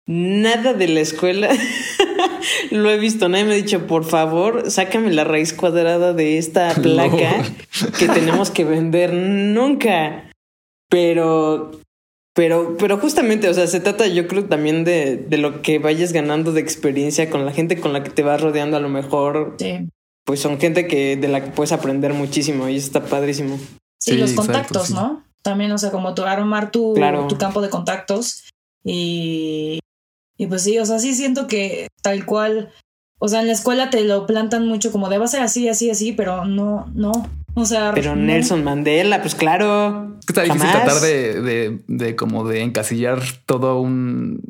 nada 0.06 0.72
de 0.72 0.86
la 0.86 1.00
escuela 1.00 1.48
lo 2.70 2.90
he 2.90 2.98
visto. 2.98 3.28
Nadie 3.28 3.44
me 3.44 3.52
ha 3.54 3.56
dicho, 3.56 3.88
por 3.88 4.04
favor, 4.04 4.70
sácame 4.70 5.12
la 5.12 5.24
raíz 5.24 5.52
cuadrada 5.52 6.12
de 6.12 6.38
esta 6.38 6.72
placa 6.82 7.42
que 7.98 8.06
tenemos 8.14 8.50
que 8.50 8.64
vender 8.64 9.12
nunca. 9.12 10.30
Pero, 10.88 11.72
pero, 12.34 12.76
pero 12.78 12.98
justamente, 12.98 13.48
o 13.48 13.54
sea, 13.54 13.66
se 13.66 13.80
trata 13.80 14.06
yo 14.06 14.28
creo 14.28 14.44
también 14.44 14.84
de, 14.84 15.16
de 15.16 15.38
lo 15.38 15.60
que 15.60 15.80
vayas 15.80 16.12
ganando 16.12 16.52
de 16.52 16.60
experiencia 16.60 17.28
con 17.30 17.44
la 17.44 17.52
gente 17.52 17.80
con 17.80 17.92
la 17.92 18.04
que 18.04 18.10
te 18.10 18.22
vas 18.22 18.40
rodeando 18.40 18.76
a 18.76 18.80
lo 18.80 18.88
mejor 18.88 19.56
Sí. 19.58 19.88
Pues 20.28 20.40
son 20.40 20.60
gente 20.60 20.86
que 20.86 21.16
de 21.16 21.26
la 21.26 21.42
que 21.42 21.50
puedes 21.52 21.72
aprender 21.72 22.12
muchísimo 22.12 22.68
y 22.68 22.76
eso 22.76 22.86
está 22.88 23.02
padrísimo. 23.02 23.56
Sí, 23.98 24.10
Sí, 24.12 24.16
los 24.18 24.32
exacto, 24.32 24.52
contactos, 24.52 24.86
sí. 24.88 24.92
¿no? 24.92 25.24
También, 25.42 25.72
o 25.72 25.78
sea, 25.78 25.90
como 25.90 26.12
tú 26.14 26.24
armar 26.24 26.70
tu, 26.70 26.92
Claro. 26.92 27.26
tu 27.28 27.38
campo 27.38 27.62
de 27.62 27.70
contactos 27.70 28.44
y, 28.84 29.78
y 30.36 30.46
pues 30.46 30.62
sí, 30.64 30.78
o 30.78 30.84
sea, 30.84 30.98
sí 30.98 31.14
siento 31.14 31.46
que 31.46 31.88
tal 32.02 32.26
cual, 32.26 32.68
o 33.18 33.26
sea, 33.28 33.40
en 33.40 33.46
la 33.46 33.54
escuela 33.54 33.88
te 33.88 34.04
lo 34.04 34.26
plantan 34.26 34.66
mucho 34.68 34.92
como 34.92 35.08
de 35.08 35.16
va 35.16 35.24
a 35.24 35.28
ser 35.28 35.40
así, 35.40 35.66
así, 35.66 35.88
así, 35.88 36.12
pero 36.12 36.44
no, 36.44 36.90
no, 36.94 37.10
o 37.54 37.64
sea, 37.64 37.92
Pero 37.94 38.14
no. 38.14 38.20
Nelson 38.22 38.62
Mandela, 38.62 39.22
pues 39.22 39.34
claro. 39.34 40.14
Es 40.20 40.26
que 40.26 40.32
está 40.32 40.42
difícil 40.42 40.68
Jamás. 40.68 40.84
tratar 40.84 41.02
de, 41.02 41.40
de, 41.40 41.80
de 41.88 42.16
como 42.16 42.46
de 42.46 42.60
encasillar 42.60 43.22
todo 43.46 43.80
un 43.80 44.42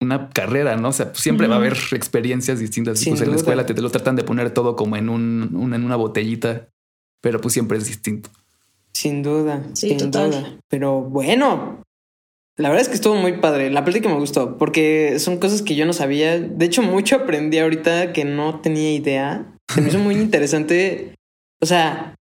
una 0.00 0.30
carrera, 0.30 0.76
¿no? 0.76 0.88
O 0.88 0.92
sea, 0.92 1.12
pues 1.12 1.20
siempre 1.22 1.46
va 1.46 1.54
a 1.56 1.58
haber 1.58 1.76
experiencias 1.92 2.58
distintas. 2.58 2.98
Sin 2.98 3.12
pues 3.12 3.22
en 3.22 3.30
la 3.30 3.36
escuela 3.36 3.66
te, 3.66 3.74
te 3.74 3.82
lo 3.82 3.90
tratan 3.90 4.16
de 4.16 4.24
poner 4.24 4.50
todo 4.52 4.74
como 4.76 4.96
en 4.96 5.08
un, 5.08 5.50
un- 5.54 5.74
en 5.74 5.84
una 5.84 5.96
botellita, 5.96 6.68
pero 7.20 7.40
pues 7.40 7.52
siempre 7.54 7.76
es 7.78 7.86
distinto. 7.86 8.30
Sin 8.94 9.22
duda, 9.22 9.62
Sí, 9.74 9.90
sin 9.90 9.98
total. 9.98 10.30
duda. 10.30 10.56
Pero 10.68 11.00
bueno, 11.02 11.82
la 12.56 12.68
verdad 12.70 12.82
es 12.82 12.88
que 12.88 12.94
estuvo 12.94 13.14
muy 13.14 13.34
padre. 13.38 13.70
La 13.70 13.84
plática 13.84 14.08
me 14.08 14.16
gustó 14.16 14.56
porque 14.58 15.18
son 15.18 15.38
cosas 15.38 15.62
que 15.62 15.76
yo 15.76 15.86
no 15.86 15.92
sabía. 15.92 16.38
De 16.40 16.64
hecho, 16.64 16.82
mucho 16.82 17.16
aprendí 17.16 17.58
ahorita 17.58 18.12
que 18.12 18.24
no 18.24 18.60
tenía 18.60 18.92
idea. 18.92 19.46
Se 19.68 19.80
me 19.82 19.88
hizo 19.88 19.98
muy 19.98 20.14
interesante. 20.16 21.14
O 21.62 21.66
sea, 21.66 22.14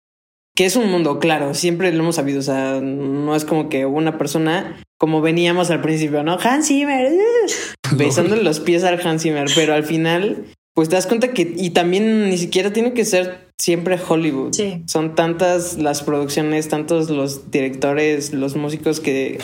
que 0.58 0.66
es 0.66 0.76
un 0.76 0.89
mundo, 0.89 1.20
claro, 1.20 1.53
siempre 1.53 1.93
lo 1.93 1.99
hemos 2.01 2.16
sabido. 2.16 2.39
O 2.39 2.41
sea, 2.41 2.82
no 2.82 3.36
es 3.36 3.45
como 3.45 3.70
que 3.70 3.86
una 3.86 4.18
persona, 4.18 4.76
como 4.97 5.22
veníamos 5.22 5.70
al 5.70 5.82
principio, 5.82 6.24
¿no? 6.24 6.39
Hans 6.41 6.68
Zimmer, 6.68 7.12
uh, 7.14 7.95
besándole 7.95 8.41
los 8.41 8.60
pies 8.60 8.84
al 8.84 8.99
Hans 9.05 9.22
Zimmer, 9.22 9.47
pero 9.53 9.76
al 9.76 9.84
final, 9.84 10.45
pues 10.74 10.89
te 10.89 10.95
das 10.95 11.05
cuenta 11.05 11.32
que, 11.32 11.53
y 11.55 11.70
también 11.70 12.28
ni 12.32 12.39
siquiera 12.39 12.74
tiene 12.74 12.93
que 12.93 13.05
ser 13.05 13.51
siempre 13.60 13.99
Hollywood. 14.08 14.53
Sí. 14.53 14.82
Son 14.88 15.14
tantas 15.14 15.78
las 15.78 16.01
producciones, 16.01 16.70
tantos 16.70 17.12
los 17.12 17.51
directores, 17.51 18.34
los 18.34 18.55
músicos 18.55 18.99
que, 18.99 19.39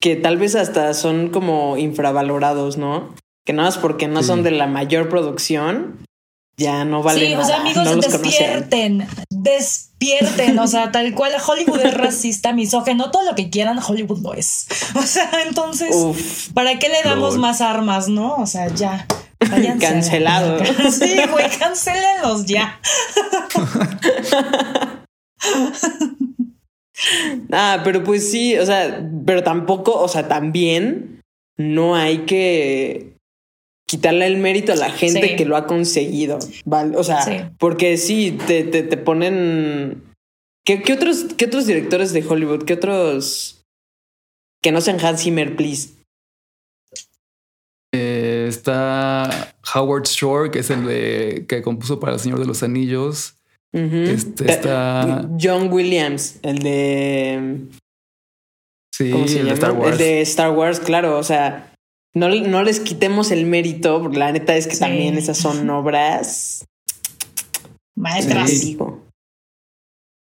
que 0.00 0.16
tal 0.16 0.38
vez 0.38 0.54
hasta 0.54 0.94
son 0.94 1.28
como 1.28 1.76
infravalorados, 1.76 2.78
¿no? 2.78 3.14
Que 3.44 3.52
nada 3.52 3.68
más 3.68 3.76
porque 3.76 4.08
no 4.08 4.22
Sí. 4.22 4.28
son 4.28 4.42
de 4.44 4.50
la 4.50 4.66
mayor 4.66 5.10
producción, 5.10 5.98
ya 6.56 6.86
no 6.86 7.02
valen 7.02 7.22
sí, 7.26 7.32
nada. 7.32 7.44
o 7.44 7.46
sea, 7.46 7.60
amigos, 7.60 7.84
no 7.84 7.90
conocen. 7.90 8.22
despierten, 8.22 9.06
despierten, 10.00 10.58
o 10.58 10.66
sea, 10.66 10.90
tal 10.90 11.14
cual 11.14 11.32
Hollywood 11.46 11.80
es 11.80 11.94
racista, 11.94 12.52
misógeno, 12.52 13.10
todo 13.10 13.24
lo 13.24 13.34
que 13.34 13.50
quieran, 13.50 13.78
Hollywood 13.78 14.20
lo 14.20 14.34
es. 14.34 14.66
O 14.94 15.02
sea, 15.02 15.30
entonces, 15.46 15.94
Uf, 15.94 16.52
¿para 16.52 16.78
qué 16.78 16.88
le 16.88 17.02
damos 17.04 17.38
más 17.38 17.60
armas, 17.60 18.08
no? 18.08 18.34
O 18.36 18.46
sea, 18.46 18.68
ya. 18.68 19.06
váyanse 19.50 20.20
la 20.20 20.32
Cancelado. 20.32 20.64
Sí, 20.90 21.16
güey, 21.30 21.48
cancélenlos 21.58 22.46
ya. 22.46 22.80
Ah, 27.50 27.80
pero 27.82 28.04
pues 28.04 28.30
sí, 28.30 28.58
o 28.58 28.66
sea, 28.66 29.02
pero 29.24 29.42
tampoco, 29.42 29.98
o 29.98 30.06
sea, 30.06 30.28
también 30.28 31.22
no 31.56 31.96
hay 31.96 32.26
que 32.26 33.16
quitarle 33.90 34.26
el 34.28 34.36
mérito 34.36 34.72
a 34.72 34.76
la 34.76 34.90
gente 34.92 35.30
Sí. 35.30 35.36
que 35.36 35.44
lo 35.44 35.56
ha 35.56 35.66
conseguido, 35.66 36.38
¿vale? 36.64 36.96
O 36.96 37.02
sea, 37.02 37.22
Sí. 37.22 37.32
porque 37.58 37.96
sí, 37.96 38.38
te, 38.46 38.62
te, 38.62 38.84
te 38.84 38.96
ponen... 38.96 40.04
¿Qué, 40.64 40.80
qué 40.82 40.92
otros, 40.92 41.24
¿Qué 41.36 41.46
otros 41.46 41.66
directores 41.66 42.12
de 42.12 42.24
Hollywood? 42.24 42.62
¿Qué 42.64 42.74
otros... 42.74 43.64
Que 44.62 44.70
no 44.70 44.80
sean 44.80 45.04
Hans 45.04 45.22
Zimmer, 45.24 45.56
please? 45.56 45.88
Eh, 47.92 48.46
está 48.48 49.52
Howard 49.74 50.04
Shore, 50.04 50.50
que 50.50 50.60
es 50.60 50.70
el 50.70 50.86
de, 50.86 51.46
que 51.48 51.62
compuso 51.62 51.98
para 51.98 52.12
El 52.12 52.20
Señor 52.20 52.38
de 52.38 52.46
los 52.46 52.62
Anillos. 52.62 53.34
Este 53.72 54.50
está- 54.50 55.28
John 55.40 55.72
Williams, 55.72 56.38
el 56.42 56.58
de... 56.60 57.56
Sí, 58.94 59.10
¿Cómo 59.10 59.26
se 59.26 59.40
el 59.40 59.46
llama? 59.46 59.48
de 59.48 59.54
Star 59.54 59.72
Wars. 59.72 59.92
El 59.92 59.98
de 59.98 60.20
Star 60.20 60.50
Wars, 60.52 60.80
claro, 60.80 61.18
o 61.18 61.22
sea, 61.22 61.69
no, 62.14 62.28
no 62.28 62.62
les 62.62 62.80
quitemos 62.80 63.30
el 63.30 63.46
mérito, 63.46 64.00
porque 64.02 64.18
la 64.18 64.32
neta 64.32 64.56
es 64.56 64.66
que 64.66 64.74
Sí. 64.74 64.80
también 64.80 65.16
esas 65.18 65.38
son 65.38 65.68
obras. 65.70 66.66
Maestras. 67.96 68.50
Sí. 68.50 68.58
digo. 68.66 69.04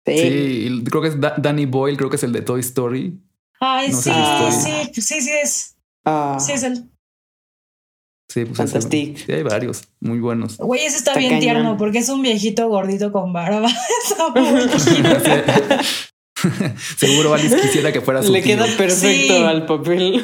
Sí, 0.07 0.19
Sí. 0.19 0.85
creo 0.89 1.03
que 1.03 1.09
es 1.09 1.21
Da- 1.21 1.35
Danny 1.37 1.67
Boyle, 1.67 1.97
creo 1.97 2.09
que 2.11 2.17
es 2.17 2.23
el 2.23 2.33
de 2.33 2.43
Toy 2.43 2.61
Story. 2.61 3.21
Ay, 3.61 3.91
No 3.91 3.97
sí, 4.01 4.11
sé 4.11 4.53
si 4.53 4.61
sí, 4.95 5.03
sí, 5.03 5.21
sí 5.23 5.31
es. 5.43 5.77
Ah, 6.05 6.39
Sí 6.41 6.53
es 6.53 6.63
el. 6.63 6.91
Sí, 8.29 8.45
pues 8.45 8.59
ese- 8.59 8.73
Fantastic. 8.73 9.17
sí, 9.25 9.33
hay 9.33 9.43
varios 9.43 9.83
muy 10.01 10.19
buenos. 10.21 10.57
Güey, 10.59 10.85
ese 10.85 10.97
está, 10.99 11.13
Está 11.13 11.21
bien 11.21 11.31
cañón. 11.33 11.41
tierno 11.43 11.77
porque 11.77 11.99
es 11.99 12.09
un 12.09 12.23
viejito 12.23 12.69
gordito 12.69 13.11
con 13.13 13.33
barba. 13.33 13.69
Seguro 16.99 17.33
Alice 17.35 17.57
quisiera 17.61 17.93
que 17.93 18.01
fuera 18.01 18.23
su 18.23 18.31
Le 18.33 18.43
tío. 18.43 18.57
queda 18.57 18.67
perfecto 18.77 19.35
Sí. 19.37 19.43
al 19.43 19.65
papel. 19.67 20.23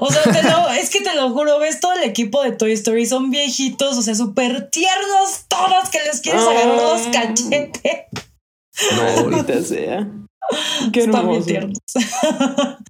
O 0.00 0.10
sea, 0.10 0.22
te 0.22 0.42
lo- 0.42 0.70
es 0.70 0.90
que 0.90 1.00
te 1.02 1.14
lo 1.14 1.30
juro, 1.30 1.58
ves 1.58 1.80
todo 1.80 1.92
el 1.94 2.04
equipo 2.08 2.42
de 2.42 2.52
Toy 2.52 2.72
Story, 2.72 3.04
son 3.06 3.30
viejitos, 3.30 3.98
o 3.98 4.02
sea, 4.02 4.14
súper 4.14 4.70
tiernos 4.70 5.44
todos 5.48 5.90
que 5.90 5.98
les 6.06 6.20
quieres 6.20 6.42
agarrar 6.42 6.76
los 6.76 7.06
Ah. 7.06 7.10
cachetes. 7.12 8.04
Maldita 9.26 9.62
sea. 9.62 10.08
Qué 10.92 11.02
hermoso. 11.02 11.44
tiernos. 11.46 11.76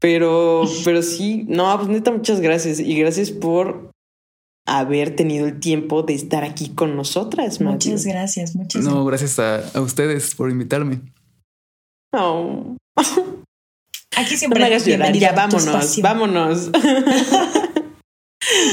Pero, 0.00 0.62
pero 0.84 1.02
sí, 1.02 1.44
no, 1.48 1.76
pues 1.76 1.88
neta, 1.88 2.12
muchas 2.12 2.40
gracias. 2.40 2.78
Y 2.78 2.94
gracias 2.98 3.30
por 3.30 3.90
haber 4.66 5.16
tenido 5.16 5.46
el 5.46 5.58
tiempo 5.58 6.02
de 6.02 6.14
estar 6.14 6.44
aquí 6.44 6.68
con 6.68 6.94
nosotras, 6.94 7.60
Matthew. 7.60 7.92
Muchas 7.92 8.04
gracias, 8.06 8.54
muchas 8.54 8.84
No, 8.84 9.04
gracias 9.06 9.38
a, 9.40 9.66
a 9.74 9.80
ustedes 9.80 10.34
por 10.36 10.50
invitarme. 10.50 11.00
No, 12.12 12.76
Aquí 14.16 14.32
no 14.32 14.38
siempre 14.38 14.60
me 14.60 14.66
hagas 14.66 14.86
llorar. 14.86 15.12
Ya 15.14 15.32
vámonos, 15.32 16.00
vámonos. 16.00 16.70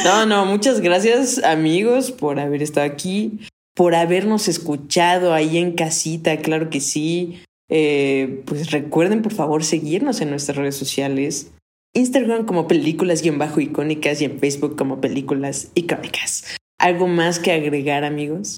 No, 0.04 0.26
no, 0.26 0.46
muchas 0.46 0.80
gracias, 0.80 1.44
amigos, 1.44 2.12
por 2.12 2.40
haber 2.40 2.62
estado 2.62 2.86
aquí, 2.86 3.40
por 3.76 3.96
habernos 3.96 4.48
escuchado 4.48 5.34
ahí 5.34 5.58
en 5.58 5.74
casita, 5.74 6.38
claro 6.38 6.70
que 6.70 6.80
sí. 6.80 7.42
Eh, 7.70 8.44
pues 8.46 8.72
recuerden, 8.72 9.22
por 9.22 9.34
favor, 9.34 9.64
seguirnos 9.64 10.22
en 10.22 10.30
nuestras 10.30 10.58
redes 10.58 10.76
sociales. 10.76 11.52
Instagram 11.94 12.46
como 12.46 12.68
películas-icónicas 12.68 14.22
y 14.22 14.26
en 14.26 14.40
Facebook 14.40 14.78
como 14.78 15.02
películas 15.02 15.72
icónicas. 15.76 16.56
¿Algo 16.78 17.08
más 17.08 17.40
que 17.40 17.52
agregar, 17.52 18.04
amigos? 18.04 18.58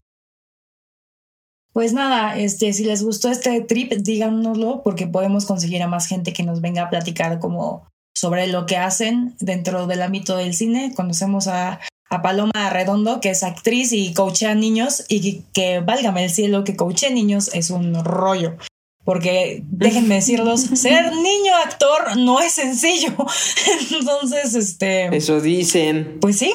Pues 1.77 1.93
nada, 1.93 2.35
este, 2.39 2.73
si 2.73 2.85
les 2.85 3.03
gustó 3.03 3.29
este 3.29 3.61
trip, 3.61 3.93
díganoslo 3.93 4.81
porque 4.81 5.05
podemos 5.05 5.45
conseguir 5.45 5.83
a 5.83 5.87
más 5.87 6.07
gente 6.07 6.33
que 6.33 6.41
nos 6.41 6.59
venga 6.59 6.81
a 6.81 6.89
platicar 6.89 7.37
como 7.37 7.87
sobre 8.17 8.47
lo 8.47 8.65
que 8.65 8.77
hacen 8.77 9.35
dentro 9.39 9.85
del 9.85 10.01
ámbito 10.01 10.35
del 10.35 10.55
cine. 10.55 10.93
Conocemos 10.95 11.47
a, 11.47 11.79
a 12.09 12.21
Paloma 12.23 12.71
Redondo, 12.71 13.21
que 13.21 13.29
es 13.29 13.43
actriz 13.43 13.93
y 13.93 14.11
coachea 14.15 14.55
niños 14.55 15.05
y 15.07 15.21
que, 15.21 15.43
que 15.53 15.79
válgame 15.79 16.23
el 16.23 16.31
cielo, 16.31 16.63
que 16.63 16.75
coachea 16.75 17.11
niños 17.11 17.51
es 17.53 17.69
un 17.69 18.03
rollo. 18.03 18.57
Porque 19.05 19.61
déjenme 19.69 20.15
decirlos, 20.15 20.61
ser 20.61 21.13
niño 21.13 21.53
actor 21.63 22.17
no 22.17 22.39
es 22.39 22.53
sencillo. 22.53 23.13
Entonces, 23.91 24.55
este, 24.55 25.15
Eso 25.15 25.41
dicen. 25.41 26.17
pues 26.21 26.39
sí, 26.39 26.51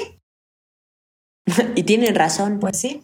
Y 1.77 1.85
tienen 1.85 2.15
razón. 2.17 2.59
pues 2.61 2.77
sí. 2.77 3.03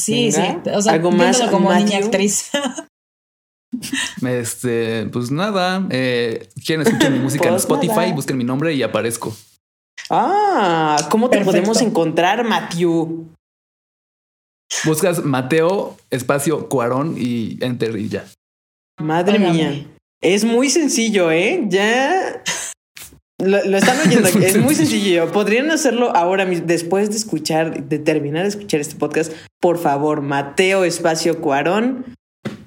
Sí, 0.00 0.30
Venga, 0.32 0.60
sí. 0.64 0.70
O 0.74 0.82
sea, 0.82 0.92
¿algo 0.94 1.10
más, 1.10 1.40
como 1.50 1.72
niña 1.74 1.98
actriz. 1.98 2.50
Este, 4.26 5.06
pues 5.12 5.30
nada, 5.30 5.86
eh, 5.90 6.48
quieren 6.66 6.84
escuchar 6.86 7.12
mi 7.12 7.18
música 7.22 7.44
en 7.44 7.50
Pues 7.50 7.62
Spotify, 7.62 7.94
nada. 7.94 8.14
busquen 8.14 8.36
mi 8.36 8.42
nombre 8.44 8.74
y 8.74 8.82
aparezco. 8.82 9.34
Ah, 10.10 10.96
¿cómo 11.08 11.30
te 11.30 11.36
Perfecto. 11.38 11.52
podemos 11.52 11.80
encontrar, 11.80 12.44
Matthew? 12.44 13.28
Buscas 14.84 15.24
Mateo, 15.24 15.96
espacio, 16.10 16.68
Cuarón 16.68 17.14
y 17.16 17.58
enter 17.64 17.96
y 17.96 18.08
ya. 18.08 18.24
Madre 19.00 19.38
mía. 19.38 19.86
Es 20.20 20.44
muy 20.44 20.68
sencillo, 20.68 21.30
¿eh? 21.30 21.64
Ya. 21.68 22.42
Lo, 23.40 23.64
lo 23.64 23.76
están 23.76 23.98
oyendo. 24.06 24.28
Es 24.28 24.36
muy 24.36 24.44
es 24.44 24.56
muy 24.58 24.74
sencillo. 24.74 25.00
sencillo. 25.00 25.32
Podrían 25.32 25.70
hacerlo 25.70 26.14
ahora 26.14 26.44
mismo, 26.44 26.66
después 26.66 27.10
de 27.10 27.16
escuchar, 27.16 27.88
de 27.88 27.98
terminar 27.98 28.42
de 28.42 28.48
escuchar 28.48 28.80
este 28.80 28.96
podcast. 28.96 29.32
Por 29.60 29.78
favor, 29.78 30.22
Mateo 30.22 30.84
Espacio 30.84 31.40
Cuarón 31.40 32.14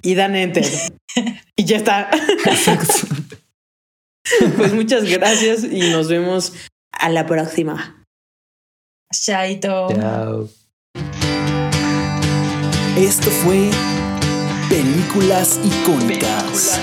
y 0.02 0.16
dan 0.16 0.36
enter. 0.36 0.66
y 1.56 1.66
ya 1.66 1.78
está. 1.78 2.10
pues 4.58 4.74
muchas 4.74 5.10
gracias 5.10 5.64
y 5.64 5.92
nos 5.92 6.10
vemos 6.10 6.54
a 6.92 7.10
la 7.10 7.26
próxima. 7.26 8.06
Chaito. 9.12 9.90
Chao. 9.96 10.50
Esto 12.98 13.30
fue 13.30 13.70
Películas 14.70 15.60
Icónicas. 15.64 16.10
Películas 16.10 16.80